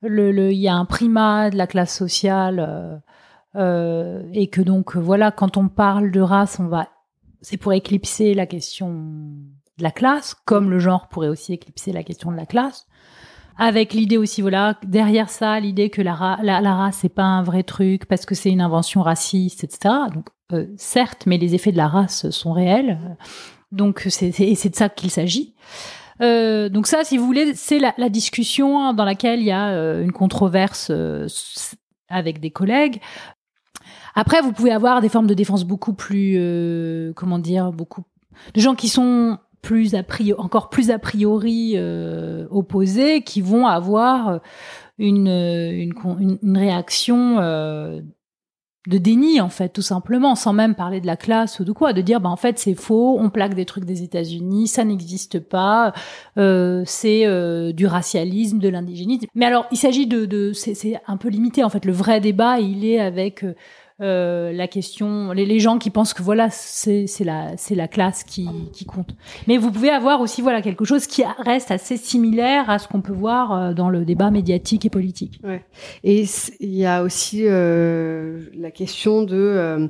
le, 0.01 0.31
le, 0.31 0.51
il 0.53 0.59
y 0.59 0.67
a 0.67 0.75
un 0.75 0.85
primat 0.85 1.49
de 1.49 1.57
la 1.57 1.67
classe 1.67 1.95
sociale 1.95 2.65
euh, 2.65 2.97
euh 3.55 4.21
et 4.33 4.47
que 4.47 4.61
donc 4.61 4.95
voilà, 4.95 5.31
quand 5.31 5.57
on 5.57 5.67
parle 5.67 6.11
de 6.11 6.21
race, 6.21 6.59
on 6.59 6.67
va, 6.67 6.87
c'est 7.41 7.57
pour 7.57 7.73
éclipser 7.73 8.33
la 8.33 8.45
question 8.45 8.89
de 8.89 9.83
la 9.83 9.91
classe, 9.91 10.35
comme 10.45 10.69
le 10.69 10.79
genre 10.79 11.09
pourrait 11.09 11.27
aussi 11.27 11.53
éclipser 11.53 11.91
la 11.91 12.03
question 12.03 12.31
de 12.31 12.37
la 12.37 12.45
classe 12.45 12.86
avec 13.57 13.93
l'idée 13.93 14.17
aussi, 14.17 14.41
voilà, 14.41 14.77
derrière 14.83 15.29
ça, 15.29 15.59
l'idée 15.59 15.89
que 15.89 16.01
la, 16.01 16.37
la, 16.43 16.61
la 16.61 16.75
race 16.75 16.99
c'est 17.01 17.09
pas 17.09 17.23
un 17.23 17.43
vrai 17.43 17.63
truc 17.63 18.05
parce 18.05 18.25
que 18.25 18.35
c'est 18.35 18.49
une 18.49 18.61
invention 18.61 19.01
raciste, 19.01 19.63
etc. 19.63 19.95
Donc 20.13 20.27
euh, 20.53 20.67
certes, 20.77 21.23
mais 21.25 21.37
les 21.37 21.55
effets 21.55 21.71
de 21.71 21.77
la 21.77 21.87
race 21.87 22.29
sont 22.29 22.53
réels. 22.53 23.17
Donc 23.71 24.05
c'est 24.09 24.31
c'est 24.31 24.69
de 24.69 24.75
ça 24.75 24.89
qu'il 24.89 25.11
s'agit. 25.11 25.55
Euh, 26.21 26.69
donc 26.69 26.87
ça, 26.87 27.03
si 27.03 27.17
vous 27.17 27.25
voulez, 27.25 27.53
c'est 27.53 27.79
la, 27.79 27.93
la, 27.97 28.09
discussion 28.09 28.93
dans 28.93 29.05
laquelle 29.05 29.39
il 29.39 29.45
y 29.45 29.51
a 29.51 29.69
euh, 29.69 30.03
une 30.03 30.11
controverse 30.11 30.87
euh, 30.89 31.27
avec 32.09 32.39
des 32.39 32.49
collègues. 32.49 32.99
Après, 34.15 34.41
vous 34.41 34.51
pouvez 34.51 34.71
avoir 34.71 35.01
des 35.01 35.09
formes 35.09 35.27
de 35.27 35.35
défense 35.35 35.63
beaucoup 35.63 35.93
plus, 35.93 36.35
euh, 36.37 37.13
comment 37.15 37.37
dire, 37.37 37.71
beaucoup 37.71 38.03
de 38.53 38.59
gens 38.59 38.73
qui 38.73 38.89
sont 38.89 39.37
plus 39.61 39.95
a 39.95 40.03
priori, 40.03 40.39
encore 40.39 40.69
plus 40.69 40.91
a 40.91 40.99
priori 40.99 41.73
euh, 41.75 42.47
opposés 42.51 43.21
qui 43.21 43.41
vont 43.41 43.67
avoir 43.67 44.29
euh, 44.29 44.37
une, 44.97 45.27
une, 45.27 46.39
une 46.41 46.57
réaction 46.57 47.39
euh, 47.39 48.01
de 48.87 48.97
déni 48.97 49.41
en 49.41 49.49
fait 49.49 49.69
tout 49.69 49.81
simplement 49.81 50.35
sans 50.35 50.53
même 50.53 50.73
parler 50.73 51.01
de 51.01 51.07
la 51.07 51.17
classe 51.17 51.59
ou 51.59 51.65
de 51.65 51.73
quoi 51.73 51.91
de 51.91 52.01
dire 52.01 52.21
bah 52.21 52.29
en 52.29 52.37
fait 52.37 52.57
c'est 52.57 52.73
faux 52.73 53.17
on 53.19 53.29
plaque 53.29 53.53
des 53.53 53.65
trucs 53.65 53.83
des 53.83 54.01
États-Unis 54.01 54.67
ça 54.67 54.85
n'existe 54.85 55.39
pas 55.39 55.93
euh, 56.37 56.83
c'est 56.85 57.25
euh, 57.25 57.73
du 57.73 57.85
racialisme 57.85 58.59
de 58.59 58.69
l'indigénisme. 58.69 59.27
Mais 59.35 59.45
alors 59.45 59.67
il 59.71 59.77
s'agit 59.77 60.07
de, 60.07 60.25
de 60.25 60.53
c'est 60.53 60.99
un 61.05 61.17
peu 61.17 61.27
limité 61.27 61.63
en 61.63 61.69
fait. 61.69 61.83
Le 61.85 61.91
vrai 61.91 62.21
débat 62.21 62.59
il 62.59 62.85
est 62.85 62.99
avec 62.99 63.43
euh, 63.99 64.51
la 64.51 64.67
question, 64.67 65.31
les, 65.31 65.59
gens 65.59 65.79
qui 65.79 65.89
pensent 65.89 66.13
que 66.13 66.21
voilà, 66.21 66.49
c'est 66.51 67.07
la, 67.21 67.53
la 67.71 67.87
classe 67.87 68.23
qui, 68.23 68.47
qui 68.71 68.85
compte. 68.85 69.15
Mais 69.47 69.57
vous 69.57 69.71
pouvez 69.71 69.89
avoir 69.89 70.21
aussi 70.21 70.41
voilà 70.41 70.61
quelque 70.61 70.85
chose 70.85 71.07
qui 71.07 71.23
reste 71.39 71.71
assez 71.71 71.97
similaire 71.97 72.69
à 72.69 72.79
ce 72.79 72.87
qu'on 72.87 73.01
peut 73.01 73.13
voir 73.13 73.51
euh, 73.51 73.73
dans 73.73 73.89
le 73.89 74.05
débat 74.05 74.29
médiatique 74.29 74.85
et 74.85 74.89
politique. 74.89 75.39
Ouais. 75.43 75.63
Et 76.03 76.25
il 76.59 76.75
y 76.75 76.85
a 76.85 77.03
aussi 77.03 77.43
euh, 77.45 78.39
la 78.53 78.71
question 78.71 79.23
de 79.23 79.35
euh, 79.35 79.87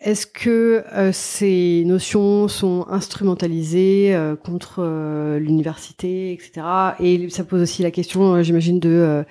est-ce 0.00 0.26
que 0.26 0.84
euh, 0.92 1.10
ces 1.12 1.82
notions 1.86 2.46
sont 2.46 2.86
instrumentalisées 2.88 4.16
contre 4.44 5.38
l'université, 5.40 6.32
etc. 6.32 6.66
Et 7.00 7.28
ça 7.30 7.44
pose 7.44 7.62
aussi 7.62 7.82
la 7.82 7.90
question, 7.90 8.42
j'imagine, 8.42 8.78
de 8.78 9.24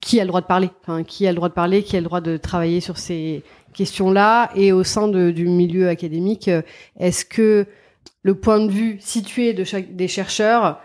qui 0.00 0.20
a 0.20 0.24
le 0.24 0.28
droit 0.28 0.40
de 0.40 0.46
parler, 0.46 0.70
enfin, 0.82 1.02
qui 1.02 1.26
a 1.26 1.30
le 1.30 1.36
droit 1.36 1.48
de 1.48 1.54
parler, 1.54 1.82
qui 1.82 1.96
a 1.96 2.00
le 2.00 2.04
droit 2.04 2.20
de 2.20 2.36
travailler 2.36 2.80
sur 2.80 2.98
ces 2.98 3.42
questions-là, 3.72 4.50
et 4.54 4.72
au 4.72 4.84
sein 4.84 5.08
de, 5.08 5.30
du 5.30 5.48
milieu 5.48 5.88
académique, 5.88 6.48
euh, 6.48 6.62
est-ce 6.98 7.24
que 7.24 7.66
le 8.22 8.34
point 8.34 8.60
de 8.60 8.70
vue 8.70 8.98
situé 9.00 9.52
de 9.52 9.64
chaque, 9.64 9.94
des 9.94 10.08
chercheurs 10.08 10.80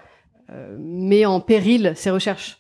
euh, 0.52 0.78
met 0.80 1.26
en 1.26 1.40
péril 1.40 1.94
ces 1.96 2.10
recherches? 2.10 2.60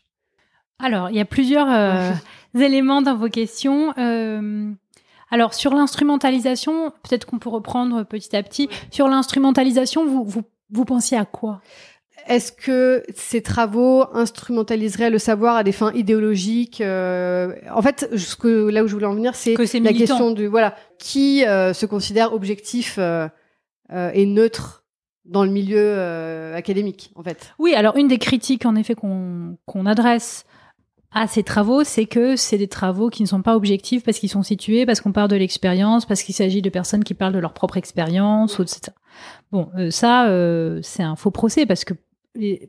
Alors, 0.79 1.09
il 1.09 1.15
y 1.15 1.21
a 1.21 1.25
plusieurs 1.25 1.69
euh, 1.69 2.11
éléments 2.59 3.01
dans 3.01 3.15
vos 3.15 3.29
questions. 3.29 3.93
Euh, 3.97 4.71
alors, 5.31 5.53
sur 5.53 5.73
l'instrumentalisation, 5.73 6.91
peut-être 7.03 7.25
qu'on 7.25 7.39
peut 7.39 7.49
reprendre 7.49 8.03
petit 8.03 8.35
à 8.35 8.43
petit. 8.43 8.69
Sur 8.91 9.07
l'instrumentalisation, 9.07 10.05
vous, 10.05 10.23
vous, 10.25 10.43
vous 10.71 10.85
pensiez 10.85 11.17
à 11.17 11.25
quoi? 11.25 11.61
Est-ce 12.27 12.51
que 12.51 13.03
ces 13.15 13.41
travaux 13.41 14.05
instrumentaliseraient 14.13 15.09
le 15.09 15.19
savoir 15.19 15.55
à 15.55 15.63
des 15.63 15.71
fins 15.71 15.91
idéologiques 15.93 16.81
euh, 16.81 17.53
En 17.73 17.81
fait, 17.81 18.09
ce 18.15 18.35
que, 18.35 18.69
là 18.69 18.83
où 18.83 18.87
je 18.87 18.93
voulais 18.93 19.05
en 19.05 19.15
venir, 19.15 19.35
c'est 19.35 19.55
la 19.79 19.93
question 19.93 20.31
du 20.31 20.47
voilà 20.47 20.75
qui 20.99 21.45
euh, 21.45 21.73
se 21.73 21.85
considère 21.85 22.33
objectif 22.33 22.97
euh, 22.97 23.27
et 24.13 24.25
neutre 24.25 24.85
dans 25.25 25.43
le 25.43 25.51
milieu 25.51 26.53
académique, 26.53 27.11
en 27.15 27.23
fait? 27.23 27.53
Oui, 27.59 27.73
alors 27.73 27.95
une 27.95 28.07
des 28.07 28.17
critiques 28.17 28.65
en 28.65 28.75
effet 28.75 28.93
qu'on 28.93 29.57
qu'on 29.65 29.85
adresse 29.85 30.45
à 31.11 31.27
ces 31.27 31.43
travaux, 31.43 31.83
c'est 31.83 32.05
que 32.05 32.35
c'est 32.35 32.57
des 32.57 32.67
travaux 32.67 33.09
qui 33.09 33.21
ne 33.21 33.27
sont 33.27 33.41
pas 33.41 33.55
objectifs 33.55 34.03
parce 34.03 34.17
qu'ils 34.17 34.29
sont 34.29 34.43
situés, 34.43 34.85
parce 34.85 34.99
qu'on 34.99 35.11
parle 35.11 35.29
de 35.29 35.35
l'expérience, 35.35 36.05
parce 36.05 36.23
qu'il 36.23 36.33
s'agit 36.33 36.61
de 36.61 36.69
personnes 36.69 37.03
qui 37.03 37.13
parlent 37.13 37.33
de 37.33 37.39
leur 37.39 37.53
propre 37.53 37.77
expérience, 37.77 38.59
etc. 38.59 38.91
Bon, 39.51 39.69
ça, 39.91 40.27
c'est 40.81 41.03
un 41.03 41.15
faux 41.15 41.31
procès 41.31 41.65
parce 41.65 41.85
que 41.85 41.93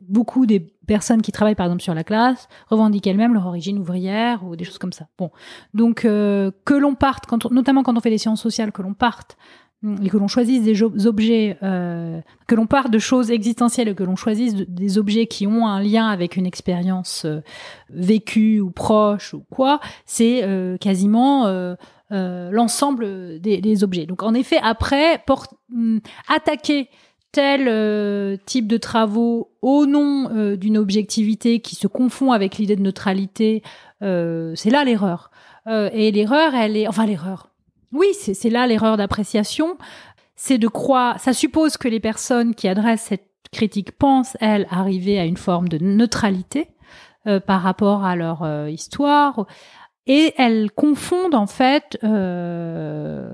beaucoup 0.07 0.45
des 0.45 0.59
personnes 0.59 1.21
qui 1.21 1.31
travaillent 1.31 1.55
par 1.55 1.65
exemple 1.65 1.81
sur 1.81 1.95
la 1.95 2.03
classe 2.03 2.47
revendiquent 2.69 3.07
elles-mêmes 3.07 3.33
leur 3.33 3.47
origine 3.47 3.79
ouvrière 3.79 4.45
ou 4.45 4.55
des 4.55 4.63
choses 4.63 4.77
comme 4.77 4.93
ça. 4.93 5.07
Bon, 5.17 5.31
donc 5.73 6.05
euh, 6.05 6.51
que 6.65 6.75
l'on 6.75 6.95
parte, 6.95 7.25
quand 7.25 7.49
notamment 7.51 7.83
quand 7.83 7.97
on 7.97 8.01
fait 8.01 8.11
des 8.11 8.19
sciences 8.19 8.41
sociales, 8.41 8.71
que 8.71 8.83
l'on 8.83 8.93
parte 8.93 9.37
hum, 9.83 9.97
et 10.03 10.09
que 10.09 10.17
l'on 10.17 10.27
choisisse 10.27 10.61
des 10.61 11.07
objets, 11.07 11.57
euh, 11.63 12.21
que 12.47 12.53
l'on 12.53 12.67
parte 12.67 12.91
de 12.91 12.99
choses 12.99 13.31
existentielles 13.31 13.87
et 13.87 13.95
que 13.95 14.03
l'on 14.03 14.15
choisisse 14.15 14.53
des 14.53 14.97
objets 14.99 15.25
qui 15.25 15.47
ont 15.47 15.67
un 15.67 15.81
lien 15.81 16.07
avec 16.07 16.37
une 16.37 16.45
expérience 16.45 17.25
euh, 17.25 17.41
vécue 17.89 18.59
ou 18.59 18.69
proche 18.69 19.33
ou 19.33 19.43
quoi, 19.49 19.79
c'est 20.05 20.47
quasiment 20.79 21.47
l'ensemble 22.11 23.39
des, 23.39 23.61
des, 23.61 23.83
objets. 23.83 24.05
Donc 24.05 24.21
en 24.21 24.35
effet, 24.35 24.59
après, 24.61 25.23
hum, 25.73 26.01
attaquer 26.27 26.87
tel 27.35 27.67
euh, 27.67 28.37
type 28.45 28.65
de 28.65 28.77
travaux 28.77 29.51
au 29.61 29.85
nom 29.85 30.29
euh, 30.33 30.55
d'une 30.55 30.77
objectivité 30.77 31.59
qui 31.59 31.75
se 31.75 31.85
confond 31.85 32.31
avec 32.31 32.57
l'idée 32.57 32.77
de 32.77 32.81
neutralité, 32.81 33.61
euh, 34.01 34.53
c'est 34.55 34.69
là 34.69 34.85
l'erreur. 34.85 35.31
et 35.67 36.11
l'erreur, 36.11 36.55
elle 36.55 36.77
est, 36.77 36.87
enfin 36.87 37.05
l'erreur. 37.05 37.49
Oui, 37.91 38.07
c'est 38.13 38.49
là 38.49 38.67
l'erreur 38.67 38.95
d'appréciation. 38.95 39.77
C'est 40.37 40.57
de 40.57 40.69
croire, 40.69 41.19
ça 41.19 41.33
suppose 41.33 41.75
que 41.75 41.89
les 41.89 41.99
personnes 41.99 42.55
qui 42.55 42.69
adressent 42.69 43.01
cette 43.01 43.27
critique 43.51 43.91
pensent, 43.91 44.37
elles, 44.39 44.65
arriver 44.69 45.19
à 45.19 45.25
une 45.25 45.35
forme 45.35 45.67
de 45.67 45.77
neutralité 45.77 46.69
par 47.47 47.61
rapport 47.61 48.05
à 48.05 48.15
leur 48.15 48.67
histoire. 48.69 49.45
Et 50.07 50.33
elles 50.37 50.71
confondent 50.71 51.35
en 51.35 51.47
fait 51.47 51.97
le 52.03 53.27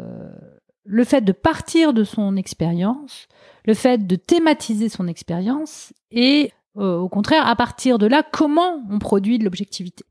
fait 1.04 1.22
de 1.22 1.34
partir 1.34 1.94
de 1.94 2.04
son 2.04 2.36
expérience 2.36 3.28
le 3.66 3.74
fait 3.74 4.06
de 4.08 4.16
thématiser 4.16 4.90
son 4.90 5.08
expérience 5.08 5.94
et 6.12 6.52
euh, 6.78 6.98
au 6.98 7.10
contraire, 7.10 7.48
à 7.48 7.56
partir 7.56 7.98
de 7.98 8.08
là, 8.08 8.24
comment 8.24 8.84
on 8.90 9.00
produit 9.00 9.38
de 9.38 9.44
l'objectivité. 9.44 10.06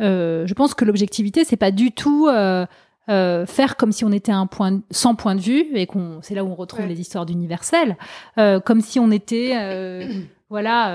Euh, 0.00 0.46
je 0.46 0.54
pense 0.54 0.74
que 0.74 0.84
l'objectivité, 0.84 1.44
c'est 1.44 1.56
pas 1.56 1.70
du 1.70 1.92
tout 1.92 2.28
euh, 2.28 2.66
faire 3.08 3.76
comme 3.76 3.92
si 3.92 4.04
on 4.04 4.12
était 4.12 4.32
un 4.32 4.46
point 4.46 4.80
sans 4.90 5.14
point 5.14 5.34
de 5.34 5.40
vue 5.40 5.66
et 5.74 5.86
qu'on 5.86 6.18
c'est 6.22 6.34
là 6.34 6.44
où 6.44 6.48
on 6.48 6.54
retrouve 6.54 6.86
les 6.86 7.00
histoires 7.00 7.26
d'universel, 7.26 7.96
comme 8.36 8.80
si 8.80 9.00
on 9.00 9.10
était 9.10 10.08
voilà, 10.50 10.94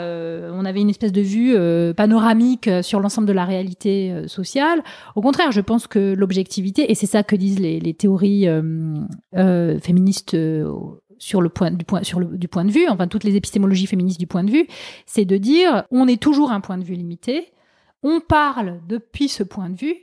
on 0.53 0.66
avait 0.66 0.82
une 0.82 0.89
espèce 0.89 1.12
de 1.12 1.22
vue 1.22 1.55
panoramique 1.95 2.70
sur 2.82 2.99
l'ensemble 2.99 3.28
de 3.28 3.34
la 3.34 3.45
réalité 3.45 4.24
sociale. 4.28 4.84
Au 5.16 5.22
contraire, 5.22 5.51
je 5.51 5.62
pense 5.62 5.88
que 5.88 6.14
l'objectivité, 6.14 6.91
et 6.91 6.95
c'est 6.95 7.08
ça 7.08 7.24
que 7.24 7.36
disent 7.36 7.60
les, 7.60 7.80
les 7.80 7.93
théories 7.93 8.47
féministes 9.34 10.38
sur 11.20 11.41
le 11.41 11.49
point 11.49 11.72
du 11.72 11.86
point 11.86 12.03
sur 12.03 12.20
le 12.20 12.38
du 12.38 12.47
point 12.47 12.65
de 12.65 12.72
vue, 12.72 12.88
enfin 12.88 13.07
toutes 13.07 13.24
les 13.24 13.36
épistémologies 13.36 13.88
féministes 13.88 14.20
du 14.20 14.28
point 14.28 14.43
de 14.43 14.51
vue, 14.51 14.68
c'est 15.05 15.26
de 15.26 15.38
dire 15.38 15.84
on 15.91 16.07
est 16.07 16.22
toujours 16.22 16.51
un 16.51 16.61
point 16.61 16.78
de 16.78 16.84
vue 16.84 16.95
limité, 16.95 17.51
on 18.03 18.20
parle 18.20 18.80
depuis 18.88 19.28
ce 19.28 19.43
point 19.43 19.70
de 19.70 19.78
vue 19.78 19.95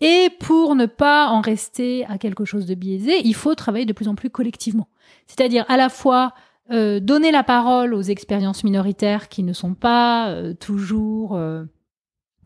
et 0.00 0.28
pour 0.40 0.74
ne 0.74 0.86
pas 0.86 1.28
en 1.28 1.40
rester 1.40 2.04
à 2.06 2.18
quelque 2.18 2.44
chose 2.44 2.66
de 2.66 2.74
biaisé, 2.74 3.20
il 3.24 3.34
faut 3.34 3.54
travailler 3.54 3.86
de 3.86 3.92
plus 3.92 4.08
en 4.08 4.14
plus 4.14 4.30
collectivement. 4.30 4.88
C'est-à-dire 5.26 5.64
à 5.68 5.76
la 5.76 5.88
fois 5.88 6.34
euh, 6.70 6.98
donner 6.98 7.30
la 7.30 7.42
parole 7.42 7.92
aux 7.92 8.02
expériences 8.02 8.64
minoritaires 8.64 9.28
qui 9.28 9.42
ne 9.42 9.52
sont 9.52 9.74
pas 9.74 10.30
euh, 10.30 10.54
toujours 10.54 11.36
euh, 11.36 11.64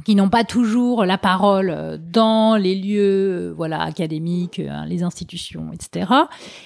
qui 0.05 0.15
n'ont 0.15 0.29
pas 0.29 0.45
toujours 0.45 1.05
la 1.05 1.19
parole 1.19 1.71
euh, 1.71 1.99
dans 1.99 2.57
les 2.57 2.75
lieux 2.75 3.49
euh, 3.51 3.55
voilà 3.57 3.83
académiques, 3.83 4.61
euh, 4.61 4.85
les 4.87 5.03
institutions, 5.03 5.71
etc. 5.73 6.13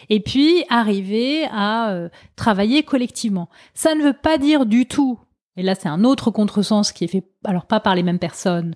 Et 0.08 0.20
puis 0.20 0.64
arriver 0.68 1.46
à 1.50 2.08
travailler 2.36 2.82
collectivement. 2.82 3.48
Ça 3.74 3.94
ne 3.94 4.02
veut 4.02 4.12
pas 4.12 4.38
dire 4.38 4.66
du 4.66 4.86
tout, 4.86 5.18
et 5.56 5.62
là 5.62 5.74
c'est 5.74 5.88
un 5.88 6.04
autre 6.04 6.30
contresens 6.30 6.92
qui 6.92 7.04
est 7.04 7.08
fait 7.08 7.24
alors 7.44 7.66
pas 7.66 7.80
par 7.80 7.94
les 7.94 8.02
mêmes 8.02 8.18
personnes. 8.18 8.74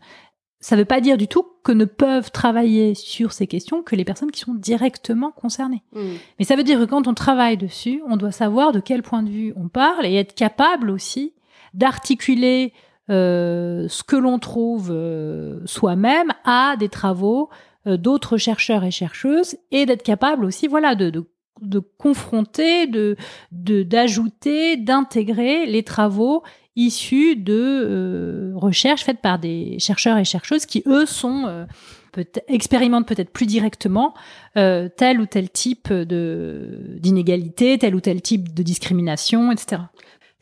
Ça 0.59 0.75
ne 0.75 0.81
veut 0.81 0.87
pas 0.87 1.01
dire 1.01 1.19
du 1.19 1.29
tout 1.29 1.47
que 1.63 1.73
ne 1.73 1.85
peuvent 1.85 2.31
travailler 2.31 2.95
sur 2.95 3.33
ces 3.33 3.47
questions 3.47 3.83
que 3.83 3.95
les 3.95 4.05
personnes 4.05 4.31
qui 4.31 4.41
sont 4.41 4.55
directement 4.55 5.31
concernées. 5.31 5.83
Mmh. 5.93 6.01
Mais 6.39 6.45
ça 6.45 6.57
veut 6.57 6.65
dire 6.65 6.79
que 6.79 6.85
quand 6.87 7.07
on 7.07 7.15
travaille 7.15 7.59
dessus, 7.59 8.03
on 8.09 8.17
doit 8.17 8.33
savoir 8.33 8.73
de 8.73 8.81
quel 8.81 9.03
point 9.03 9.23
de 9.23 9.29
vue 9.29 9.53
on 9.57 9.69
parle 9.69 10.07
et 10.07 10.15
être 10.15 10.35
capable 10.35 10.91
aussi 10.91 11.35
d'articuler 11.75 12.73
euh, 13.09 13.87
ce 13.89 14.03
que 14.03 14.17
l'on 14.17 14.41
trouve 14.41 14.91
euh, 14.91 15.61
soi-même 15.65 16.33
à 16.45 16.75
des 16.77 16.89
travaux 16.89 17.51
euh, 17.87 17.97
d'autres 17.97 18.37
chercheurs 18.37 18.83
et 18.83 18.91
chercheuses 18.91 19.57
et 19.71 19.87
d'être 19.87 20.03
capable 20.03 20.45
aussi 20.45 20.67
voilà 20.67 20.97
de, 20.97 21.11
de, 21.11 21.25
de 21.63 21.79
confronter 21.79 22.89
de 22.89 23.17
d'ajouter 23.53 24.77
d'intégrer 24.77 25.67
les 25.67 25.85
travaux 25.85 26.43
issus 26.75 27.37
de 27.37 28.53
recherches 28.57 29.05
faites 29.05 29.21
par 29.21 29.39
des 29.39 29.79
chercheurs 29.79 30.19
et 30.19 30.25
chercheuses 30.25 30.67
qui 30.67 30.83
eux 30.87 31.07
sont 31.07 31.67
peut 32.11 32.27
expérimentent 32.49 33.07
peut-être 33.07 33.31
plus 33.31 33.47
directement 33.47 34.15
tel 34.55 35.21
ou 35.21 35.27
tel 35.27 35.49
type 35.49 35.93
de 35.93 36.99
d'inégalité, 36.99 37.79
tel 37.79 37.95
ou 37.95 38.01
tel 38.01 38.21
type 38.21 38.53
de 38.53 38.63
discrimination, 38.63 39.53
etc. 39.53 39.83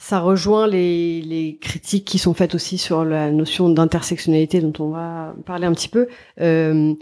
Ça 0.05 0.21
rejoint 0.21 0.67
les, 0.67 1.23
les, 1.23 1.57
critiques 1.57 2.05
qui 2.05 2.19
sont 2.19 2.35
faites 2.35 2.55
aussi 2.55 2.77
sur 2.77 3.07
la 3.07 3.31
notion 3.31 3.71
d'intersectionnalité 3.71 4.61
dont 4.61 4.85
on 4.85 4.91
va 4.91 5.35
parler 5.47 5.67
un 5.67 5.73
petit 5.73 5.89
peu. 5.89 6.09
Euh, 6.43 6.93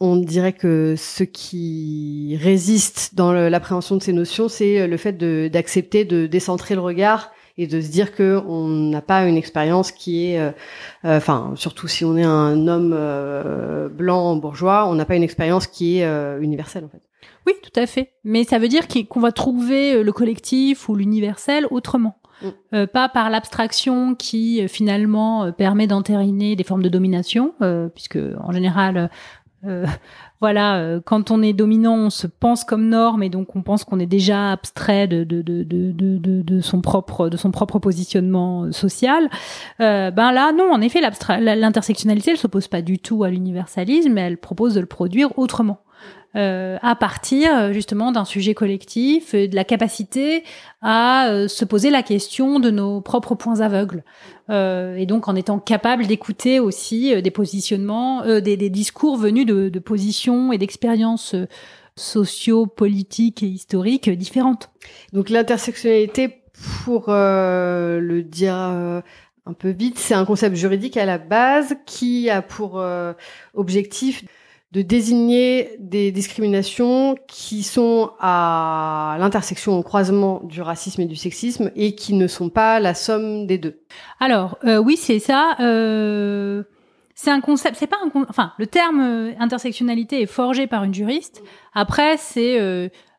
on 0.00 0.16
dirait 0.16 0.54
que 0.54 0.94
ce 0.96 1.22
qui 1.22 2.36
résiste 2.42 3.14
dans 3.14 3.32
l'appréhension 3.32 3.94
de 3.94 4.02
ces 4.02 4.12
notions, 4.12 4.48
c'est 4.48 4.88
le 4.88 4.96
fait 4.96 5.12
d'accepter 5.52 6.04
de, 6.04 6.26
décentrer 6.26 6.74
le 6.74 6.80
regard 6.80 7.30
et 7.58 7.68
de 7.68 7.80
se 7.80 7.92
dire 7.92 8.12
que 8.12 8.42
on 8.48 8.66
n'a 8.66 9.02
pas 9.02 9.24
une 9.24 9.36
expérience 9.36 9.92
qui 9.92 10.26
est, 10.26 10.40
euh, 10.40 10.50
euh, 11.04 11.16
enfin, 11.16 11.52
surtout 11.54 11.86
si 11.86 12.04
on 12.04 12.16
est 12.16 12.24
un 12.24 12.66
homme 12.66 12.92
euh, 12.92 13.88
blanc 13.88 14.34
bourgeois, 14.34 14.88
on 14.88 14.96
n'a 14.96 15.04
pas 15.04 15.14
une 15.14 15.22
expérience 15.22 15.68
qui 15.68 16.00
est 16.00 16.38
universelle 16.40 16.84
en 16.86 16.88
fait. 16.88 17.02
Oui, 17.46 17.52
tout 17.62 17.78
à 17.80 17.86
fait. 17.86 18.14
Mais 18.24 18.42
ça 18.42 18.58
veut 18.58 18.68
dire 18.68 18.88
qu'on 19.08 19.20
va 19.20 19.30
trouver 19.30 20.02
le 20.02 20.12
collectif 20.12 20.88
ou 20.88 20.96
l'universel 20.96 21.68
autrement. 21.70 22.18
Mm. 22.42 22.46
Euh, 22.74 22.86
pas 22.86 23.08
par 23.08 23.30
l'abstraction 23.30 24.14
qui 24.14 24.62
euh, 24.62 24.68
finalement 24.68 25.44
euh, 25.44 25.52
permet 25.52 25.86
d'entériner 25.86 26.56
des 26.56 26.64
formes 26.64 26.82
de 26.82 26.88
domination, 26.88 27.54
puisque 27.94 28.18
en 28.40 28.52
général, 28.52 29.10
voilà, 30.40 31.00
quand 31.04 31.30
on 31.30 31.42
est 31.42 31.52
dominant, 31.52 31.96
on 31.96 32.10
se 32.10 32.26
pense 32.26 32.64
comme 32.64 32.88
norme 32.88 33.22
et 33.22 33.28
donc 33.28 33.56
on 33.56 33.62
pense 33.62 33.84
qu'on 33.84 33.98
est 33.98 34.06
déjà 34.06 34.52
abstrait 34.52 35.08
de, 35.08 35.24
de, 35.24 35.42
de, 35.42 35.64
de, 35.64 36.42
de, 36.42 36.60
son 36.60 36.80
propre 36.80 37.28
de 37.28 37.36
son 37.36 37.50
propre 37.50 37.78
positionnement 37.78 38.70
social. 38.70 39.28
ben 39.78 40.12
là, 40.16 40.52
non, 40.52 40.70
en 40.72 40.80
effet, 40.80 41.00
l'intersectionnalité, 41.00 42.30
elle 42.32 42.36
s'oppose 42.36 42.68
pas 42.68 42.82
du 42.82 42.98
tout 42.98 43.24
à 43.24 43.30
l'universalisme, 43.30 44.16
elle 44.16 44.38
propose 44.38 44.74
de 44.74 44.80
le 44.80 44.86
produire 44.86 45.36
autrement. 45.38 45.80
Euh, 46.36 46.76
à 46.82 46.94
partir 46.94 47.56
euh, 47.56 47.72
justement 47.72 48.12
d'un 48.12 48.26
sujet 48.26 48.52
collectif, 48.52 49.34
de 49.34 49.54
la 49.54 49.64
capacité 49.64 50.44
à 50.82 51.28
euh, 51.28 51.48
se 51.48 51.64
poser 51.64 51.88
la 51.88 52.02
question 52.02 52.60
de 52.60 52.70
nos 52.70 53.00
propres 53.00 53.34
points 53.34 53.60
aveugles. 53.60 54.04
et 54.50 55.06
donc 55.06 55.28
en 55.28 55.34
étant 55.34 55.58
capable 55.58 56.06
d'écouter 56.06 56.60
aussi 56.60 57.20
des 57.22 57.30
positionnements, 57.30 58.24
des, 58.40 58.56
des, 58.56 58.70
discours 58.70 59.16
venus 59.16 59.46
de, 59.46 59.68
de 59.68 59.78
positions 59.78 60.52
et 60.52 60.58
d'expériences 60.58 61.34
socio-politiques 61.96 63.42
et 63.42 63.46
historiques 63.46 64.08
différentes. 64.10 64.70
Donc 65.12 65.30
l'intersectionnalité, 65.30 66.42
pour 66.84 67.08
le 67.08 68.20
dire 68.22 68.54
un 68.54 69.52
peu 69.58 69.68
vite, 69.68 69.98
c'est 69.98 70.14
un 70.14 70.24
concept 70.24 70.56
juridique 70.56 70.96
à 70.96 71.04
la 71.04 71.18
base 71.18 71.74
qui 71.84 72.30
a 72.30 72.40
pour 72.40 72.82
objectif 73.54 74.24
de 74.72 74.82
désigner 74.82 75.70
des 75.78 76.12
discriminations 76.12 77.16
qui 77.26 77.62
sont 77.62 78.10
à 78.20 79.16
l'intersection, 79.18 79.78
au 79.78 79.82
croisement 79.82 80.42
du 80.44 80.60
racisme 80.60 81.00
et 81.00 81.06
du 81.06 81.16
sexisme 81.16 81.70
et 81.74 81.94
qui 81.94 82.14
ne 82.14 82.26
sont 82.26 82.50
pas 82.50 82.78
la 82.78 82.94
somme 82.94 83.46
des 83.46 83.56
deux. 83.56 83.80
Alors 84.20 84.58
euh, 84.64 84.78
oui, 84.78 84.96
c'est 84.96 85.20
ça. 85.20 85.56
Euh, 85.60 86.64
c'est 87.14 87.30
un 87.30 87.40
concept. 87.40 87.76
C'est 87.78 87.86
pas 87.86 87.96
un. 88.04 88.10
Enfin, 88.28 88.52
le 88.58 88.66
terme 88.66 89.00
euh, 89.00 89.32
intersectionnalité 89.38 90.20
est 90.20 90.26
forgé 90.26 90.66
par 90.66 90.84
une 90.84 90.94
juriste. 90.94 91.42
Après, 91.72 92.16
c'est 92.18 92.60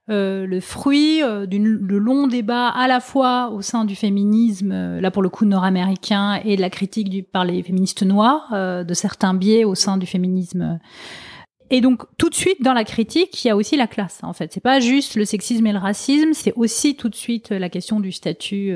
euh, 0.09 0.47
le 0.47 0.59
fruit 0.59 1.21
euh, 1.21 1.45
de 1.45 1.95
longs 1.95 2.25
débats 2.25 2.69
à 2.69 2.87
la 2.87 2.99
fois 2.99 3.51
au 3.53 3.61
sein 3.61 3.85
du 3.85 3.95
féminisme, 3.95 4.71
euh, 4.71 5.01
là 5.01 5.11
pour 5.11 5.21
le 5.21 5.29
coup 5.29 5.45
nord-américain, 5.45 6.39
et 6.43 6.55
de 6.55 6.61
la 6.61 6.71
critique 6.71 7.09
du, 7.09 7.21
par 7.21 7.45
les 7.45 7.61
féministes 7.61 8.01
noirs, 8.01 8.47
de 8.51 8.93
certains 8.93 9.35
biais 9.35 9.65
au 9.65 9.75
sein 9.75 9.97
du 9.97 10.07
féminisme. 10.07 10.79
Et 11.71 11.81
donc 11.81 12.03
tout 12.17 12.29
de 12.29 12.35
suite 12.35 12.61
dans 12.61 12.73
la 12.73 12.83
critique, 12.83 13.43
il 13.43 13.47
y 13.47 13.51
a 13.51 13.55
aussi 13.55 13.77
la 13.77 13.87
classe. 13.87 14.19
En 14.23 14.33
fait, 14.33 14.51
c'est 14.53 14.59
pas 14.59 14.79
juste 14.79 15.15
le 15.15 15.25
sexisme 15.25 15.67
et 15.67 15.71
le 15.71 15.77
racisme, 15.77 16.33
c'est 16.33 16.53
aussi 16.55 16.95
tout 16.95 17.09
de 17.09 17.15
suite 17.15 17.49
la 17.51 17.69
question 17.69 17.99
du 17.99 18.11
statut 18.11 18.73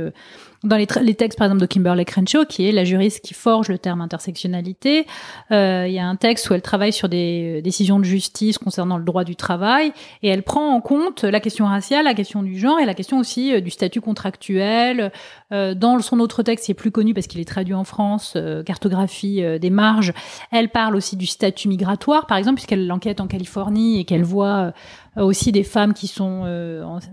dans 0.64 0.78
les, 0.78 0.86
textes, 0.88 1.38
par 1.38 1.48
exemple, 1.48 1.62
de 1.62 1.66
Kimberly 1.66 2.06
Crenshaw, 2.06 2.46
qui 2.46 2.68
est 2.68 2.72
la 2.72 2.86
juriste 2.86 3.24
qui 3.24 3.34
forge 3.34 3.68
le 3.68 3.78
terme 3.78 4.00
intersectionnalité, 4.00 5.06
euh, 5.52 5.86
il 5.88 5.94
y 5.94 6.00
a 6.00 6.08
un 6.08 6.16
texte 6.16 6.50
où 6.50 6.54
elle 6.54 6.62
travaille 6.62 6.94
sur 6.94 7.10
des 7.10 7.58
euh, 7.58 7.62
décisions 7.62 8.00
de 8.00 8.06
justice 8.06 8.58
concernant 8.58 8.98
le 8.98 9.04
droit 9.04 9.26
du 9.26 9.36
travail, 9.36 9.92
et 10.22 10.30
elle 10.30 10.44
prend 10.44 10.74
en 10.74 10.80
compte 10.80 11.26
la 11.26 11.42
question 11.42 11.66
raciale, 11.66 12.06
la 12.06 12.14
question 12.14 12.44
du 12.44 12.58
genre, 12.58 12.80
et 12.80 12.86
la 12.86 12.94
question 12.94 13.20
aussi 13.20 13.54
euh, 13.54 13.60
du 13.60 13.72
statut 13.72 14.02
contractuel. 14.02 15.12
Dans 15.52 16.00
son 16.00 16.20
autre 16.20 16.42
texte, 16.42 16.66
qui 16.66 16.72
est 16.72 16.76
plus 16.76 16.90
connu 16.90 17.14
parce 17.14 17.28
qu'il 17.28 17.40
est 17.40 17.46
traduit 17.46 17.76
en 17.76 17.84
France, 17.84 18.36
cartographie 18.66 19.44
des 19.60 19.70
marges, 19.70 20.12
elle 20.52 20.70
parle 20.70 20.96
aussi 20.96 21.16
du 21.16 21.28
statut 21.28 21.68
migratoire, 21.68 22.26
par 22.26 22.40
exemple, 22.40 22.56
puisqu'elle 22.56 22.92
enquête 22.92 23.22
en 23.22 23.28
Californie 23.28 24.00
et 24.00 24.04
qu'elle 24.04 24.24
voit 24.24 24.74
aussi 25.16 25.52
des 25.52 25.64
femmes 25.64 25.94
qui 25.94 26.08
sont 26.08 26.48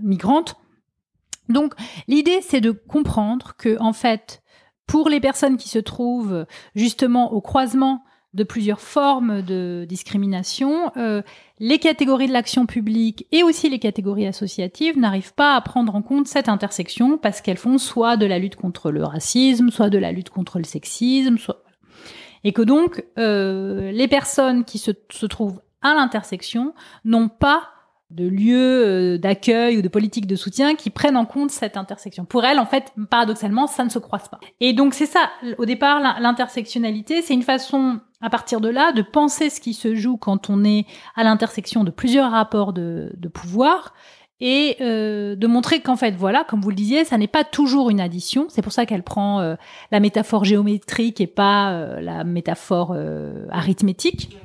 migrantes. 0.03 0.57
Donc 1.51 1.74
l'idée 2.09 2.40
c'est 2.42 2.61
de 2.61 2.70
comprendre 2.70 3.55
que 3.59 3.76
en 3.80 3.92
fait 3.92 4.42
pour 4.86 5.09
les 5.09 5.20
personnes 5.20 5.57
qui 5.57 5.68
se 5.68 5.78
trouvent 5.78 6.46
justement 6.74 7.32
au 7.32 7.40
croisement 7.40 8.03
de 8.32 8.44
plusieurs 8.44 8.80
formes 8.80 9.42
de 9.42 9.84
discrimination, 9.88 10.92
euh, 10.96 11.22
les 11.59 11.78
catégories 11.78 12.28
de 12.28 12.32
l'action 12.32 12.66
publique 12.66 13.26
et 13.32 13.42
aussi 13.42 13.68
les 13.68 13.80
catégories 13.80 14.26
associatives 14.26 14.98
n'arrivent 14.98 15.34
pas 15.34 15.57
à 15.57 15.61
prendre 15.61 15.94
en 15.94 16.03
compte 16.03 16.28
cette 16.28 16.48
intersection 16.48 17.18
parce 17.18 17.40
qu'elles 17.40 17.57
font 17.57 17.78
soit 17.78 18.16
de 18.16 18.26
la 18.26 18.38
lutte 18.38 18.57
contre 18.57 18.92
le 18.92 19.03
racisme, 19.03 19.70
soit 19.70 19.90
de 19.90 19.98
la 19.98 20.12
lutte 20.12 20.30
contre 20.30 20.59
le 20.59 20.64
sexisme, 20.64 21.38
soit... 21.38 21.64
et 22.44 22.53
que 22.53 22.62
donc 22.62 23.05
euh, 23.18 23.90
les 23.90 24.07
personnes 24.07 24.64
qui 24.64 24.78
se, 24.78 24.92
se 25.11 25.26
trouvent 25.26 25.61
à 25.82 25.94
l'intersection 25.94 26.72
n'ont 27.05 27.28
pas 27.28 27.62
de 28.11 28.26
lieux 28.26 28.86
euh, 28.86 29.18
d'accueil 29.18 29.78
ou 29.78 29.82
de 29.82 29.88
politiques 29.88 30.26
de 30.26 30.36
soutien 30.36 30.74
qui 30.74 30.90
prennent 30.90 31.16
en 31.16 31.24
compte 31.24 31.50
cette 31.50 31.76
intersection. 31.76 32.24
Pour 32.24 32.44
elle, 32.44 32.58
en 32.58 32.66
fait, 32.66 32.92
paradoxalement, 33.11 33.66
ça 33.66 33.84
ne 33.84 33.90
se 33.90 33.98
croise 33.98 34.28
pas. 34.28 34.40
Et 34.61 34.72
donc 34.72 34.94
c'est 34.94 35.06
ça, 35.06 35.30
au 35.58 35.64
départ, 35.64 36.00
l'intersectionnalité, 36.20 37.22
c'est 37.22 37.34
une 37.34 37.42
façon, 37.42 38.00
à 38.20 38.30
partir 38.30 38.61
de 38.61 38.68
là, 38.68 38.92
de 38.92 39.02
penser 39.02 39.50
ce 39.50 39.61
qui 39.61 39.74
se 39.74 39.94
joue 39.94 40.16
quand 40.16 40.50
on 40.50 40.64
est 40.64 40.86
à 41.14 41.24
l'intersection 41.24 41.84
de 41.84 41.90
plusieurs 41.90 42.30
rapports 42.32 42.72
de, 42.72 43.12
de 43.16 43.28
pouvoir 43.28 43.94
et 44.40 44.76
euh, 44.80 45.36
de 45.36 45.46
montrer 45.46 45.80
qu'en 45.80 45.96
fait, 45.96 46.12
voilà, 46.12 46.44
comme 46.44 46.61
vous 46.61 46.70
le 46.70 46.76
disiez, 46.76 47.04
ça 47.04 47.18
n'est 47.18 47.28
pas 47.28 47.44
toujours 47.44 47.90
une 47.90 48.00
addition. 48.00 48.46
C'est 48.48 48.62
pour 48.62 48.72
ça 48.72 48.86
qu'elle 48.86 49.02
prend 49.02 49.40
euh, 49.40 49.54
la 49.92 50.00
métaphore 50.00 50.44
géométrique 50.44 51.20
et 51.20 51.26
pas 51.26 51.72
euh, 51.72 52.00
la 52.00 52.24
métaphore 52.24 52.96
arithmétique. 53.50 54.36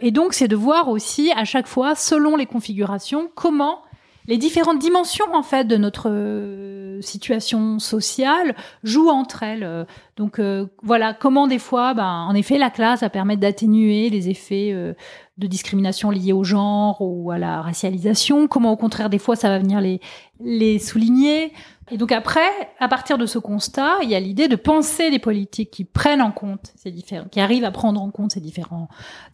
Et 0.00 0.10
donc, 0.10 0.34
c'est 0.34 0.48
de 0.48 0.56
voir 0.56 0.88
aussi 0.88 1.32
à 1.32 1.44
chaque 1.44 1.66
fois, 1.66 1.94
selon 1.94 2.36
les 2.36 2.46
configurations, 2.46 3.30
comment 3.34 3.80
les 4.26 4.38
différentes 4.38 4.78
dimensions 4.78 5.34
en 5.34 5.42
fait 5.42 5.64
de 5.64 5.76
notre 5.76 6.08
euh, 6.08 7.00
situation 7.02 7.78
sociale 7.78 8.54
jouent 8.82 9.10
entre 9.10 9.42
elles. 9.42 9.86
Donc 10.16 10.38
euh, 10.38 10.66
voilà 10.82 11.12
comment 11.12 11.46
des 11.46 11.58
fois, 11.58 11.92
ben, 11.94 12.26
en 12.28 12.34
effet, 12.34 12.56
la 12.56 12.70
classe 12.70 13.00
va 13.00 13.10
permettre 13.10 13.40
d'atténuer 13.40 14.08
les 14.10 14.30
effets 14.30 14.70
euh, 14.72 14.94
de 15.36 15.46
discrimination 15.46 16.10
liés 16.10 16.32
au 16.32 16.44
genre 16.44 16.98
ou 17.00 17.30
à 17.32 17.38
la 17.38 17.60
racialisation. 17.60 18.48
Comment 18.48 18.72
au 18.72 18.76
contraire 18.76 19.10
des 19.10 19.18
fois 19.18 19.36
ça 19.36 19.48
va 19.48 19.58
venir 19.58 19.80
les 19.80 20.00
les 20.40 20.78
souligner. 20.78 21.52
Et 21.90 21.98
donc 21.98 22.12
après, 22.12 22.48
à 22.78 22.88
partir 22.88 23.18
de 23.18 23.26
ce 23.26 23.38
constat, 23.38 23.96
il 24.02 24.08
y 24.08 24.14
a 24.14 24.20
l'idée 24.20 24.48
de 24.48 24.56
penser 24.56 25.10
des 25.10 25.18
politiques 25.18 25.70
qui 25.70 25.84
prennent 25.84 26.22
en 26.22 26.30
compte 26.30 26.72
ces 26.76 26.90
différents, 26.90 27.26
qui 27.28 27.40
arrivent 27.40 27.64
à 27.64 27.70
prendre 27.70 28.00
en 28.00 28.10
compte 28.10 28.32
ces 28.32 28.40
différents 28.40 28.88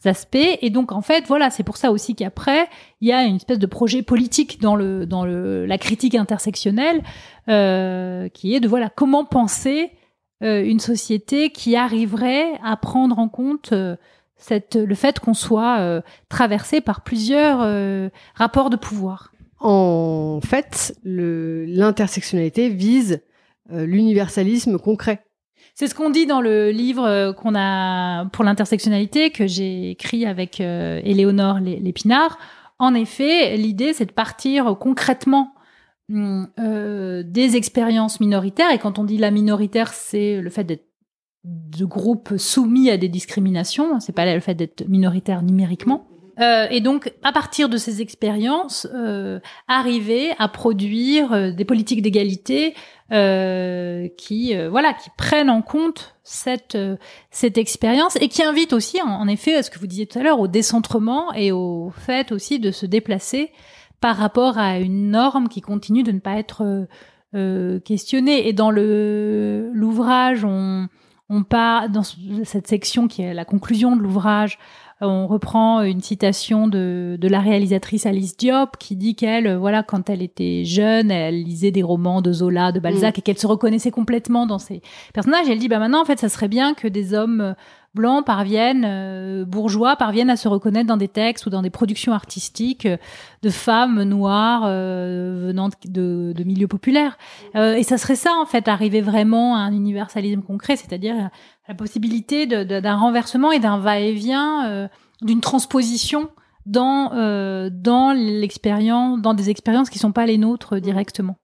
aspects. 0.04 0.36
Et 0.60 0.70
donc 0.70 0.90
en 0.90 1.00
fait, 1.00 1.26
voilà, 1.28 1.50
c'est 1.50 1.62
pour 1.62 1.76
ça 1.76 1.92
aussi 1.92 2.16
qu'après, 2.16 2.68
il 3.00 3.08
y 3.08 3.12
a 3.12 3.22
une 3.22 3.36
espèce 3.36 3.60
de 3.60 3.66
projet 3.66 4.02
politique 4.02 4.60
dans 4.60 4.74
le 4.74 5.06
dans 5.06 5.24
le 5.24 5.64
la 5.64 5.78
critique 5.78 6.16
intersectionnelle, 6.16 7.02
euh, 7.48 8.28
qui 8.28 8.54
est 8.54 8.60
de 8.60 8.68
voilà 8.68 8.88
comment 8.88 9.24
penser 9.24 9.92
euh, 10.42 10.64
une 10.64 10.80
société 10.80 11.50
qui 11.50 11.76
arriverait 11.76 12.52
à 12.64 12.76
prendre 12.76 13.18
en 13.20 13.28
compte 13.28 13.72
euh, 13.72 13.94
cette 14.36 14.74
le 14.74 14.94
fait 14.96 15.20
qu'on 15.20 15.34
soit 15.34 16.02
traversé 16.30 16.80
par 16.80 17.02
plusieurs 17.02 17.58
rapports 18.34 18.70
de 18.70 18.76
pouvoir. 18.76 19.29
En 19.60 20.40
fait, 20.42 20.96
l'intersectionnalité 21.04 22.70
vise 22.70 23.20
euh, 23.70 23.84
l'universalisme 23.86 24.78
concret. 24.78 25.22
C'est 25.74 25.86
ce 25.86 25.94
qu'on 25.94 26.10
dit 26.10 26.26
dans 26.26 26.42
le 26.42 26.70
livre 26.70 27.06
euh, 27.06 27.32
qu'on 27.32 27.54
a 27.54 28.26
pour 28.26 28.44
l'intersectionnalité 28.44 29.30
que 29.30 29.46
j'ai 29.46 29.90
écrit 29.90 30.26
avec 30.26 30.60
euh, 30.60 31.00
Éléonore 31.04 31.58
Lépinard. 31.60 32.38
En 32.78 32.94
effet, 32.94 33.56
l'idée 33.56 33.92
c'est 33.92 34.06
de 34.06 34.12
partir 34.12 34.76
concrètement 34.78 35.54
hum, 36.10 36.48
euh, 36.58 37.22
des 37.24 37.56
expériences 37.56 38.20
minoritaires. 38.20 38.70
Et 38.72 38.78
quand 38.78 38.98
on 38.98 39.04
dit 39.04 39.16
la 39.16 39.30
minoritaire, 39.30 39.92
c'est 39.94 40.40
le 40.40 40.50
fait 40.50 40.64
d'être 40.64 40.86
de 41.44 41.86
groupes 41.86 42.34
soumis 42.36 42.90
à 42.90 42.98
des 42.98 43.08
discriminations. 43.08 44.00
C'est 44.00 44.14
pas 44.14 44.30
le 44.34 44.40
fait 44.40 44.54
d'être 44.54 44.86
minoritaire 44.86 45.42
numériquement. 45.42 46.06
Euh, 46.40 46.66
et 46.70 46.80
donc, 46.80 47.12
à 47.22 47.32
partir 47.32 47.68
de 47.68 47.76
ces 47.76 48.00
expériences, 48.00 48.86
euh, 48.94 49.40
arriver 49.68 50.30
à 50.38 50.48
produire 50.48 51.32
euh, 51.32 51.50
des 51.50 51.64
politiques 51.64 52.00
d'égalité 52.02 52.74
euh, 53.12 54.08
qui, 54.16 54.56
euh, 54.56 54.70
voilà, 54.70 54.94
qui 54.94 55.10
prennent 55.18 55.50
en 55.50 55.62
compte 55.62 56.16
cette 56.22 56.78
cette 57.30 57.58
expérience 57.58 58.16
et 58.20 58.28
qui 58.28 58.42
invitent 58.42 58.72
aussi, 58.72 59.02
en, 59.02 59.26
effet, 59.28 59.56
à 59.56 59.62
ce 59.62 59.70
que 59.70 59.78
vous 59.78 59.86
disiez 59.86 60.06
tout 60.06 60.18
à 60.18 60.22
l'heure, 60.22 60.40
au 60.40 60.48
décentrement 60.48 61.32
et 61.34 61.52
au 61.52 61.90
fait 61.90 62.32
aussi 62.32 62.58
de 62.58 62.70
se 62.70 62.86
déplacer 62.86 63.50
par 64.00 64.16
rapport 64.16 64.56
à 64.56 64.78
une 64.78 65.10
norme 65.10 65.48
qui 65.48 65.60
continue 65.60 66.04
de 66.04 66.12
ne 66.12 66.20
pas 66.20 66.38
être 66.38 66.86
questionnée. 67.84 68.48
Et 68.48 68.52
dans 68.52 68.70
le 68.70 69.70
l'ouvrage, 69.74 70.44
on 70.44 70.88
on 71.30 71.44
part 71.44 71.88
dans 71.88 72.02
cette 72.44 72.66
section 72.66 73.08
qui 73.08 73.22
est 73.22 73.34
la 73.34 73.44
conclusion 73.44 73.96
de 73.96 74.02
l'ouvrage 74.02 74.58
on 75.00 75.26
reprend 75.26 75.82
une 75.82 76.00
citation 76.00 76.68
de, 76.68 77.16
de 77.18 77.28
la 77.28 77.40
réalisatrice 77.40 78.06
Alice 78.06 78.36
Diop 78.36 78.76
qui 78.78 78.96
dit 78.96 79.14
qu'elle, 79.14 79.56
voilà, 79.56 79.82
quand 79.82 80.10
elle 80.10 80.22
était 80.22 80.64
jeune, 80.64 81.10
elle 81.10 81.42
lisait 81.42 81.70
des 81.70 81.82
romans 81.82 82.20
de 82.20 82.32
Zola, 82.32 82.70
de 82.72 82.80
Balzac 82.80 83.16
mm. 83.16 83.18
et 83.18 83.22
qu'elle 83.22 83.38
se 83.38 83.46
reconnaissait 83.46 83.90
complètement 83.90 84.46
dans 84.46 84.58
ces 84.58 84.82
personnages. 85.14 85.48
Elle 85.48 85.58
dit, 85.58 85.68
bah 85.68 85.78
maintenant, 85.78 86.02
en 86.02 86.04
fait, 86.04 86.18
ça 86.18 86.28
serait 86.28 86.48
bien 86.48 86.74
que 86.74 86.86
des 86.86 87.14
hommes 87.14 87.54
blancs 87.94 88.24
parviennent, 88.24 88.84
euh, 88.86 89.44
bourgeois 89.44 89.96
parviennent 89.96 90.30
à 90.30 90.36
se 90.36 90.48
reconnaître 90.48 90.86
dans 90.86 90.96
des 90.96 91.08
textes 91.08 91.46
ou 91.46 91.50
dans 91.50 91.62
des 91.62 91.70
productions 91.70 92.12
artistiques 92.12 92.86
euh, 92.86 92.96
de 93.42 93.50
femmes 93.50 94.02
noires 94.04 94.62
euh, 94.64 95.46
venant 95.46 95.68
de, 95.86 96.32
de, 96.32 96.44
milieux 96.44 96.68
populaires. 96.68 97.18
et 97.54 97.82
ça 97.82 97.98
serait 97.98 98.16
ça, 98.16 98.32
en 98.40 98.46
fait, 98.46 98.68
arriver 98.68 99.00
vraiment 99.00 99.56
à 99.56 99.60
un 99.60 99.72
universalisme 99.72 100.42
concret, 100.42 100.76
c'est-à-dire 100.76 101.30
la 101.68 101.74
possibilité 101.74 102.46
d'un 102.46 102.96
renversement 102.96 103.52
et 103.52 103.58
d'un 103.58 103.78
va-et-vient, 103.78 104.88
d'une 105.22 105.40
transposition 105.40 106.28
dans 106.66 107.10
dans 107.70 108.12
l'expérience, 108.12 109.20
dans 109.20 109.34
des 109.34 109.50
expériences 109.50 109.90
qui 109.90 109.98
sont 109.98 110.12
pas 110.12 110.26
les 110.26 110.38
nôtres 110.38 110.80
directement. 110.80 111.36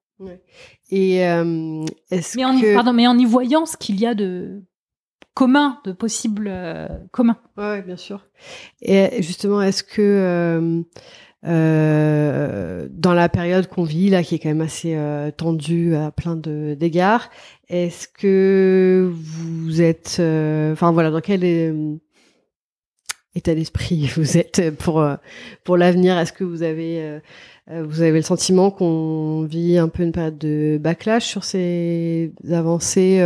Et 0.90 1.16
est-ce 1.16 2.36
que... 2.36 2.74
pardon, 2.74 2.92
mais 2.92 3.06
en 3.06 3.18
y 3.18 3.24
voyant 3.24 3.66
ce 3.66 3.76
qu'il 3.76 3.98
y 4.00 4.06
a 4.06 4.14
de 4.14 4.62
commun, 5.36 5.78
de 5.84 5.92
possibles 5.92 6.48
euh, 6.48 6.88
communs. 7.12 7.36
Ouais, 7.58 7.82
bien 7.82 7.98
sûr. 7.98 8.26
Et 8.80 9.22
justement, 9.22 9.60
est-ce 9.60 9.84
que 9.84 10.00
euh, 10.00 10.80
euh, 11.46 12.88
dans 12.90 13.12
la 13.12 13.28
période 13.28 13.68
qu'on 13.68 13.84
vit 13.84 14.08
là, 14.08 14.22
qui 14.22 14.34
est 14.34 14.38
quand 14.38 14.48
même 14.48 14.62
assez 14.62 14.98
tendue 15.36 15.94
à 15.94 16.10
plein 16.10 16.36
de 16.36 16.74
d'égards, 16.74 17.28
est-ce 17.68 18.08
que 18.08 19.12
vous 19.12 19.82
êtes, 19.82 20.14
enfin 20.72 20.90
voilà, 20.92 21.10
dans 21.10 21.20
quel 21.20 22.00
état 23.34 23.54
d'esprit 23.54 24.06
vous 24.16 24.38
êtes 24.38 24.70
pour 24.78 25.06
pour 25.64 25.76
l'avenir? 25.76 26.16
Est-ce 26.16 26.32
que 26.32 26.44
vous 26.44 26.62
avez 26.62 27.20
vous 27.68 28.00
avez 28.00 28.16
le 28.16 28.22
sentiment 28.22 28.70
qu'on 28.70 29.42
vit 29.42 29.76
un 29.76 29.88
peu 29.88 30.02
une 30.02 30.12
période 30.12 30.38
de 30.38 30.78
backlash 30.80 31.26
sur 31.26 31.44
ces 31.44 32.32
avancées 32.50 33.20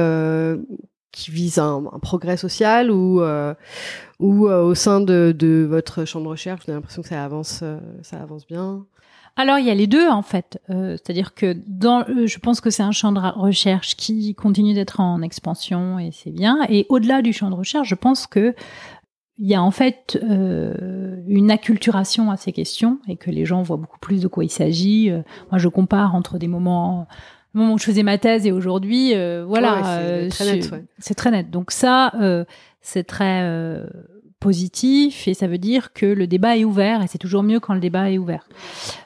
qui 1.13 1.31
vise 1.31 1.59
un, 1.59 1.85
un, 1.93 1.99
progrès 1.99 2.37
social 2.37 2.91
ou 2.91 3.21
euh, 3.21 3.55
ou 4.19 4.49
euh, 4.49 4.63
au 4.63 4.75
sein 4.75 5.01
de, 5.01 5.35
de, 5.37 5.67
votre 5.69 6.05
champ 6.05 6.21
de 6.21 6.29
recherche, 6.29 6.63
avez 6.69 6.75
l'impression 6.75 7.03
que 7.03 7.09
ça 7.09 7.25
avance, 7.25 7.61
euh, 7.63 7.81
ça 8.03 8.21
avance 8.21 8.47
bien? 8.47 8.85
Alors 9.37 9.59
il 9.59 9.67
y 9.67 9.71
a 9.71 9.75
les 9.75 9.87
deux 9.87 10.09
en 10.09 10.23
fait, 10.23 10.61
c'est-à-dire 10.69 11.35
que 11.35 11.57
dans, 11.67 12.05
je 12.27 12.39
pense 12.41 12.61
que 12.61 12.69
c'est 12.69 12.83
un 12.83 12.91
champ 12.91 13.13
de 13.13 13.21
recherche 13.21 13.97
qui 13.97 14.35
continue 14.35 14.75
d'être 14.75 15.01
en 15.01 15.23
expansion 15.23 15.99
et 15.99 16.11
c'est 16.13 16.33
bien. 16.33 16.59
Et 16.69 16.85
au-delà 16.89 17.23
du 17.23 17.33
champ 17.33 17.49
de 17.49 17.55
recherche, 17.55 17.89
je 17.89 17.95
pense 17.95 18.27
que 18.27 18.55
il 19.41 19.49
y 19.49 19.55
a 19.55 19.63
en 19.63 19.71
fait 19.71 20.19
euh, 20.23 21.17
une 21.27 21.51
acculturation 21.51 22.31
à 22.31 22.37
ces 22.37 22.53
questions 22.53 22.99
et 23.09 23.17
que 23.17 23.31
les 23.31 23.47
gens 23.47 23.63
voient 23.63 23.79
beaucoup 23.79 23.99
plus 23.99 24.21
de 24.21 24.29
quoi 24.29 24.45
il 24.45 24.51
s'agit. 24.51 25.11
Euh, 25.11 25.23
moi, 25.51 25.59
je 25.59 25.69
compare 25.69 26.15
entre 26.15 26.39
des 26.39 26.47
moments, 26.47 27.09
le 27.55 27.61
moment 27.61 27.75
où 27.75 27.79
je 27.79 27.85
faisais 27.85 28.03
ma 28.03 28.19
thèse 28.19 28.47
et 28.47 28.53
aujourd'hui, 28.53 29.15
euh, 29.15 29.45
voilà, 29.47 30.29
c'est 30.31 31.15
très, 31.15 31.31
net. 31.31 31.51
Donc 31.51 31.71
ça, 31.71 32.13
c'est 32.81 33.05
très 33.05 33.45
positif 34.39 35.29
et 35.29 35.35
ça 35.35 35.47
veut 35.47 35.59
dire 35.59 35.93
que 35.93 36.07
le 36.07 36.27
débat 36.27 36.57
est 36.57 36.65
ouvert 36.65 37.03
et 37.03 37.07
c'est 37.07 37.19
toujours 37.19 37.43
mieux 37.43 37.61
quand 37.61 37.75
le 37.75 37.81
débat 37.81 38.11
est 38.11 38.19
ouvert. 38.19 38.49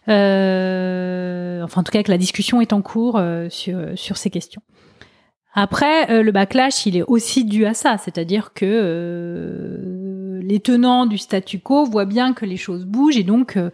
enfin, 0.07 1.81
en 1.81 1.83
tout 1.83 1.93
cas, 1.93 2.03
que 2.03 2.11
la 2.11 2.19
discussion 2.19 2.61
est 2.61 2.73
en 2.73 2.83
cours 2.83 3.21
sur 3.49 3.79
sur 3.97 4.17
ces 4.17 4.31
questions. 4.31 4.63
Après, 5.55 6.23
le 6.23 6.33
backlash, 6.33 6.87
il 6.87 6.97
est 6.97 7.05
aussi 7.05 7.45
dû 7.45 7.65
à 7.65 7.75
ça, 7.75 7.97
c'est-à-dire 7.99 8.53
que 8.55 9.85
les 10.45 10.61
tenants 10.61 11.07
du 11.07 11.19
statu 11.19 11.59
quo 11.59 11.85
voient 11.85 12.05
bien 12.05 12.33
que 12.33 12.45
les 12.45 12.57
choses 12.57 12.85
bougent 12.85 13.17
et 13.17 13.25
donc 13.25 13.57
euh, 13.57 13.71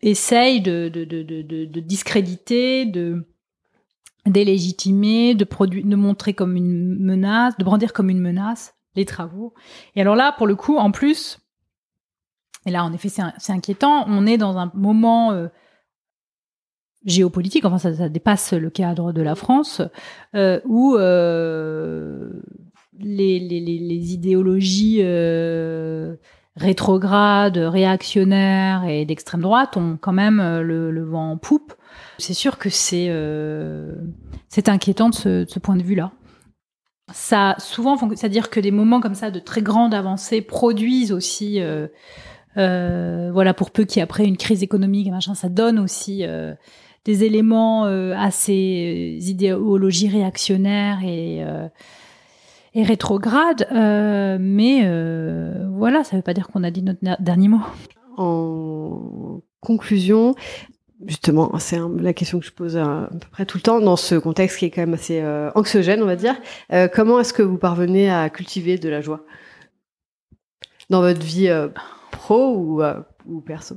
essayent 0.00 0.60
de, 0.60 0.88
de, 0.88 1.80
discréditer, 1.80 2.86
de 2.86 3.24
délégitimer, 4.28 5.34
de, 5.34 5.44
de 5.44 5.96
montrer 5.96 6.34
comme 6.34 6.56
une 6.56 6.96
menace, 6.98 7.56
de 7.58 7.64
brandir 7.64 7.92
comme 7.92 8.10
une 8.10 8.20
menace 8.20 8.74
les 8.94 9.04
travaux. 9.04 9.54
Et 9.94 10.00
alors 10.00 10.16
là, 10.16 10.32
pour 10.36 10.46
le 10.46 10.56
coup, 10.56 10.76
en 10.76 10.90
plus, 10.90 11.38
et 12.66 12.70
là, 12.70 12.84
en 12.84 12.92
effet, 12.92 13.08
c'est 13.08 13.52
inquiétant, 13.52 14.04
on 14.08 14.26
est 14.26 14.38
dans 14.38 14.58
un 14.58 14.70
moment 14.74 15.32
euh, 15.32 15.48
géopolitique, 17.04 17.64
enfin, 17.64 17.78
ça, 17.78 18.08
dépasse 18.08 18.52
le 18.52 18.70
cadre 18.70 19.12
de 19.12 19.22
la 19.22 19.34
France, 19.34 19.82
euh, 20.34 20.60
où 20.64 20.96
les, 22.98 23.38
les, 23.38 23.60
les, 23.60 24.12
idéologies 24.14 24.98
euh, 25.00 26.16
rétrogrades, 26.56 27.56
réactionnaires 27.56 28.84
et 28.84 29.04
d'extrême 29.04 29.42
droite 29.42 29.76
ont 29.76 29.96
quand 30.00 30.12
même 30.12 30.40
euh, 30.40 30.62
le, 30.62 31.04
vent 31.04 31.32
en 31.32 31.36
poupe. 31.36 31.74
C'est 32.18 32.34
sûr 32.34 32.58
que 32.58 32.68
c'est 32.68 33.06
euh, 33.08 33.94
inquiétant 34.66 35.08
de 35.08 35.14
ce, 35.14 35.58
point 35.58 35.76
de 35.76 35.82
vue-là. 35.82 36.12
Ça 37.12 37.54
souvent, 37.58 37.96
c'est-à-dire 38.10 38.50
que 38.50 38.60
des 38.60 38.72
moments 38.72 39.00
comme 39.00 39.14
ça 39.14 39.30
de 39.30 39.38
très 39.38 39.62
grande 39.62 39.94
avancée 39.94 40.42
produisent 40.42 41.12
aussi, 41.12 41.60
euh, 41.60 41.86
euh, 42.56 43.30
voilà, 43.32 43.54
pour 43.54 43.70
peu 43.70 43.84
qu'il 43.84 44.02
après 44.02 44.24
une 44.24 44.36
crise 44.36 44.62
économique, 44.62 45.10
machin, 45.10 45.34
ça 45.34 45.48
donne 45.48 45.78
aussi 45.78 46.24
des 47.04 47.24
éléments 47.24 47.84
à 47.84 48.30
ces 48.30 49.18
idéologies 49.20 50.08
réactionnaires 50.08 50.98
et 51.04 51.44
et 52.74 52.84
mais 54.38 54.82
voilà, 55.70 56.04
ça 56.04 56.16
ne 56.16 56.18
veut 56.18 56.22
pas 56.22 56.34
dire 56.34 56.48
qu'on 56.48 56.64
a 56.64 56.70
dit 56.70 56.82
notre 56.82 57.22
dernier 57.22 57.48
mot. 57.48 57.62
En 58.18 59.40
conclusion, 59.60 60.34
justement, 61.06 61.56
c'est 61.58 61.78
la 62.00 62.12
question 62.12 62.40
que 62.40 62.46
je 62.46 62.52
pose 62.52 62.76
à, 62.76 63.08
peu 63.12 63.28
près 63.30 63.46
tout 63.46 63.58
le 63.58 63.62
temps 63.62 63.80
dans 63.80 63.96
ce 63.96 64.14
contexte 64.14 64.58
qui 64.58 64.64
est 64.64 64.70
quand 64.70 64.82
même 64.82 64.94
assez 64.94 65.20
euh, 65.20 65.50
anxiogène, 65.54 66.02
on 66.02 66.06
va 66.06 66.16
dire. 66.16 66.36
comment 66.94 67.20
est-ce 67.20 67.32
que 67.32 67.42
vous 67.42 67.58
parvenez 67.58 68.10
à 68.10 68.28
cultiver 68.30 68.78
de 68.78 68.88
la 68.88 69.00
joie 69.00 69.24
dans 70.90 71.00
votre 71.00 71.20
vie 71.20 71.50
pro 72.10 72.82
ou, 73.26 73.40
perso? 73.40 73.76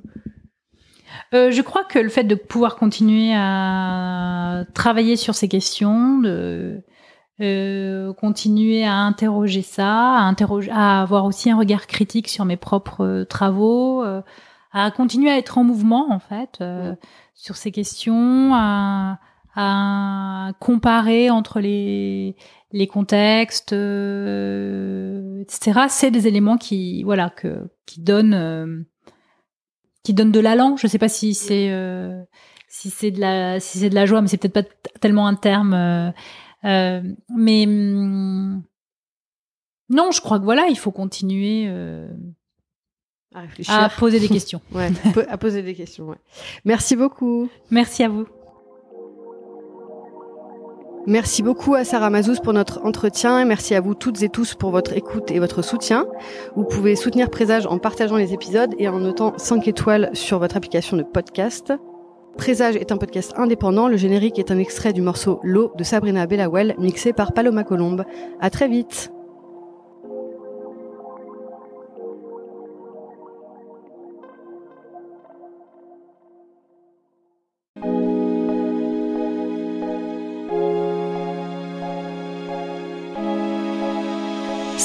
Je 1.34 1.62
crois 1.62 1.84
que 1.84 2.00
le 2.00 2.10
fait 2.10 2.24
de 2.24 2.36
pouvoir 2.36 2.76
continuer 2.76 3.34
à 3.34 4.66
travailler 4.74 5.16
sur 5.16 5.36
ces 5.36 5.48
questions, 5.48 6.20
de, 6.20 6.84
euh, 7.42 8.14
continuer 8.14 8.84
à 8.84 8.98
interroger 8.98 9.64
ça, 9.64 10.32
à, 10.70 11.02
avoir 11.02 11.26
aussi 11.26 11.50
un 11.50 11.58
regard 11.58 11.88
critique 11.88 12.28
sur 12.28 12.46
mes 12.46 12.58
propres 12.58 13.04
euh, 13.04 13.26
travaux, 13.26 14.04
euh, 14.04 14.22
à 14.72 14.92
continuer 14.92 15.30
à 15.30 15.38
être 15.38 15.58
en 15.58 15.64
mouvement 15.64 16.12
en 16.12 16.20
fait 16.20 16.64
sur 17.34 17.56
ces 17.56 17.72
questions, 17.72 18.54
à, 18.54 19.20
à 19.56 20.52
comparer 20.60 21.30
entre 21.30 21.60
les 21.60 22.36
les 22.72 22.88
contextes, 22.88 23.74
etc. 23.74 25.80
C'est 25.90 26.12
des 26.12 26.28
éléments 26.28 26.58
qui 26.58 27.04
voilà 27.04 27.30
que 27.30 27.70
qui 27.86 28.02
donnent 28.02 28.86
qui 30.04 30.14
donnent 30.14 30.32
de 30.32 30.40
l'allant. 30.40 30.78
Je 30.78 30.88
sais 30.88 31.00
pas 31.00 31.10
si 31.10 31.34
c'est 31.34 31.72
si 32.68 32.90
c'est 32.90 33.12
de 33.12 33.20
la 33.20 33.60
si 33.60 33.80
c'est 33.80 33.90
de 33.90 33.96
la 33.96 34.06
joie, 34.06 34.22
mais 34.22 34.28
c'est 34.28 34.38
peut-être 34.38 34.54
pas 34.54 34.64
tellement 35.00 35.28
un 35.28 35.36
terme 35.36 36.14
euh, 36.64 37.02
mais 37.36 37.66
hum, 37.66 38.64
non, 39.90 40.12
je 40.12 40.22
crois 40.22 40.40
que 40.40 40.44
voilà, 40.44 40.68
il 40.68 40.78
faut 40.78 40.92
continuer 40.92 41.66
euh, 41.68 42.08
à, 43.34 43.42
réfléchir. 43.42 43.74
à 43.74 43.90
poser 43.90 44.20
des 44.20 44.28
questions. 44.28 44.62
ouais, 44.74 44.90
à 45.30 45.38
poser 45.38 45.62
des 45.62 45.74
questions. 45.74 46.10
Ouais. 46.10 46.18
Merci 46.66 46.96
beaucoup. 46.96 47.50
Merci 47.70 48.04
à 48.04 48.10
vous. 48.10 48.26
Merci 51.08 51.42
beaucoup 51.42 51.74
à 51.74 51.84
Sarah 51.84 52.12
Mazouz 52.12 52.42
pour 52.42 52.54
notre 52.54 52.86
entretien 52.86 53.40
et 53.40 53.46
merci 53.46 53.74
à 53.74 53.82
vous 53.82 53.96
toutes 53.96 54.22
et 54.22 54.30
tous 54.30 54.54
pour 54.54 54.70
votre 54.70 54.94
écoute 54.94 55.32
et 55.32 55.40
votre 55.40 55.64
soutien. 55.64 56.06
Vous 56.56 56.64
pouvez 56.64 56.96
soutenir 56.96 57.32
Présage 57.32 57.66
en 57.66 57.80
partageant 57.80 58.18
les 58.18 58.34
épisodes 58.34 58.76
et 58.78 58.88
en 58.88 59.00
notant 59.00 59.34
5 59.36 59.68
étoiles 59.68 60.12
sur 60.14 60.38
votre 60.38 60.58
application 60.58 60.98
de 60.98 61.04
podcast. 61.04 61.74
Présage 62.38 62.76
est 62.76 62.92
un 62.92 62.98
podcast 62.98 63.34
indépendant. 63.36 63.88
Le 63.88 63.98
générique 63.98 64.38
est 64.38 64.52
un 64.52 64.60
extrait 64.60 64.94
du 64.94 65.02
morceau 65.02 65.40
L'eau 65.42 65.72
de 65.76 65.84
Sabrina 65.84 66.28
Bellawell, 66.28 66.76
mixé 66.78 67.14
par 67.14 67.34
Paloma 67.34 67.64
Colombe. 67.64 68.06
À 68.40 68.52
très 68.52 68.68
vite! 68.68 69.12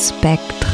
Spectrum. 0.06 0.65